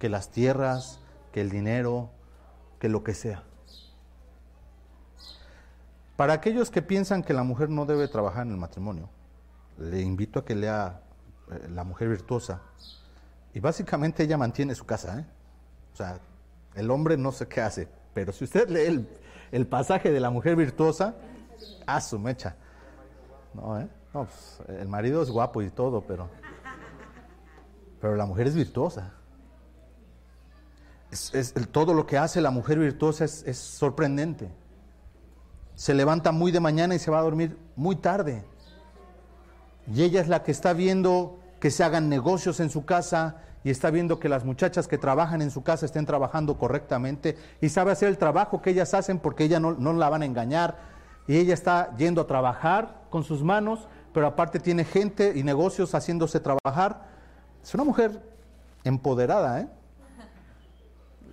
que 0.00 0.08
las 0.08 0.32
tierras, 0.32 0.98
que 1.30 1.42
el 1.42 1.50
dinero, 1.50 2.10
que 2.80 2.88
lo 2.88 3.04
que 3.04 3.14
sea. 3.14 3.44
Para 6.16 6.32
aquellos 6.32 6.70
que 6.70 6.82
piensan 6.82 7.22
que 7.22 7.32
la 7.32 7.44
mujer 7.44 7.70
no 7.70 7.86
debe 7.86 8.08
trabajar 8.08 8.46
en 8.46 8.52
el 8.52 8.58
matrimonio, 8.58 9.08
le 9.78 10.00
invito 10.00 10.40
a 10.40 10.44
que 10.44 10.54
lea 10.54 11.00
eh, 11.50 11.68
La 11.70 11.84
mujer 11.84 12.08
virtuosa. 12.08 12.60
Y 13.54 13.60
básicamente 13.60 14.24
ella 14.24 14.36
mantiene 14.36 14.74
su 14.74 14.84
casa. 14.84 15.20
¿eh? 15.20 15.24
O 15.92 15.96
sea, 15.96 16.18
el 16.74 16.90
hombre 16.90 17.16
no 17.16 17.32
sé 17.32 17.48
qué 17.48 17.60
hace, 17.60 17.88
pero 18.12 18.32
si 18.32 18.44
usted 18.44 18.68
lee 18.68 19.06
el, 19.50 19.66
pasaje 19.66 20.10
de 20.10 20.20
la 20.20 20.30
mujer 20.30 20.56
virtuosa, 20.56 21.14
a 21.86 22.00
su 22.00 22.18
mecha. 22.18 22.56
No, 23.54 23.80
¿eh? 23.80 23.88
No, 24.14 24.24
pues, 24.24 24.60
el 24.80 24.88
marido 24.88 25.22
es 25.22 25.30
guapo 25.30 25.62
y 25.62 25.70
todo, 25.70 26.02
pero, 26.02 26.28
pero 28.00 28.16
la 28.16 28.26
mujer 28.26 28.46
es 28.46 28.54
virtuosa. 28.54 29.14
Es, 31.10 31.54
todo 31.72 31.94
lo 31.94 32.06
que 32.06 32.18
hace 32.18 32.40
la 32.40 32.50
mujer 32.50 32.78
virtuosa 32.78 33.24
es, 33.24 33.42
es 33.46 33.58
sorprendente. 33.58 34.50
Se 35.74 35.94
levanta 35.94 36.30
muy 36.30 36.52
de 36.52 36.60
mañana 36.60 36.94
y 36.94 36.98
se 36.98 37.10
va 37.10 37.18
a 37.18 37.22
dormir 37.22 37.58
muy 37.74 37.96
tarde. 37.96 38.44
Y 39.92 40.02
ella 40.02 40.20
es 40.20 40.28
la 40.28 40.42
que 40.42 40.52
está 40.52 40.72
viendo 40.72 41.38
que 41.58 41.70
se 41.70 41.82
hagan 41.84 42.08
negocios 42.08 42.60
en 42.60 42.70
su 42.70 42.84
casa 42.84 43.36
y 43.64 43.70
está 43.70 43.90
viendo 43.90 44.18
que 44.18 44.28
las 44.28 44.44
muchachas 44.44 44.88
que 44.88 44.98
trabajan 44.98 45.42
en 45.42 45.50
su 45.50 45.62
casa 45.62 45.84
estén 45.84 46.06
trabajando 46.06 46.56
correctamente 46.56 47.36
y 47.60 47.68
sabe 47.68 47.92
hacer 47.92 48.08
el 48.08 48.16
trabajo 48.16 48.62
que 48.62 48.70
ellas 48.70 48.94
hacen 48.94 49.18
porque 49.18 49.44
ella 49.44 49.60
no, 49.60 49.72
no 49.72 49.92
la 49.92 50.08
van 50.08 50.22
a 50.22 50.26
engañar. 50.26 50.76
Y 51.26 51.36
ella 51.36 51.54
está 51.54 51.94
yendo 51.96 52.22
a 52.22 52.26
trabajar 52.26 53.02
con 53.10 53.24
sus 53.24 53.42
manos, 53.42 53.88
pero 54.12 54.26
aparte 54.26 54.58
tiene 54.58 54.84
gente 54.84 55.32
y 55.36 55.42
negocios 55.42 55.94
haciéndose 55.94 56.40
trabajar. 56.40 57.06
Es 57.62 57.74
una 57.74 57.84
mujer 57.84 58.22
empoderada, 58.84 59.60
¿eh? 59.60 59.68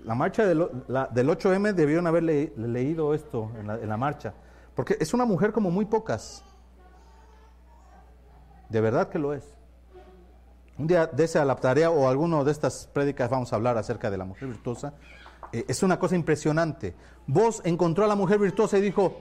La 0.07 0.15
marcha 0.15 0.45
del, 0.47 0.61
o- 0.61 0.71
la- 0.87 1.07
del 1.07 1.29
8M 1.29 1.73
debieron 1.73 2.07
haber 2.07 2.23
le- 2.23 2.53
leído 2.55 3.13
esto 3.13 3.51
en 3.59 3.67
la, 3.67 3.75
en 3.75 3.89
la 3.89 3.97
marcha, 3.97 4.33
porque 4.73 4.95
es 4.99 5.13
una 5.13 5.25
mujer 5.25 5.51
como 5.51 5.69
muy 5.69 5.85
pocas. 5.85 6.43
De 8.69 8.81
verdad 8.81 9.09
que 9.09 9.19
lo 9.19 9.33
es. 9.33 9.43
Un 10.77 10.87
día 10.87 11.07
de 11.07 11.23
esa 11.23 11.43
la 11.43 11.55
tarea 11.57 11.89
o 11.89 12.07
alguno 12.07 12.43
de 12.45 12.51
estas 12.51 12.87
prédicas 12.93 13.29
vamos 13.29 13.51
a 13.51 13.55
hablar 13.57 13.77
acerca 13.77 14.09
de 14.09 14.17
la 14.17 14.25
mujer 14.25 14.47
virtuosa. 14.47 14.93
Eh, 15.51 15.65
es 15.67 15.83
una 15.83 15.99
cosa 15.99 16.15
impresionante. 16.15 16.95
Vos 17.25 17.61
encontró 17.65 18.05
a 18.05 18.07
la 18.07 18.15
mujer 18.15 18.39
virtuosa 18.39 18.77
y 18.77 18.81
dijo, 18.81 19.17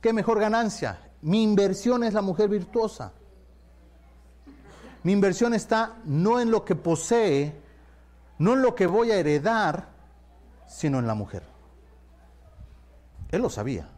qué 0.00 0.12
mejor 0.12 0.38
ganancia. 0.40 1.10
Mi 1.22 1.42
inversión 1.42 2.04
es 2.04 2.14
la 2.14 2.22
mujer 2.22 2.48
virtuosa. 2.48 3.12
Mi 5.02 5.12
inversión 5.12 5.52
está 5.52 5.96
no 6.04 6.40
en 6.40 6.50
lo 6.50 6.64
que 6.64 6.74
posee, 6.76 7.60
no 8.38 8.54
en 8.54 8.62
lo 8.62 8.74
que 8.74 8.86
voy 8.86 9.10
a 9.10 9.16
heredar, 9.16 9.91
sino 10.72 10.98
en 10.98 11.06
la 11.06 11.14
mujer. 11.14 11.42
Él 13.30 13.42
lo 13.42 13.50
sabía. 13.50 13.88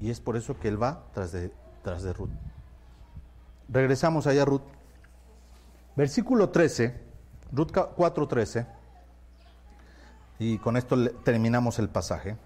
Y 0.00 0.10
es 0.10 0.20
por 0.20 0.36
eso 0.36 0.58
que 0.58 0.68
él 0.68 0.82
va 0.82 1.04
tras 1.14 1.32
de, 1.32 1.52
tras 1.82 2.02
de 2.02 2.12
Ruth. 2.12 2.30
Regresamos 3.68 4.26
allá 4.26 4.42
a 4.42 4.44
Ruth. 4.44 4.62
Versículo 5.94 6.50
13, 6.50 7.00
Ruth 7.52 7.70
4:13. 7.70 8.66
Y 10.38 10.58
con 10.58 10.76
esto 10.76 10.96
terminamos 11.22 11.78
el 11.78 11.88
pasaje. 11.88 12.36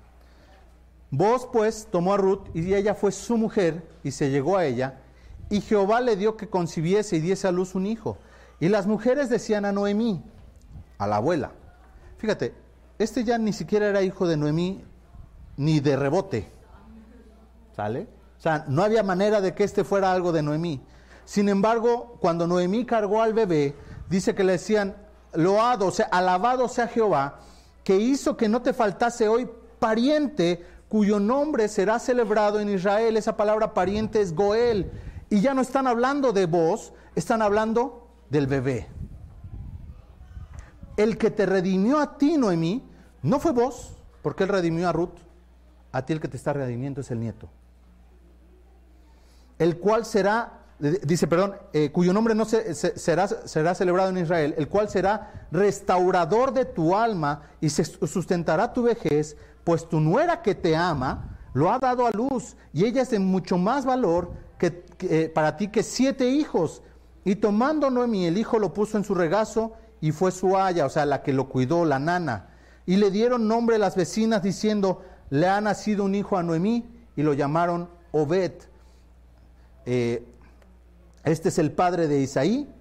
Vos 1.10 1.48
pues 1.50 1.88
tomó 1.90 2.14
a 2.14 2.16
Ruth 2.16 2.48
y 2.52 2.74
ella 2.74 2.94
fue 2.94 3.12
su 3.12 3.38
mujer 3.38 3.88
y 4.02 4.10
se 4.10 4.30
llegó 4.30 4.56
a 4.56 4.66
ella. 4.66 5.00
Y 5.48 5.60
Jehová 5.60 6.00
le 6.00 6.16
dio 6.16 6.36
que 6.36 6.48
concibiese 6.48 7.16
y 7.16 7.20
diese 7.20 7.48
a 7.48 7.52
luz 7.52 7.74
un 7.74 7.86
hijo. 7.86 8.18
Y 8.60 8.68
las 8.68 8.86
mujeres 8.86 9.30
decían 9.30 9.64
a 9.64 9.72
Noemí, 9.72 10.22
a 10.98 11.06
la 11.06 11.16
abuela. 11.16 11.52
Fíjate, 12.18 12.54
este 12.98 13.24
ya 13.24 13.38
ni 13.38 13.52
siquiera 13.52 13.86
era 13.86 14.02
hijo 14.02 14.26
de 14.26 14.36
Noemí 14.36 14.84
ni 15.56 15.80
de 15.80 15.96
rebote. 15.96 16.48
¿Sale? 17.74 18.08
O 18.38 18.40
sea, 18.40 18.64
no 18.68 18.82
había 18.82 19.02
manera 19.02 19.40
de 19.40 19.54
que 19.54 19.64
este 19.64 19.84
fuera 19.84 20.12
algo 20.12 20.32
de 20.32 20.42
Noemí. 20.42 20.80
Sin 21.24 21.48
embargo, 21.48 22.16
cuando 22.20 22.46
Noemí 22.46 22.84
cargó 22.86 23.20
al 23.22 23.34
bebé, 23.34 23.74
dice 24.08 24.34
que 24.34 24.44
le 24.44 24.52
decían, 24.52 24.94
loado, 25.34 25.86
o 25.86 25.90
sea, 25.90 26.06
alabado 26.06 26.68
sea 26.68 26.88
Jehová, 26.88 27.40
que 27.84 27.96
hizo 27.96 28.36
que 28.36 28.48
no 28.48 28.62
te 28.62 28.72
faltase 28.72 29.28
hoy 29.28 29.48
pariente 29.78 30.64
cuyo 30.88 31.20
nombre 31.20 31.68
será 31.68 31.98
celebrado 31.98 32.60
en 32.60 32.68
Israel. 32.68 33.16
Esa 33.16 33.36
palabra 33.36 33.74
pariente 33.74 34.20
es 34.20 34.34
Goel. 34.34 34.90
Y 35.28 35.40
ya 35.40 35.54
no 35.54 35.60
están 35.60 35.86
hablando 35.86 36.32
de 36.32 36.46
vos, 36.46 36.92
están 37.14 37.42
hablando 37.42 38.08
del 38.30 38.46
bebé. 38.46 38.88
El 40.96 41.18
que 41.18 41.30
te 41.30 41.46
redimió 41.46 41.98
a 42.00 42.16
ti, 42.18 42.36
Noemí, 42.36 42.82
no 43.22 43.38
fue 43.38 43.52
vos, 43.52 43.96
porque 44.22 44.44
él 44.44 44.48
redimió 44.48 44.88
a 44.88 44.92
Ruth. 44.92 45.18
A 45.92 46.04
ti 46.04 46.12
el 46.12 46.20
que 46.20 46.28
te 46.28 46.36
está 46.36 46.52
redimiendo 46.52 47.00
es 47.00 47.10
el 47.10 47.20
nieto. 47.20 47.48
El 49.58 49.78
cual 49.78 50.04
será, 50.04 50.60
dice, 50.78 51.26
perdón, 51.26 51.54
eh, 51.72 51.90
cuyo 51.90 52.12
nombre 52.12 52.34
no 52.34 52.44
se- 52.44 52.74
se- 52.74 52.98
será, 52.98 53.26
será 53.28 53.74
celebrado 53.74 54.10
en 54.10 54.18
Israel, 54.18 54.54
el 54.58 54.68
cual 54.68 54.88
será 54.90 55.46
restaurador 55.50 56.52
de 56.52 56.64
tu 56.66 56.94
alma 56.94 57.42
y 57.60 57.70
se 57.70 57.84
sustentará 57.84 58.72
tu 58.72 58.82
vejez, 58.82 59.36
pues 59.64 59.88
tu 59.88 60.00
nuera 60.00 60.42
que 60.42 60.54
te 60.54 60.76
ama 60.76 61.38
lo 61.54 61.72
ha 61.72 61.78
dado 61.78 62.06
a 62.06 62.10
luz 62.10 62.54
y 62.74 62.84
ella 62.84 63.00
es 63.02 63.10
de 63.10 63.18
mucho 63.18 63.56
más 63.56 63.86
valor 63.86 64.30
que, 64.58 64.82
que, 64.98 65.24
eh, 65.24 65.28
para 65.30 65.56
ti 65.56 65.68
que 65.68 65.82
siete 65.82 66.28
hijos. 66.28 66.82
Y 67.24 67.36
tomando 67.36 67.88
Noemí 67.90 68.26
el 68.26 68.36
hijo 68.36 68.58
lo 68.58 68.74
puso 68.74 68.98
en 68.98 69.04
su 69.04 69.14
regazo 69.14 69.72
y 70.00 70.12
fue 70.12 70.30
su 70.30 70.56
haya, 70.56 70.86
o 70.86 70.88
sea, 70.88 71.06
la 71.06 71.22
que 71.22 71.32
lo 71.32 71.48
cuidó, 71.48 71.84
la 71.84 71.98
nana. 71.98 72.48
Y 72.84 72.96
le 72.96 73.10
dieron 73.10 73.48
nombre 73.48 73.78
las 73.78 73.96
vecinas 73.96 74.42
diciendo, 74.42 75.02
le 75.30 75.48
ha 75.48 75.60
nacido 75.60 76.04
un 76.04 76.14
hijo 76.14 76.36
a 76.36 76.42
Noemí 76.42 76.86
y 77.16 77.22
lo 77.22 77.34
llamaron 77.34 77.88
Obed. 78.12 78.52
Eh, 79.84 80.24
este 81.24 81.48
es 81.48 81.58
el 81.58 81.72
padre 81.72 82.06
de 82.08 82.20
Isaí, 82.20 82.72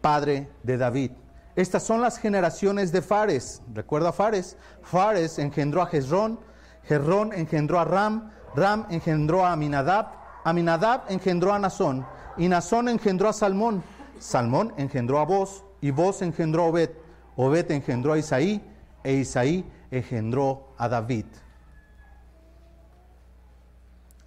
padre 0.00 0.48
de 0.62 0.76
David. 0.76 1.12
Estas 1.54 1.82
son 1.82 2.00
las 2.00 2.18
generaciones 2.18 2.92
de 2.92 3.02
Fares. 3.02 3.62
¿Recuerda 3.74 4.12
Fares? 4.12 4.56
Fares 4.82 5.38
engendró 5.38 5.82
a 5.82 5.86
Jezrón, 5.86 6.38
Jezrón 6.84 7.32
engendró 7.32 7.80
a 7.80 7.84
Ram, 7.84 8.30
Ram 8.54 8.86
engendró 8.90 9.44
a 9.44 9.52
Aminadab, 9.52 10.06
Aminadab 10.44 11.02
engendró 11.08 11.52
a 11.52 11.58
Nazón, 11.58 12.06
y 12.36 12.48
Nazón 12.48 12.88
engendró 12.88 13.28
a 13.28 13.32
Salmón, 13.32 13.82
Salmón 14.18 14.72
engendró 14.76 15.18
a 15.18 15.24
Boz, 15.24 15.64
y 15.80 15.90
Boz 15.90 16.22
engendró 16.22 16.64
a 16.64 16.66
Obed, 16.66 16.90
Obed 17.36 17.70
engendró 17.70 18.12
a 18.12 18.18
Isaí, 18.18 18.62
e 19.04 19.12
Isaí 19.14 19.64
engendró 19.90 20.74
a 20.76 20.88
David. 20.88 21.26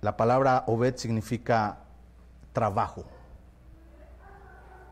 La 0.01 0.17
palabra 0.17 0.63
Obed 0.67 0.95
significa 0.95 1.79
trabajo, 2.53 3.05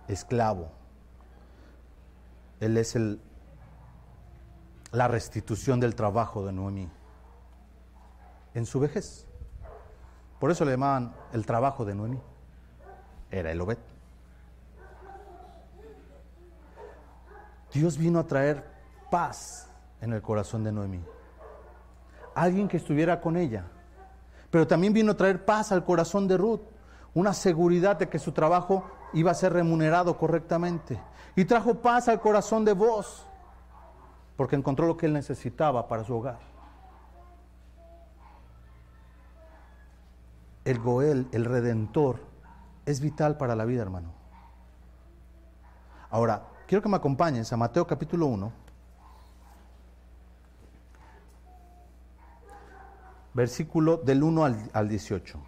esclavo. 0.07 0.69
Él 2.59 2.77
es 2.77 2.95
el, 2.95 3.19
la 4.91 5.07
restitución 5.07 5.79
del 5.79 5.95
trabajo 5.95 6.45
de 6.45 6.51
Noemí 6.51 6.89
en 8.53 8.65
su 8.65 8.79
vejez. 8.79 9.25
Por 10.39 10.51
eso 10.51 10.65
le 10.65 10.71
llamaban 10.71 11.13
el 11.33 11.45
trabajo 11.45 11.85
de 11.85 11.95
Noemí. 11.95 12.19
Era 13.31 13.51
el 13.51 13.61
Obed. 13.61 13.77
Dios 17.71 17.97
vino 17.97 18.19
a 18.19 18.27
traer 18.27 18.63
paz 19.09 19.69
en 20.01 20.13
el 20.13 20.21
corazón 20.21 20.63
de 20.63 20.71
Noemí. 20.71 21.03
alguien 22.35 22.67
que 22.67 22.77
estuviera 22.77 23.19
con 23.19 23.35
ella. 23.35 23.65
Pero 24.49 24.65
también 24.65 24.93
vino 24.93 25.11
a 25.11 25.17
traer 25.17 25.43
paz 25.43 25.71
al 25.71 25.83
corazón 25.83 26.27
de 26.27 26.37
Ruth, 26.37 26.61
una 27.13 27.33
seguridad 27.33 27.97
de 27.97 28.07
que 28.07 28.17
su 28.17 28.31
trabajo 28.31 28.85
iba 29.13 29.31
a 29.31 29.35
ser 29.35 29.53
remunerado 29.53 30.17
correctamente. 30.17 30.99
Y 31.35 31.45
trajo 31.45 31.75
paz 31.75 32.07
al 32.07 32.19
corazón 32.19 32.63
de 32.65 32.73
vos, 32.73 33.25
porque 34.37 34.55
encontró 34.55 34.87
lo 34.87 34.95
que 34.95 35.05
él 35.05 35.13
necesitaba 35.13 35.87
para 35.87 36.03
su 36.03 36.15
hogar. 36.15 36.39
El 40.63 40.79
Goel, 40.79 41.27
el 41.31 41.45
Redentor, 41.45 42.19
es 42.85 43.01
vital 43.01 43.37
para 43.37 43.55
la 43.55 43.65
vida, 43.65 43.81
hermano. 43.81 44.13
Ahora, 46.09 46.43
quiero 46.69 46.83
que 46.83 46.89
me 46.89 46.97
acompañes 46.97 47.51
a 47.51 47.57
Mateo 47.57 47.87
capítulo 47.87 48.27
1. 48.27 48.51
Versículo 53.33 53.97
del 53.97 54.21
1 54.21 54.45
al, 54.45 54.69
al 54.73 54.87
18. 54.87 55.39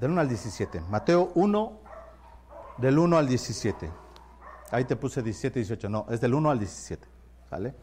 Del 0.00 0.10
1 0.10 0.20
al 0.20 0.28
17. 0.28 0.80
Mateo 0.90 1.30
1, 1.36 1.72
del 2.78 2.98
1 2.98 3.16
al 3.16 3.28
17. 3.28 3.92
Ahí 4.72 4.84
te 4.84 4.96
puse 4.96 5.22
17 5.22 5.60
y 5.60 5.62
18. 5.62 5.88
No, 5.88 6.06
es 6.10 6.20
del 6.20 6.34
1 6.34 6.50
al 6.50 6.58
17. 6.58 7.06
¿Sale? 7.48 7.76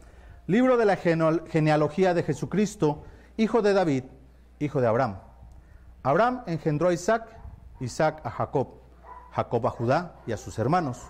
Libro 0.46 0.76
de 0.76 0.84
la 0.84 0.96
genealogía 0.96 2.12
de 2.12 2.22
Jesucristo, 2.22 3.04
hijo 3.38 3.62
de 3.62 3.72
David, 3.72 4.04
hijo 4.58 4.82
de 4.82 4.88
Abraham. 4.88 5.20
Abraham 6.02 6.42
engendró 6.46 6.88
a 6.88 6.92
Isaac, 6.92 7.34
Isaac 7.80 8.20
a 8.24 8.30
Jacob, 8.30 8.83
Jacob 9.34 9.66
a 9.66 9.70
Judá 9.70 10.12
y 10.26 10.32
a 10.32 10.36
sus 10.36 10.58
hermanos. 10.58 11.02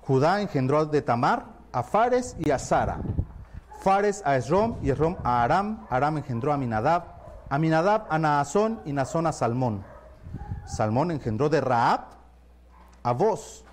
Judá 0.00 0.40
engendró 0.40 0.86
de 0.86 1.02
Tamar 1.02 1.46
a 1.72 1.82
Fares 1.82 2.34
y 2.38 2.50
a 2.50 2.58
Sara. 2.58 2.98
Fares 3.80 4.22
a 4.24 4.36
Esrom 4.36 4.76
y 4.82 4.90
Esrom 4.90 5.16
a 5.22 5.42
Aram. 5.42 5.86
Aram 5.90 6.18
engendró 6.18 6.52
a 6.52 6.56
Minadab. 6.56 7.18
A 7.50 7.58
Minadab 7.58 8.06
a 8.08 8.18
Naasón 8.18 8.80
y 8.84 8.92
Naasón 8.92 9.26
a 9.26 9.32
Salmón. 9.32 9.84
Salmón 10.66 11.10
engendró 11.10 11.48
de 11.48 11.60
Raab 11.60 12.00
a 13.02 13.12
Vos. 13.12 13.64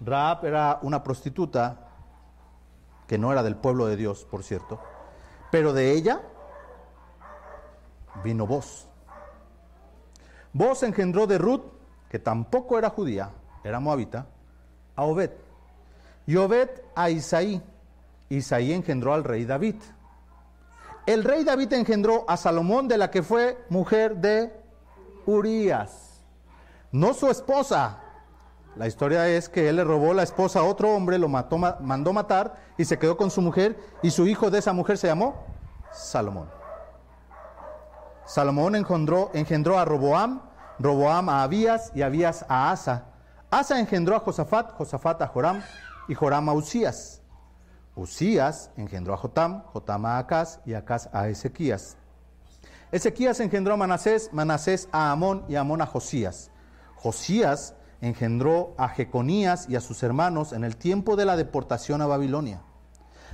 Raab 0.00 0.44
era 0.44 0.78
una 0.82 1.02
prostituta 1.02 1.88
que 3.06 3.18
no 3.18 3.32
era 3.32 3.42
del 3.42 3.56
pueblo 3.56 3.86
de 3.86 3.96
Dios, 3.96 4.24
por 4.24 4.42
cierto. 4.42 4.80
Pero 5.50 5.72
de 5.72 5.92
ella 5.92 6.20
vino 8.22 8.46
Vos. 8.46 8.86
Vos 10.52 10.82
engendró 10.82 11.26
de 11.26 11.38
Ruth, 11.38 11.79
que 12.10 12.18
tampoco 12.18 12.76
era 12.76 12.90
judía, 12.90 13.30
era 13.62 13.78
moabita, 13.78 14.26
a 14.96 15.04
Obed. 15.04 15.30
Y 16.26 16.36
Obed 16.36 16.68
a 16.94 17.08
Isaí. 17.08 17.62
Isaí 18.28 18.72
engendró 18.72 19.14
al 19.14 19.24
rey 19.24 19.44
David. 19.44 19.76
El 21.06 21.24
rey 21.24 21.44
David 21.44 21.72
engendró 21.72 22.24
a 22.28 22.36
Salomón, 22.36 22.88
de 22.88 22.98
la 22.98 23.10
que 23.10 23.22
fue 23.22 23.64
mujer 23.68 24.16
de 24.16 24.52
Urías. 25.24 26.22
No 26.92 27.14
su 27.14 27.30
esposa. 27.30 28.00
La 28.76 28.86
historia 28.86 29.28
es 29.28 29.48
que 29.48 29.68
él 29.68 29.76
le 29.76 29.84
robó 29.84 30.12
la 30.12 30.22
esposa 30.22 30.60
a 30.60 30.64
otro 30.64 30.94
hombre, 30.94 31.18
lo 31.18 31.28
mató, 31.28 31.58
mandó 31.58 32.12
matar 32.12 32.54
y 32.76 32.84
se 32.84 32.98
quedó 32.98 33.16
con 33.16 33.30
su 33.30 33.40
mujer 33.40 33.78
y 34.02 34.10
su 34.10 34.26
hijo 34.26 34.50
de 34.50 34.58
esa 34.58 34.72
mujer 34.72 34.98
se 34.98 35.08
llamó 35.08 35.44
Salomón. 35.92 36.48
Salomón 38.24 38.76
engendró, 38.76 39.30
engendró 39.34 39.78
a 39.78 39.84
Roboam, 39.84 40.49
Roboam 40.80 41.28
a 41.28 41.42
Abías 41.42 41.92
y 41.94 42.00
Abías 42.00 42.46
a 42.48 42.72
Asa. 42.72 43.04
Asa 43.50 43.78
engendró 43.78 44.16
a 44.16 44.20
Josafat, 44.20 44.72
Josafat 44.72 45.20
a 45.20 45.26
Joram 45.26 45.62
y 46.08 46.14
Joram 46.14 46.48
a 46.48 46.54
Usías. 46.54 47.20
Usías 47.94 48.70
engendró 48.78 49.12
a 49.12 49.18
Jotam, 49.18 49.62
Jotam 49.64 50.06
a 50.06 50.16
Acaz 50.16 50.60
y 50.64 50.72
Acaz 50.72 51.10
a 51.12 51.28
Ezequías. 51.28 51.98
Ezequías 52.92 53.40
engendró 53.40 53.74
a 53.74 53.76
Manasés, 53.76 54.32
Manasés 54.32 54.88
a 54.90 55.12
Amón 55.12 55.44
y 55.48 55.56
Amón 55.56 55.82
a 55.82 55.86
Josías. 55.86 56.50
Josías 56.96 57.74
engendró 58.00 58.74
a 58.78 58.88
Jeconías 58.88 59.68
y 59.68 59.76
a 59.76 59.82
sus 59.82 60.02
hermanos 60.02 60.54
en 60.54 60.64
el 60.64 60.78
tiempo 60.78 61.14
de 61.14 61.26
la 61.26 61.36
deportación 61.36 62.00
a 62.00 62.06
Babilonia. 62.06 62.62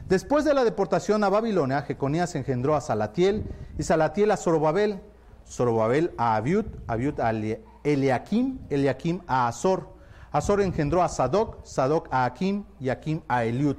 Después 0.09 0.45
de 0.45 0.55
la 0.55 0.65
deportación 0.65 1.23
a 1.23 1.29
Babilonia, 1.29 1.83
Jeconías 1.83 2.35
engendró 2.35 2.75
a 2.75 2.81
Salatiel 2.81 3.49
y 3.79 3.85
Salatiel 3.85 4.33
a 4.33 4.37
Zorobabel, 4.37 5.01
Zorobabel 5.49 6.13
a 6.19 6.37
Abiud, 6.37 6.67
Abiud 6.87 7.21
a 7.21 7.31
Eliakim, 7.85 8.59
Eliakim 8.69 9.21
a 9.27 9.49
Azor. 9.49 9.89
Azor 10.33 10.61
engendró 10.61 11.03
a 11.03 11.09
Sadoc, 11.09 11.65
Sadoc 11.65 12.09
a 12.11 12.25
Akim 12.25 12.65
y 12.81 12.89
Akim 12.89 13.23
a 13.29 13.45
Eliud. 13.45 13.77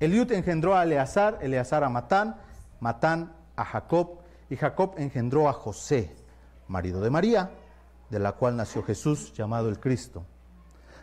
Eliud 0.00 0.30
engendró 0.32 0.76
a 0.76 0.82
Eleazar, 0.82 1.38
Eleazar 1.40 1.84
a 1.84 1.88
Matán, 1.88 2.36
Matán 2.80 3.32
a 3.56 3.64
Jacob 3.64 4.18
y 4.50 4.56
Jacob 4.56 4.94
engendró 4.98 5.48
a 5.48 5.52
José, 5.52 6.14
marido 6.68 7.00
de 7.00 7.10
María, 7.10 7.50
de 8.10 8.18
la 8.18 8.32
cual 8.32 8.56
nació 8.56 8.82
Jesús 8.82 9.32
llamado 9.32 9.68
el 9.68 9.80
Cristo. 9.80 10.24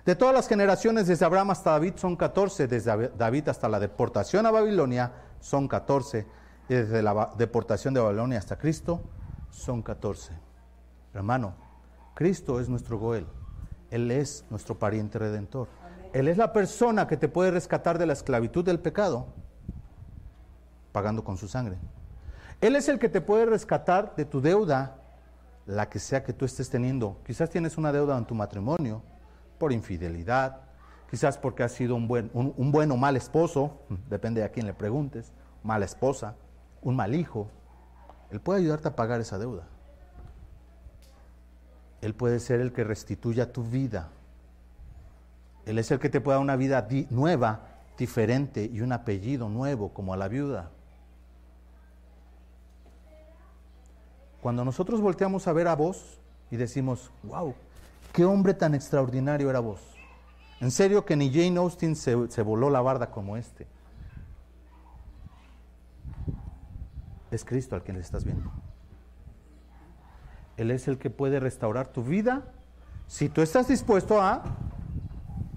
De 0.06 0.16
todas 0.16 0.34
las 0.34 0.48
generaciones 0.48 1.08
desde 1.08 1.26
Abraham 1.26 1.52
hasta 1.52 1.72
David 1.72 1.94
son 1.96 2.16
14, 2.16 2.68
desde 2.68 3.10
David 3.10 3.50
hasta 3.50 3.70
la 3.70 3.80
deportación 3.80 4.46
a 4.46 4.52
Babilonia 4.52 5.12
son 5.40 5.68
14, 5.68 6.26
y 6.70 6.74
desde 6.74 7.02
la 7.02 7.32
deportación 7.38 7.94
de 7.94 8.02
Babilonia 8.02 8.40
hasta 8.40 8.58
Cristo 8.58 9.02
son 9.52 9.82
14. 9.82 10.34
Hermano, 11.14 11.54
Cristo 12.16 12.60
es 12.60 12.70
nuestro 12.70 12.98
Goel, 12.98 13.28
Él 13.90 14.10
es 14.12 14.46
nuestro 14.50 14.80
pariente 14.80 15.20
redentor. 15.20 15.68
Él 16.14 16.28
es 16.28 16.38
la 16.38 16.52
persona 16.52 17.08
que 17.08 17.18
te 17.18 17.30
puede 17.30 17.52
rescatar 17.52 17.98
de 17.98 18.06
la 18.06 18.14
esclavitud 18.14 18.66
del 18.66 18.80
pecado, 18.80 19.28
pagando 20.92 21.24
con 21.24 21.38
su 21.38 21.48
sangre. 21.48 21.78
Él 22.60 22.76
es 22.76 22.90
el 22.90 23.00
que 23.00 23.10
te 23.10 23.22
puede 23.22 23.46
rescatar 23.46 24.16
de 24.16 24.26
tu 24.26 24.42
deuda, 24.42 24.98
la 25.66 25.90
que 25.90 26.00
sea 26.00 26.24
que 26.24 26.34
tú 26.34 26.46
estés 26.46 26.70
teniendo. 26.70 27.18
Quizás 27.26 27.50
tienes 27.50 27.78
una 27.78 27.92
deuda 27.92 28.18
en 28.18 28.26
tu 28.26 28.36
matrimonio, 28.36 29.02
por 29.58 29.72
infidelidad, 29.72 30.62
quizás 31.10 31.38
porque 31.38 31.64
has 31.64 31.72
sido 31.72 31.96
un 31.96 32.08
buen, 32.08 32.30
un, 32.34 32.72
buen 32.72 32.92
o 32.92 32.98
mal 32.98 33.16
esposo, 33.16 33.80
depende 34.10 34.42
de 34.42 34.48
a 34.48 34.50
quién 34.50 34.66
le 34.66 34.74
preguntes, 34.74 35.32
mala 35.64 35.86
esposa, 35.86 36.36
un 36.82 36.96
mal 36.96 37.16
hijo. 37.16 37.48
Él 38.32 38.40
puede 38.40 38.62
ayudarte 38.62 38.88
a 38.88 38.96
pagar 38.96 39.22
esa 39.22 39.38
deuda. 39.38 39.64
Él 42.02 42.14
puede 42.16 42.40
ser 42.40 42.62
el 42.62 42.74
que 42.74 42.84
restituya 42.84 43.52
tu 43.52 43.64
vida. 43.64 44.10
Él 45.66 45.78
es 45.78 45.92
el 45.92 46.00
que 46.00 46.10
te 46.10 46.22
puede 46.22 46.38
dar 46.38 46.44
una 46.44 46.56
vida 46.56 46.88
nueva, 47.10 47.68
diferente 47.98 48.70
y 48.72 48.82
un 48.82 48.94
apellido 48.94 49.50
nuevo 49.50 49.94
como 49.94 50.14
a 50.14 50.18
la 50.18 50.28
viuda. 50.28 50.72
Cuando 54.42 54.66
nosotros 54.66 55.02
volteamos 55.02 55.48
a 55.48 55.54
ver 55.54 55.68
a 55.68 55.76
vos 55.76 56.20
y 56.50 56.56
decimos, 56.56 57.12
wow, 57.24 57.54
Qué 58.12 58.26
hombre 58.26 58.54
tan 58.54 58.76
extraordinario 58.76 59.50
era 59.50 59.60
vos. 59.60 59.80
En 60.60 60.70
serio 60.70 61.06
que 61.06 61.16
ni 61.16 61.32
Jane 61.32 61.58
Austen 61.58 61.96
se, 61.96 62.42
voló 62.42 62.70
la 62.70 62.82
barda 62.82 63.10
como 63.10 63.38
este. 63.38 63.68
Es 67.32 67.46
Cristo 67.46 67.76
al 67.76 67.84
que 67.84 67.94
le 67.94 68.00
estás 68.00 68.26
viendo. 68.26 68.52
Él 70.58 70.70
es 70.70 70.88
el 70.88 70.98
que 70.98 71.10
puede 71.10 71.40
restaurar 71.40 71.88
tu 71.88 72.04
vida 72.04 72.44
si 73.08 73.30
tú 73.30 73.42
estás 73.42 73.68
dispuesto 73.68 74.22
a 74.22 74.44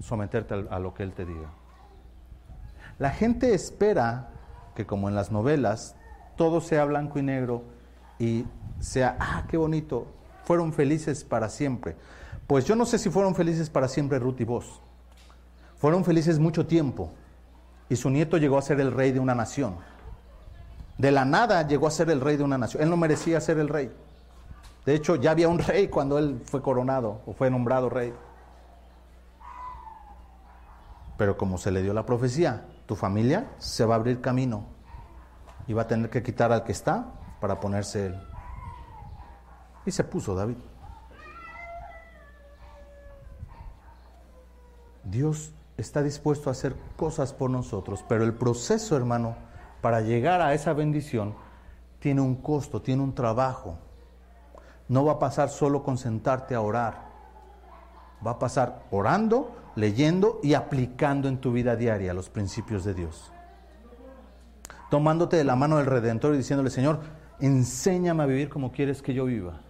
someterte 0.01 0.53
a 0.69 0.79
lo 0.79 0.93
que 0.93 1.03
Él 1.03 1.13
te 1.13 1.25
diga. 1.25 1.49
La 2.97 3.11
gente 3.11 3.53
espera 3.53 4.29
que 4.73 4.85
como 4.85 5.09
en 5.09 5.15
las 5.15 5.31
novelas, 5.31 5.95
todo 6.35 6.61
sea 6.61 6.85
blanco 6.85 7.19
y 7.19 7.23
negro 7.23 7.63
y 8.19 8.45
sea, 8.79 9.17
ah, 9.19 9.45
qué 9.49 9.57
bonito, 9.57 10.07
fueron 10.43 10.73
felices 10.73 11.23
para 11.23 11.49
siempre. 11.49 11.95
Pues 12.47 12.65
yo 12.65 12.75
no 12.75 12.85
sé 12.85 12.99
si 12.99 13.09
fueron 13.09 13.35
felices 13.35 13.69
para 13.69 13.87
siempre 13.87 14.19
Ruth 14.19 14.39
y 14.39 14.43
vos. 14.43 14.81
Fueron 15.77 16.05
felices 16.05 16.39
mucho 16.39 16.67
tiempo. 16.67 17.11
Y 17.89 17.95
su 17.95 18.09
nieto 18.09 18.37
llegó 18.37 18.57
a 18.57 18.61
ser 18.61 18.79
el 18.79 18.91
rey 18.91 19.11
de 19.11 19.19
una 19.19 19.35
nación. 19.35 19.75
De 20.97 21.11
la 21.11 21.25
nada 21.25 21.67
llegó 21.67 21.87
a 21.87 21.91
ser 21.91 22.09
el 22.09 22.21
rey 22.21 22.37
de 22.37 22.43
una 22.43 22.57
nación. 22.57 22.83
Él 22.83 22.89
no 22.89 22.97
merecía 22.97 23.41
ser 23.41 23.57
el 23.59 23.67
rey. 23.69 23.91
De 24.85 24.93
hecho, 24.93 25.15
ya 25.15 25.31
había 25.31 25.49
un 25.49 25.59
rey 25.59 25.87
cuando 25.87 26.17
él 26.17 26.41
fue 26.45 26.61
coronado 26.61 27.21
o 27.25 27.33
fue 27.33 27.49
nombrado 27.49 27.89
rey. 27.89 28.13
Pero 31.17 31.37
como 31.37 31.57
se 31.57 31.71
le 31.71 31.81
dio 31.81 31.93
la 31.93 32.05
profecía, 32.05 32.65
tu 32.85 32.95
familia 32.95 33.51
se 33.57 33.85
va 33.85 33.95
a 33.95 33.97
abrir 33.97 34.21
camino 34.21 34.65
y 35.67 35.73
va 35.73 35.83
a 35.83 35.87
tener 35.87 36.09
que 36.09 36.21
quitar 36.21 36.51
al 36.51 36.63
que 36.63 36.71
está 36.71 37.05
para 37.39 37.59
ponerse 37.59 38.07
él. 38.07 38.21
Y 39.85 39.91
se 39.91 40.03
puso 40.03 40.35
David. 40.35 40.57
Dios 45.03 45.51
está 45.77 46.01
dispuesto 46.01 46.49
a 46.49 46.53
hacer 46.53 46.75
cosas 46.95 47.33
por 47.33 47.49
nosotros, 47.49 48.03
pero 48.07 48.23
el 48.23 48.33
proceso, 48.33 48.97
hermano, 48.97 49.35
para 49.85 50.01
llegar 50.01 50.41
a 50.41 50.55
esa 50.55 50.73
bendición 50.73 51.35
tiene 51.99 52.19
un 52.19 52.37
costo, 52.37 52.81
tiene 52.81 53.03
un 53.03 53.13
trabajo. 53.13 53.77
No 54.87 55.05
va 55.05 55.11
a 55.11 55.19
pasar 55.19 55.49
solo 55.49 55.83
con 55.83 55.99
sentarte 55.99 56.55
a 56.55 56.61
orar. 56.61 57.03
Va 58.25 58.31
a 58.31 58.39
pasar 58.39 58.81
orando, 58.89 59.55
leyendo 59.75 60.39
y 60.41 60.55
aplicando 60.55 61.27
en 61.27 61.37
tu 61.37 61.51
vida 61.51 61.75
diaria 61.75 62.15
los 62.15 62.31
principios 62.31 62.83
de 62.83 62.95
Dios. 62.95 63.31
tomándote 64.89 65.37
de 65.37 65.43
la 65.43 65.55
mano 65.55 65.77
del 65.77 65.85
Redentor 65.85 66.33
y 66.33 66.37
diciéndole, 66.37 66.71
Señor, 66.71 67.01
enséñame 67.39 68.23
a 68.23 68.25
vivir 68.25 68.49
como 68.49 68.71
quieres 68.71 69.03
que 69.03 69.13
yo 69.13 69.25
viva. 69.25 69.61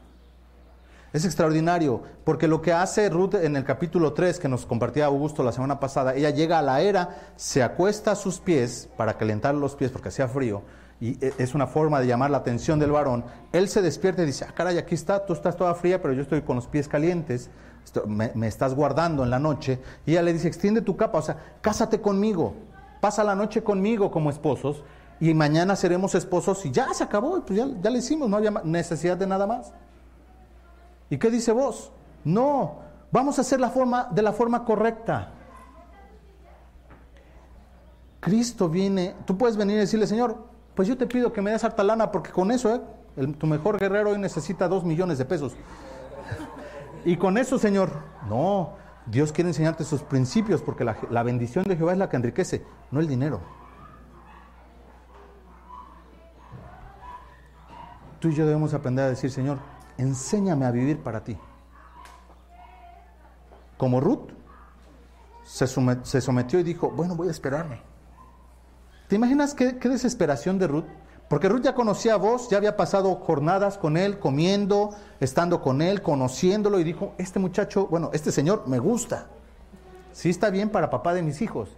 Es 1.15 1.23
extraordinario, 1.23 2.01
porque 2.25 2.45
lo 2.45 2.61
que 2.61 2.73
hace 2.73 3.07
Ruth 3.07 3.35
en 3.35 3.55
el 3.55 3.63
capítulo 3.63 4.11
3 4.11 4.37
que 4.37 4.49
nos 4.49 4.65
compartía 4.65 5.05
Augusto 5.05 5.43
la 5.43 5.53
semana 5.53 5.79
pasada, 5.79 6.13
ella 6.13 6.29
llega 6.31 6.59
a 6.59 6.61
la 6.61 6.81
era, 6.81 7.31
se 7.37 7.63
acuesta 7.63 8.11
a 8.11 8.15
sus 8.15 8.41
pies 8.41 8.89
para 8.97 9.17
calentar 9.17 9.55
los 9.55 9.77
pies 9.77 9.91
porque 9.91 10.09
hacía 10.09 10.27
frío, 10.27 10.63
y 10.99 11.11
e, 11.25 11.33
es 11.37 11.55
una 11.55 11.67
forma 11.67 12.01
de 12.01 12.07
llamar 12.07 12.31
la 12.31 12.39
atención 12.39 12.79
del 12.79 12.91
varón. 12.91 13.23
Él 13.53 13.69
se 13.69 13.81
despierta 13.81 14.23
y 14.23 14.25
dice, 14.25 14.45
ah, 14.45 14.53
caray, 14.53 14.77
aquí 14.77 14.93
está, 14.93 15.25
tú 15.25 15.31
estás 15.31 15.55
toda 15.55 15.73
fría, 15.75 16.01
pero 16.01 16.13
yo 16.13 16.21
estoy 16.21 16.41
con 16.41 16.57
los 16.57 16.67
pies 16.67 16.89
calientes, 16.89 17.49
me, 18.05 18.33
estás 18.45 18.75
guardando 18.75 19.23
en 19.23 19.29
la 19.29 19.39
noche. 19.39 19.79
Y 20.05 20.11
ella 20.11 20.21
le 20.21 20.33
dice, 20.33 20.49
extiende 20.49 20.81
tu 20.81 20.97
capa, 20.97 21.19
o 21.19 21.21
sea, 21.21 21.37
cásate 21.61 22.01
conmigo, 22.01 22.55
pasa 22.99 23.23
la 23.23 23.35
noche 23.35 23.63
conmigo 23.63 24.11
como 24.11 24.29
esposos, 24.29 24.83
y 25.21 25.33
mañana 25.33 25.77
seremos 25.77 26.13
esposos 26.13 26.65
y 26.65 26.71
ya 26.71 26.93
se 26.93 27.05
acabó, 27.05 27.41
pues 27.45 27.57
ya, 27.57 27.69
ya 27.81 27.89
le 27.89 27.99
hicimos, 27.99 28.29
no 28.29 28.35
había 28.35 28.51
necesidad 28.65 29.15
de 29.15 29.27
nada 29.27 29.47
más. 29.47 29.71
¿Y 31.09 31.17
qué 31.17 31.29
dice 31.29 31.51
vos? 31.51 31.91
No, 32.23 32.79
vamos 33.11 33.37
a 33.37 33.41
hacer 33.41 33.59
la 33.59 33.69
forma 33.69 34.09
de 34.11 34.21
la 34.21 34.33
forma 34.33 34.65
correcta. 34.65 35.31
Cristo 38.19 38.67
viene, 38.69 39.15
tú 39.25 39.37
puedes 39.37 39.55
venir 39.55 39.75
y 39.75 39.79
decirle, 39.81 40.07
Señor, 40.07 40.35
pues 40.73 40.87
yo 40.87 40.97
te 40.97 41.05
pido 41.05 41.31
que 41.31 41.41
me 41.43 41.51
des 41.51 41.63
harta 41.63 41.83
lana 41.83 42.11
porque 42.11 42.31
con 42.31 42.51
eso, 42.51 42.73
¿eh? 42.73 42.81
tu 43.37 43.45
mejor 43.45 43.79
guerrero 43.79 44.09
hoy 44.09 44.17
necesita 44.17 44.67
dos 44.67 44.83
millones 44.83 45.19
de 45.19 45.25
pesos. 45.25 45.55
y 47.05 47.17
con 47.17 47.37
eso, 47.37 47.59
Señor, 47.59 47.91
no, 48.27 48.73
Dios 49.05 49.31
quiere 49.31 49.51
enseñarte 49.51 49.83
sus 49.83 50.01
principios 50.01 50.63
porque 50.63 50.83
la, 50.83 50.97
la 51.11 51.21
bendición 51.21 51.65
de 51.65 51.77
Jehová 51.77 51.91
es 51.91 51.99
la 51.99 52.09
que 52.09 52.15
enriquece, 52.15 52.65
no 52.89 52.99
el 52.99 53.07
dinero. 53.07 53.41
Tú 58.19 58.29
y 58.29 58.33
yo 58.33 58.47
debemos 58.47 58.73
aprender 58.73 59.05
a 59.05 59.09
decir, 59.09 59.29
Señor, 59.29 59.59
enséñame 59.97 60.65
a 60.65 60.71
vivir 60.71 60.99
para 60.99 61.23
ti. 61.23 61.37
Como 63.77 63.99
Ruth 63.99 64.29
se, 65.43 65.67
sometió 65.67 66.59
y 66.59 66.63
dijo, 66.63 66.89
bueno, 66.89 67.15
voy 67.15 67.27
a 67.27 67.31
esperarme. 67.31 67.81
¿Te 69.07 69.15
imaginas 69.15 69.53
qué, 69.53 69.73
desesperación 69.73 70.57
de 70.57 70.67
Ruth? 70.67 70.85
Porque 71.29 71.49
Ruth 71.49 71.61
ya 71.61 71.73
conocía 71.73 72.13
a 72.13 72.17
vos, 72.17 72.49
ya 72.49 72.57
había 72.57 72.77
pasado 72.77 73.15
jornadas 73.15 73.77
con 73.77 73.97
él, 73.97 74.19
comiendo, 74.19 74.95
estando 75.19 75.61
con 75.61 75.81
él, 75.81 76.01
conociéndolo 76.01 76.79
y 76.79 76.83
dijo, 76.83 77.13
este 77.17 77.39
muchacho, 77.39 77.87
bueno, 77.87 78.09
este 78.13 78.31
señor 78.31 78.63
me 78.67 78.79
gusta. 78.79 79.27
Sí 80.13 80.29
está 80.29 80.49
bien 80.49 80.69
para 80.69 80.89
papá 80.89 81.13
de 81.13 81.21
mis 81.21 81.41
hijos. 81.41 81.69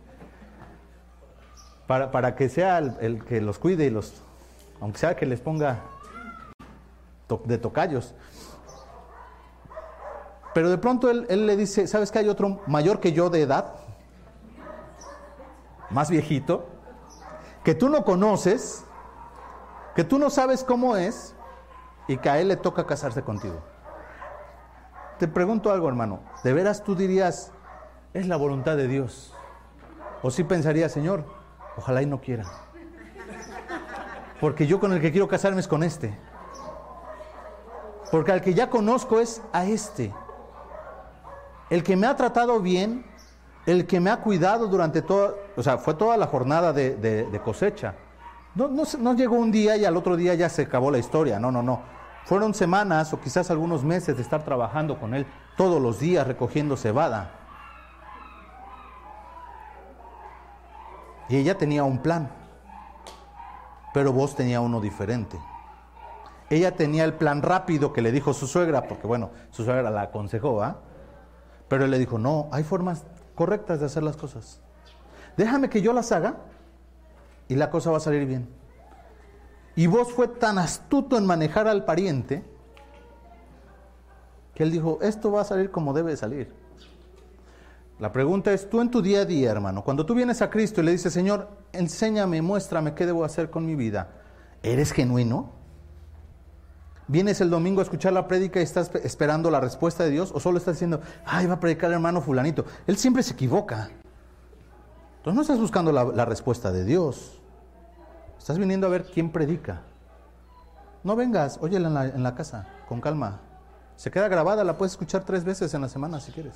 Para, 1.87 2.11
para 2.11 2.35
que 2.35 2.49
sea 2.49 2.77
el, 2.79 2.95
el, 2.99 3.23
que 3.23 3.39
los 3.39 3.59
cuide 3.59 3.85
y 3.85 3.89
los, 3.89 4.21
aunque 4.81 4.99
sea 4.99 5.15
que 5.15 5.25
les 5.25 5.39
ponga 5.39 5.79
de 7.45 7.57
tocayos. 7.57 8.15
Pero 10.53 10.69
de 10.69 10.77
pronto 10.77 11.09
él, 11.09 11.27
le 11.45 11.55
dice, 11.55 11.87
¿sabes 11.87 12.11
que 12.11 12.19
hay 12.19 12.29
otro 12.29 12.61
mayor 12.67 12.99
que 12.99 13.13
yo 13.13 13.29
de 13.29 13.41
edad? 13.41 13.75
Más 15.89 16.09
viejito, 16.09 16.65
que 17.63 17.75
tú 17.75 17.89
no 17.89 18.03
conoces, 18.03 18.83
que 19.95 20.03
tú 20.03 20.17
no 20.17 20.29
sabes 20.29 20.63
cómo 20.63 20.97
es 20.97 21.35
y 22.07 22.17
que 22.17 22.29
a 22.29 22.39
él 22.39 22.47
le 22.47 22.55
toca 22.55 22.87
casarse 22.87 23.21
contigo. 23.21 23.61
Te 25.19 25.27
pregunto 25.27 25.71
algo, 25.71 25.87
hermano, 25.87 26.21
¿de 26.43 26.53
veras 26.53 26.83
tú 26.83 26.95
dirías, 26.95 27.51
es 28.13 28.27
la 28.27 28.37
voluntad 28.37 28.77
de 28.77 28.87
Dios? 28.87 29.33
O 30.23 30.31
si 30.31 30.43
pensaría, 30.43 30.89
Señor, 30.89 31.23
ojalá 31.77 32.01
y 32.01 32.05
no 32.05 32.19
quiera. 32.19 32.45
Porque 34.41 34.67
yo 34.67 34.79
con 34.79 34.93
el 34.93 35.01
que 35.01 35.11
quiero 35.11 35.27
casarme 35.27 35.59
es 35.59 35.67
con 35.67 35.83
este. 35.83 36.17
Porque 38.11 38.31
al 38.31 38.41
que 38.41 38.53
ya 38.53 38.69
conozco 38.69 39.19
es 39.19 39.41
a 39.51 39.65
este. 39.65 40.13
El 41.69 41.83
que 41.83 41.95
me 41.95 42.07
ha 42.07 42.15
tratado 42.15 42.61
bien, 42.61 43.05
el 43.65 43.85
que 43.85 43.99
me 43.99 44.09
ha 44.09 44.17
cuidado 44.17 44.67
durante 44.67 45.01
toda, 45.01 45.33
o 45.57 45.63
sea, 45.63 45.77
fue 45.77 45.93
toda 45.93 46.15
la 46.15 46.27
jornada 46.27 46.71
de, 46.71 47.41
cosecha. 47.43 47.95
No, 48.55 48.69
no, 48.69 49.13
llegó 49.13 49.35
un 49.35 49.51
día 49.51 49.75
y 49.77 49.85
al 49.85 49.97
otro 49.97 50.15
día 50.15 50.33
ya 50.33 50.49
se 50.49 50.63
acabó 50.63 50.89
la 50.89 50.97
historia, 50.97 51.39
no, 51.39 51.51
no, 51.51 51.61
no. 51.61 51.81
Fueron 52.25 52.53
semanas 52.53 53.13
o 53.13 53.19
quizás 53.19 53.51
algunos 53.51 53.83
meses 53.83 54.15
de 54.15 54.21
estar 54.21 54.43
trabajando 54.43 54.99
con 54.99 55.13
él 55.13 55.25
todos 55.55 55.81
los 55.81 55.99
días 55.99 56.25
recogiendo 56.25 56.75
cebada. 56.75 57.31
Y 61.29 61.35
ella 61.35 61.57
tenía 61.57 61.83
un 61.83 61.99
plan, 61.99 62.29
pero 63.93 64.13
vos 64.13 64.35
tenía 64.35 64.61
uno 64.61 64.79
diferente. 64.79 65.37
Ella 66.49 66.75
tenía 66.75 67.03
el 67.03 67.13
plan 67.13 67.41
rápido 67.41 67.91
que 67.91 68.01
le 68.01 68.11
dijo 68.11 68.33
su 68.33 68.47
suegra, 68.47 68.87
porque 68.87 69.07
bueno, 69.07 69.31
su 69.51 69.65
suegra 69.65 69.89
la 69.89 70.03
aconsejó, 70.03 70.61
¿ah? 70.61 70.79
Pero 71.67 71.85
él 71.85 71.91
le 71.91 71.99
dijo, 71.99 72.17
no, 72.17 72.47
hay 72.51 72.63
formas 72.63 73.03
correctas 73.35 73.79
de 73.79 73.87
hacer 73.87 74.03
las 74.03 74.15
cosas. 74.15 74.61
Déjame 75.35 75.69
que 75.69 75.81
yo 75.81 75.93
las 75.93 76.11
haga 76.11 76.37
y 77.47 77.55
la 77.55 77.69
cosa 77.69 77.91
va 77.91 77.97
a 77.97 78.01
salir 78.01 78.25
bien. 78.25 78.47
Y 79.75 79.87
vos 79.87 80.11
fue 80.11 80.27
tan 80.27 80.57
astuto 80.57 81.17
en 81.17 81.25
manejar 81.25 81.67
al 81.67 81.85
pariente 81.85 82.43
que 84.55 84.63
él 84.63 84.71
dijo, 84.71 84.97
esto 85.01 85.31
va 85.31 85.41
a 85.41 85.45
salir 85.45 85.69
como 85.69 85.93
debe 85.93 86.17
salir. 86.17 86.51
La 87.99 88.11
pregunta 88.11 88.53
es, 88.53 88.69
tú 88.69 88.81
en 88.81 88.89
tu 88.89 89.01
día 89.01 89.21
a 89.21 89.25
día, 89.25 89.51
hermano, 89.51 89.83
cuando 89.83 90.05
tú 90.05 90.15
vienes 90.15 90.41
a 90.41 90.49
Cristo 90.49 90.81
y 90.81 90.85
le 90.85 90.91
dices, 90.91 91.13
Señor, 91.13 91.49
enséñame, 91.73 92.41
muéstrame 92.41 92.95
qué 92.95 93.05
debo 93.05 93.23
hacer 93.23 93.49
con 93.49 93.65
mi 93.65 93.75
vida, 93.75 94.09
¿eres 94.63 94.91
genuino? 94.91 95.56
¿Vienes 97.09 97.39
el 97.39 97.49
domingo 97.49 97.79
a 97.79 97.83
escuchar 97.83 98.11
la 98.11 98.27
prédica 98.27 98.59
y 98.59 98.63
estás 98.63 98.93
esperando 98.95 99.49
la 99.49 99.61
respuesta 99.61 100.03
de 100.03 100.09
Dios? 100.09 100.31
¿O 100.33 100.41
solo 100.41 100.57
estás 100.57 100.75
diciendo, 100.75 100.99
ay, 101.25 101.45
va 101.45 101.53
a 101.53 101.59
predicar 101.59 101.89
el 101.89 101.95
hermano 101.95 102.19
fulanito? 102.19 102.65
Él 102.85 102.97
siempre 102.97 103.23
se 103.23 103.33
equivoca. 103.33 103.89
Entonces 105.17 105.35
no 105.35 105.41
estás 105.41 105.59
buscando 105.59 105.93
la, 105.93 106.25
respuesta 106.25 106.69
de 106.69 106.83
Dios. 106.83 107.39
Estás 108.37 108.57
viniendo 108.57 108.87
a 108.87 108.89
ver 108.89 109.05
quién 109.05 109.31
predica. 109.31 109.83
No 111.03 111.15
vengas, 111.15 111.59
óyela 111.61 112.11
en 112.13 112.23
la, 112.23 112.35
casa, 112.35 112.67
con 112.89 112.99
calma. 112.99 113.39
Se 113.95 114.11
queda 114.11 114.27
grabada, 114.27 114.65
la 114.65 114.77
puedes 114.77 114.91
escuchar 114.91 115.23
tres 115.23 115.45
veces 115.45 115.73
en 115.73 115.81
la 115.81 115.87
semana 115.87 116.19
si 116.19 116.33
quieres. 116.33 116.55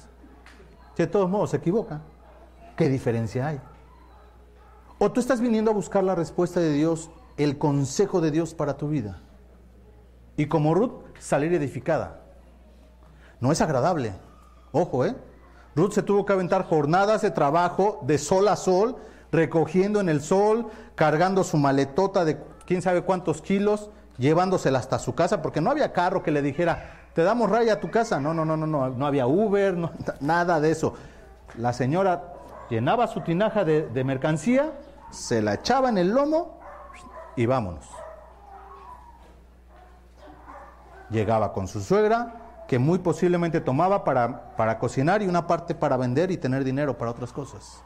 De 0.98 1.08
todos 1.08 1.30
modos, 1.30 1.52
se 1.52 1.58
equivoca. 1.58 2.02
¿Qué 2.76 2.90
diferencia 2.90 3.48
hay? 3.48 3.62
O 5.00 5.12
tú 5.12 5.22
estás 5.22 5.40
viniendo 5.40 5.72
a 5.72 5.74
buscar 5.74 6.04
la 6.04 6.14
respuesta 6.14 6.60
de 6.60 6.74
Dios, 6.74 7.10
el 7.38 7.58
consejo 7.58 8.20
de 8.20 8.32
Dios 8.32 8.54
para 8.54 8.76
tu 8.76 8.90
vida 8.90 9.22
y 10.38 10.48
como 10.48 10.74
Ruth 10.74 11.04
salir 11.20 11.54
edificada. 11.54 12.22
No 13.40 13.52
es 13.52 13.62
agradable. 13.62 14.14
Ojo, 14.72 15.06
¿eh? 15.06 15.16
Ruth 15.76 15.94
se 15.94 16.04
tuvo 16.04 16.26
que 16.26 16.34
aventar 16.34 16.66
jornadas 16.66 17.22
de 17.22 17.32
trabajo 17.32 18.00
de 18.04 18.18
sol 18.18 18.48
a 18.48 18.56
sol, 18.56 18.98
recogiendo 19.32 20.00
en 20.00 20.10
el 20.10 20.22
sol, 20.22 20.68
cargando 20.96 21.44
su 21.44 21.58
maletota 21.58 22.26
de 22.26 22.38
quién 22.66 22.82
sabe 22.82 23.04
cuántos 23.04 23.42
kilos, 23.42 23.90
llevándosela 24.18 24.80
hasta 24.80 25.00
su 25.00 25.16
casa, 25.16 25.42
porque 25.42 25.62
no 25.62 25.72
había 25.72 25.94
carro 25.94 26.24
que 26.24 26.32
le 26.32 26.42
dijera, 26.42 27.08
te 27.14 27.24
damos 27.24 27.50
raya 27.50 27.74
a 27.74 27.80
tu 27.80 27.90
casa. 27.90 28.20
No, 28.20 28.34
no, 28.34 28.46
no, 28.46 28.58
no, 28.58 28.68
no, 28.68 28.90
no 28.90 29.06
había 29.06 29.28
Uber, 29.28 29.78
nada 30.20 30.60
de 30.60 30.72
eso. 30.72 30.94
La 31.58 31.74
señora 31.74 32.34
llenaba 32.70 33.08
su 33.08 33.22
tinaja 33.22 33.64
de, 33.64 33.88
de 33.88 34.04
mercancía, 34.04 34.72
se 35.10 35.42
la 35.42 35.56
echaba 35.56 35.90
en 35.90 35.98
el 35.98 36.10
lomo 36.10 36.60
y 37.36 37.46
vámonos. 37.46 37.86
Llegaba 41.12 41.54
con 41.54 41.68
su 41.68 41.82
suegra, 41.82 42.64
que 42.68 42.80
muy 42.80 43.00
posiblemente 43.00 43.62
tomaba 43.62 44.04
para, 44.04 44.56
para 44.56 44.80
cocinar 44.80 45.22
y 45.22 45.28
una 45.28 45.46
parte 45.46 45.76
para 45.76 45.98
vender 45.98 46.32
y 46.32 46.38
tener 46.38 46.64
dinero 46.64 46.98
para 46.98 47.12
otras 47.12 47.34
cosas. 47.34 47.84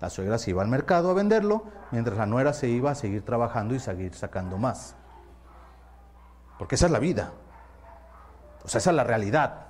La 0.00 0.10
suegra 0.10 0.38
se 0.38 0.50
iba 0.50 0.62
al 0.62 0.68
mercado 0.68 1.10
a 1.10 1.14
venderlo, 1.14 1.64
mientras 1.90 2.16
la 2.16 2.26
nuera 2.26 2.52
se 2.52 2.68
iba 2.68 2.90
a 2.90 2.94
seguir 2.94 3.24
trabajando 3.24 3.74
y 3.74 3.80
seguir 3.80 4.14
sacando 4.14 4.58
más. 4.58 4.94
Porque 6.58 6.74
esa 6.74 6.86
es 6.86 6.92
la 6.92 6.98
vida. 6.98 7.32
O 8.64 8.68
sea, 8.68 8.78
esa 8.78 8.90
es 8.90 8.96
la 8.96 9.04
realidad. 9.04 9.66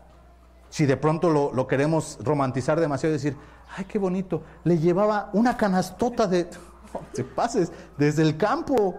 Si 0.70 0.84
de 0.84 0.96
pronto 0.96 1.30
lo, 1.30 1.66
queremos 1.66 2.18
romantizar 2.22 2.78
demasiado 2.78 3.14
y 3.14 3.18
decir, 3.18 3.36
ay, 3.76 3.84
qué 3.84 3.98
bonito, 3.98 4.42
le 4.64 4.78
llevaba 4.78 5.30
una 5.32 5.56
canastota 5.56 6.26
de... 6.26 6.48
No 6.94 7.00
te 7.12 7.22
pases, 7.22 7.70
desde 7.98 8.22
el 8.22 8.38
campo 8.38 8.98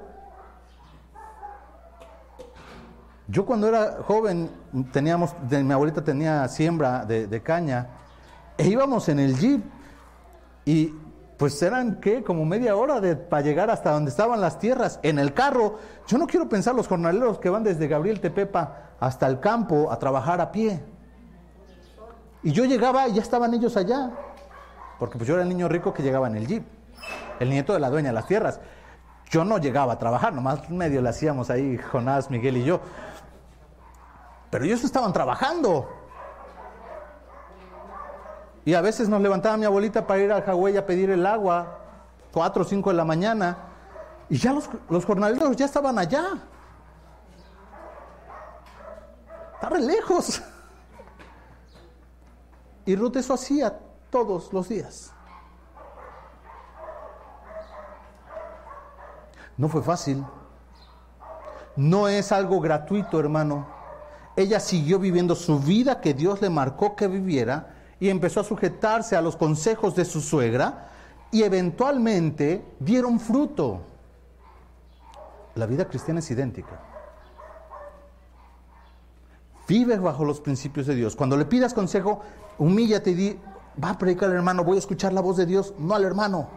Yo 3.29 3.45
cuando 3.45 3.67
era 3.67 3.99
joven, 4.07 4.49
teníamos, 4.91 5.35
mi 5.49 5.71
abuelita 5.71 6.03
tenía 6.03 6.47
siembra 6.47 7.05
de, 7.05 7.41
caña, 7.43 7.87
e 8.57 8.67
íbamos 8.67 9.07
en 9.07 9.19
el 9.19 9.37
jeep 9.37 9.63
y 10.65 10.95
pues 11.37 11.61
eran, 11.61 11.99
¿qué? 12.01 12.23
Como 12.23 12.43
media 12.43 12.75
hora 12.75 12.99
de, 12.99 13.15
para 13.15 13.43
llegar 13.43 13.69
hasta 13.69 13.91
donde 13.91 14.09
estaban 14.09 14.41
las 14.41 14.57
tierras, 14.57 14.99
en 15.03 15.19
el 15.19 15.35
carro. 15.35 15.77
Yo 16.07 16.17
no 16.17 16.25
quiero 16.25 16.49
pensar 16.49 16.73
los 16.73 16.87
jornaleros 16.87 17.37
que 17.37 17.49
van 17.49 17.63
desde 17.63 17.87
Gabriel 17.87 18.19
Tepepa 18.19 18.89
hasta 18.99 19.27
el 19.27 19.39
campo 19.39 19.91
a 19.91 19.99
trabajar 19.99 20.41
a 20.41 20.51
pie. 20.51 20.83
Y 22.41 22.51
yo 22.51 22.65
llegaba 22.65 23.07
y 23.07 23.13
ya 23.13 23.21
estaban 23.21 23.53
ellos 23.53 23.77
allá, 23.77 24.09
porque 24.97 25.19
pues 25.19 25.27
yo 25.27 25.35
era 25.35 25.43
el 25.43 25.49
niño 25.49 25.69
rico 25.69 25.93
que 25.93 26.01
llegaba 26.01 26.27
en 26.27 26.35
el 26.35 26.47
jeep, 26.47 26.63
el 27.39 27.51
nieto 27.51 27.73
de 27.73 27.79
la 27.79 27.91
dueña 27.91 28.09
de 28.09 28.13
las 28.15 28.25
tierras. 28.25 28.59
Yo 29.29 29.45
no 29.45 29.59
llegaba 29.59 29.93
a 29.93 29.99
trabajar, 29.99 30.33
nomás 30.33 30.67
medio 30.71 31.03
le 31.03 31.09
hacíamos 31.09 31.51
ahí 31.51 31.77
Jonás, 31.77 32.31
Miguel 32.31 32.57
y 32.57 32.63
yo. 32.63 32.81
Pero 34.49 34.65
ellos 34.65 34.83
estaban 34.83 35.13
trabajando. 35.13 35.89
Y 38.65 38.73
a 38.73 38.81
veces 38.81 39.09
nos 39.09 39.21
levantaba 39.21 39.57
mi 39.57 39.65
abuelita 39.65 40.05
para 40.05 40.19
ir 40.19 40.31
al 40.31 40.43
Hawái 40.43 40.77
a 40.77 40.85
pedir 40.85 41.09
el 41.09 41.25
agua, 41.25 41.79
4 42.33 42.61
o 42.61 42.65
5 42.65 42.89
de 42.89 42.95
la 42.95 43.05
mañana, 43.05 43.57
y 44.29 44.37
ya 44.37 44.53
los, 44.53 44.69
los 44.89 45.05
jornaleros 45.05 45.55
ya 45.55 45.65
estaban 45.65 45.97
allá. 45.97 46.25
Está 49.55 49.69
re 49.69 49.81
lejos. 49.81 50.41
Y 52.85 52.95
Ruth 52.95 53.17
eso 53.17 53.33
hacía 53.33 53.79
todos 54.09 54.53
los 54.53 54.69
días. 54.69 55.13
No 59.57 59.67
fue 59.67 59.81
fácil. 59.81 60.25
No 61.75 62.07
es 62.07 62.31
algo 62.31 62.59
gratuito, 62.61 63.19
hermano. 63.19 63.78
Ella 64.39 64.61
siguió 64.61 64.99
viviendo 64.99 65.35
su 65.35 65.59
vida 65.59 65.99
que 65.99 66.13
Dios 66.13 66.41
le 66.41 66.49
marcó 66.49 66.95
que 66.95 67.09
viviera 67.09 67.75
y 67.99 68.07
empezó 68.07 68.39
a 68.39 68.45
sujetarse 68.45 69.17
a 69.17 69.21
los 69.21 69.35
consejos 69.35 69.97
de 69.97 70.05
su 70.05 70.21
suegra 70.21 70.87
y 71.29 71.43
eventualmente 71.43 72.63
dieron 72.79 73.19
fruto. 73.19 73.81
La 75.55 75.65
vida 75.65 75.89
cristiana 75.89 76.21
es 76.21 76.31
idéntica. 76.31 76.79
Vives 79.67 79.99
bajo 79.99 80.23
los 80.23 80.39
principios 80.39 80.87
de 80.87 80.95
Dios. 80.95 81.17
Cuando 81.17 81.35
le 81.35 81.43
pidas 81.43 81.73
consejo, 81.73 82.21
humíllate 82.59 83.09
y 83.09 83.15
di, 83.15 83.39
va 83.83 83.89
a 83.89 83.97
predicar 83.97 84.29
al 84.29 84.37
hermano, 84.37 84.63
voy 84.63 84.77
a 84.77 84.79
escuchar 84.79 85.11
la 85.11 85.19
voz 85.19 85.35
de 85.35 85.47
Dios, 85.47 85.73
no 85.77 85.95
al 85.95 86.05
hermano. 86.05 86.47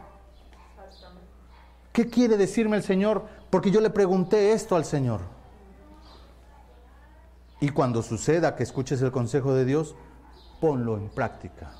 ¿Qué 1.92 2.08
quiere 2.08 2.36
decirme 2.36 2.76
el 2.76 2.84
Señor? 2.84 3.26
Porque 3.50 3.72
yo 3.72 3.80
le 3.80 3.90
pregunté 3.90 4.52
esto 4.52 4.76
al 4.76 4.84
Señor. 4.84 5.41
Y 7.62 7.68
cuando 7.68 8.02
suceda 8.02 8.56
que 8.56 8.64
escuches 8.64 9.00
el 9.02 9.12
consejo 9.12 9.54
de 9.54 9.64
Dios, 9.64 9.94
ponlo 10.60 10.96
en 10.96 11.08
práctica. 11.08 11.70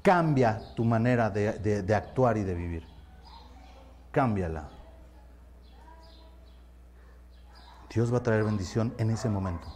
Cambia 0.00 0.60
tu 0.76 0.84
manera 0.84 1.28
de, 1.28 1.92
actuar 1.92 2.36
y 2.36 2.44
de 2.44 2.54
vivir. 2.54 2.86
Cámbiala. 4.12 4.68
Dios 7.92 8.14
va 8.14 8.18
a 8.18 8.22
traer 8.22 8.44
bendición 8.44 8.94
en 8.98 9.10
ese 9.10 9.28
momento. 9.28 9.66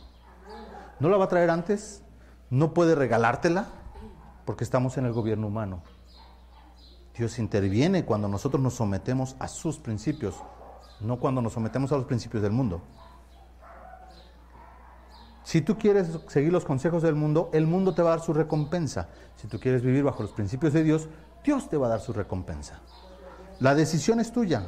¿No 1.01 1.09
la 1.09 1.17
va 1.17 1.25
a 1.25 1.29
traer 1.29 1.51
antes? 1.51 2.05
¿No 2.49 2.73
puede 2.73 2.95
regalártela? 2.95 3.67
Porque 4.45 4.63
estamos 4.63 4.97
en 4.97 5.07
el 5.07 5.13
gobierno 5.13 5.49
humano. 5.49 5.83
Dios 7.17 7.41
interviene 7.41 8.05
cuando 8.05 8.29
nosotros 8.29 8.63
nos 8.63 8.75
sometemos 8.75 9.35
a 9.41 9.49
sus 9.49 9.77
principios, 9.77 10.37
no 11.01 11.19
cuando 11.19 11.43
nos 11.43 11.55
sometemos 11.55 11.91
a 11.91 11.97
los 11.97 12.05
principios 12.05 12.45
del 12.45 12.53
mundo. 12.53 12.81
Si 15.49 15.63
tú 15.63 15.79
quieres 15.79 16.11
seguir 16.27 16.53
los 16.53 16.67
consejos 16.67 17.03
del 17.03 17.15
mundo, 17.15 17.49
el 17.55 17.67
mundo 17.67 17.95
te 17.95 18.03
va 18.03 18.11
a 18.11 18.17
dar 18.17 18.21
su 18.21 18.35
recompensa. 18.35 19.09
Si 19.35 19.49
tú 19.49 19.59
quieres 19.59 19.81
vivir 19.81 20.05
bajo 20.05 20.23
los 20.23 20.33
principios 20.33 20.75
de 20.75 20.83
Dios, 20.83 21.09
Dios 21.43 21.71
te 21.71 21.79
va 21.79 21.87
a 21.87 21.89
dar 21.89 22.01
su 22.01 22.13
recompensa. 22.13 22.81
La 23.59 23.75
decisión 23.75 24.21
es 24.21 24.31
tuya, 24.31 24.67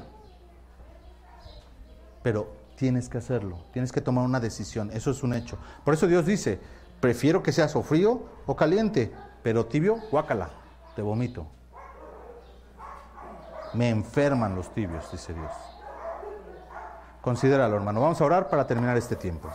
pero 2.22 2.51
tienes 2.76 3.11
que 3.11 3.18
hacerlo, 3.18 3.59
tienes 3.74 3.93
que 3.93 4.01
tomar 4.01 4.24
una 4.24 4.41
decisión, 4.41 4.91
eso 4.95 5.11
es 5.11 5.22
un 5.22 5.35
hecho. 5.35 5.59
Por 5.85 5.93
eso 5.93 6.07
Dios 6.07 6.24
dice, 6.24 6.59
prefiero 6.99 7.43
que 7.43 7.53
seas 7.53 7.76
o 7.76 7.83
frío 7.83 8.22
o 8.47 8.57
caliente, 8.57 9.12
pero 9.43 9.66
tibio, 9.66 9.99
guácala, 10.11 10.49
te 10.97 11.03
vomito. 11.03 11.47
Me 13.74 13.91
enferman 13.91 14.55
los 14.55 14.72
tibios, 14.72 15.12
dice 15.12 15.35
Dios. 15.35 15.53
Considéralo, 17.20 17.76
hermano. 17.76 18.01
Vamos 18.01 18.18
a 18.18 18.24
orar 18.24 18.49
para 18.49 18.66
terminar 18.66 18.97
este 18.97 19.14
tiempo. 19.14 19.51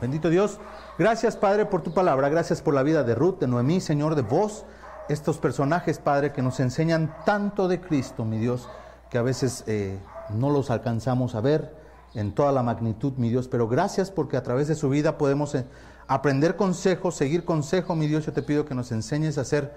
Bendito 0.00 0.28
Dios, 0.28 0.58
gracias 0.98 1.36
Padre 1.36 1.66
por 1.66 1.82
tu 1.82 1.94
palabra, 1.94 2.28
gracias 2.28 2.60
por 2.60 2.74
la 2.74 2.82
vida 2.82 3.04
de 3.04 3.14
Ruth, 3.14 3.38
de 3.38 3.46
Noemí, 3.46 3.80
Señor, 3.80 4.16
de 4.16 4.22
vos, 4.22 4.64
estos 5.08 5.38
personajes, 5.38 5.98
Padre, 5.98 6.32
que 6.32 6.42
nos 6.42 6.60
enseñan 6.60 7.14
tanto 7.24 7.68
de 7.68 7.80
Cristo, 7.80 8.24
mi 8.24 8.38
Dios, 8.38 8.68
que 9.10 9.18
a 9.18 9.22
veces 9.22 9.64
eh, 9.66 9.98
no 10.30 10.50
los 10.50 10.70
alcanzamos 10.70 11.34
a 11.34 11.40
ver 11.40 11.74
en 12.14 12.34
toda 12.34 12.52
la 12.52 12.62
magnitud, 12.62 13.14
mi 13.16 13.28
Dios, 13.28 13.48
pero 13.48 13.68
gracias 13.68 14.10
porque 14.10 14.36
a 14.36 14.42
través 14.42 14.68
de 14.68 14.74
su 14.74 14.88
vida 14.88 15.16
podemos 15.16 15.54
eh, 15.54 15.64
aprender 16.06 16.56
consejos, 16.56 17.14
seguir 17.14 17.44
consejo, 17.44 17.94
mi 17.94 18.06
Dios, 18.06 18.26
yo 18.26 18.32
te 18.32 18.42
pido 18.42 18.64
que 18.64 18.74
nos 18.74 18.92
enseñes 18.92 19.38
a 19.38 19.44
ser 19.44 19.74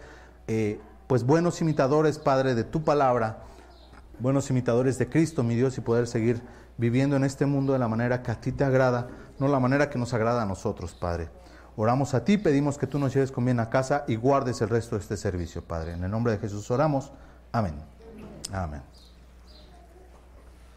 eh, 0.47 0.79
pues 1.07 1.23
buenos 1.23 1.61
imitadores, 1.61 2.19
Padre, 2.19 2.55
de 2.55 2.63
tu 2.63 2.83
palabra, 2.83 3.43
buenos 4.19 4.49
imitadores 4.49 4.97
de 4.97 5.09
Cristo, 5.09 5.43
mi 5.43 5.55
Dios, 5.55 5.77
y 5.77 5.81
poder 5.81 6.07
seguir 6.07 6.41
viviendo 6.77 7.15
en 7.15 7.23
este 7.23 7.45
mundo 7.45 7.73
de 7.73 7.79
la 7.79 7.87
manera 7.87 8.21
que 8.21 8.31
a 8.31 8.39
ti 8.39 8.51
te 8.51 8.63
agrada, 8.63 9.07
no 9.39 9.47
la 9.47 9.59
manera 9.59 9.89
que 9.89 9.99
nos 9.99 10.13
agrada 10.13 10.43
a 10.43 10.45
nosotros, 10.45 10.93
Padre. 10.93 11.29
Oramos 11.75 12.13
a 12.15 12.25
ti, 12.25 12.37
pedimos 12.37 12.77
que 12.77 12.87
tú 12.87 12.97
nos 12.97 13.13
lleves 13.13 13.31
con 13.31 13.45
bien 13.45 13.59
a 13.59 13.69
casa 13.69 14.03
y 14.07 14.15
guardes 14.15 14.61
el 14.61 14.69
resto 14.69 14.95
de 14.95 15.01
este 15.01 15.15
servicio, 15.15 15.63
Padre. 15.63 15.93
En 15.93 16.03
el 16.03 16.09
nombre 16.09 16.33
de 16.33 16.39
Jesús 16.39 16.69
oramos. 16.71 17.11
Amén. 17.51 17.75
Amén. 18.51 18.81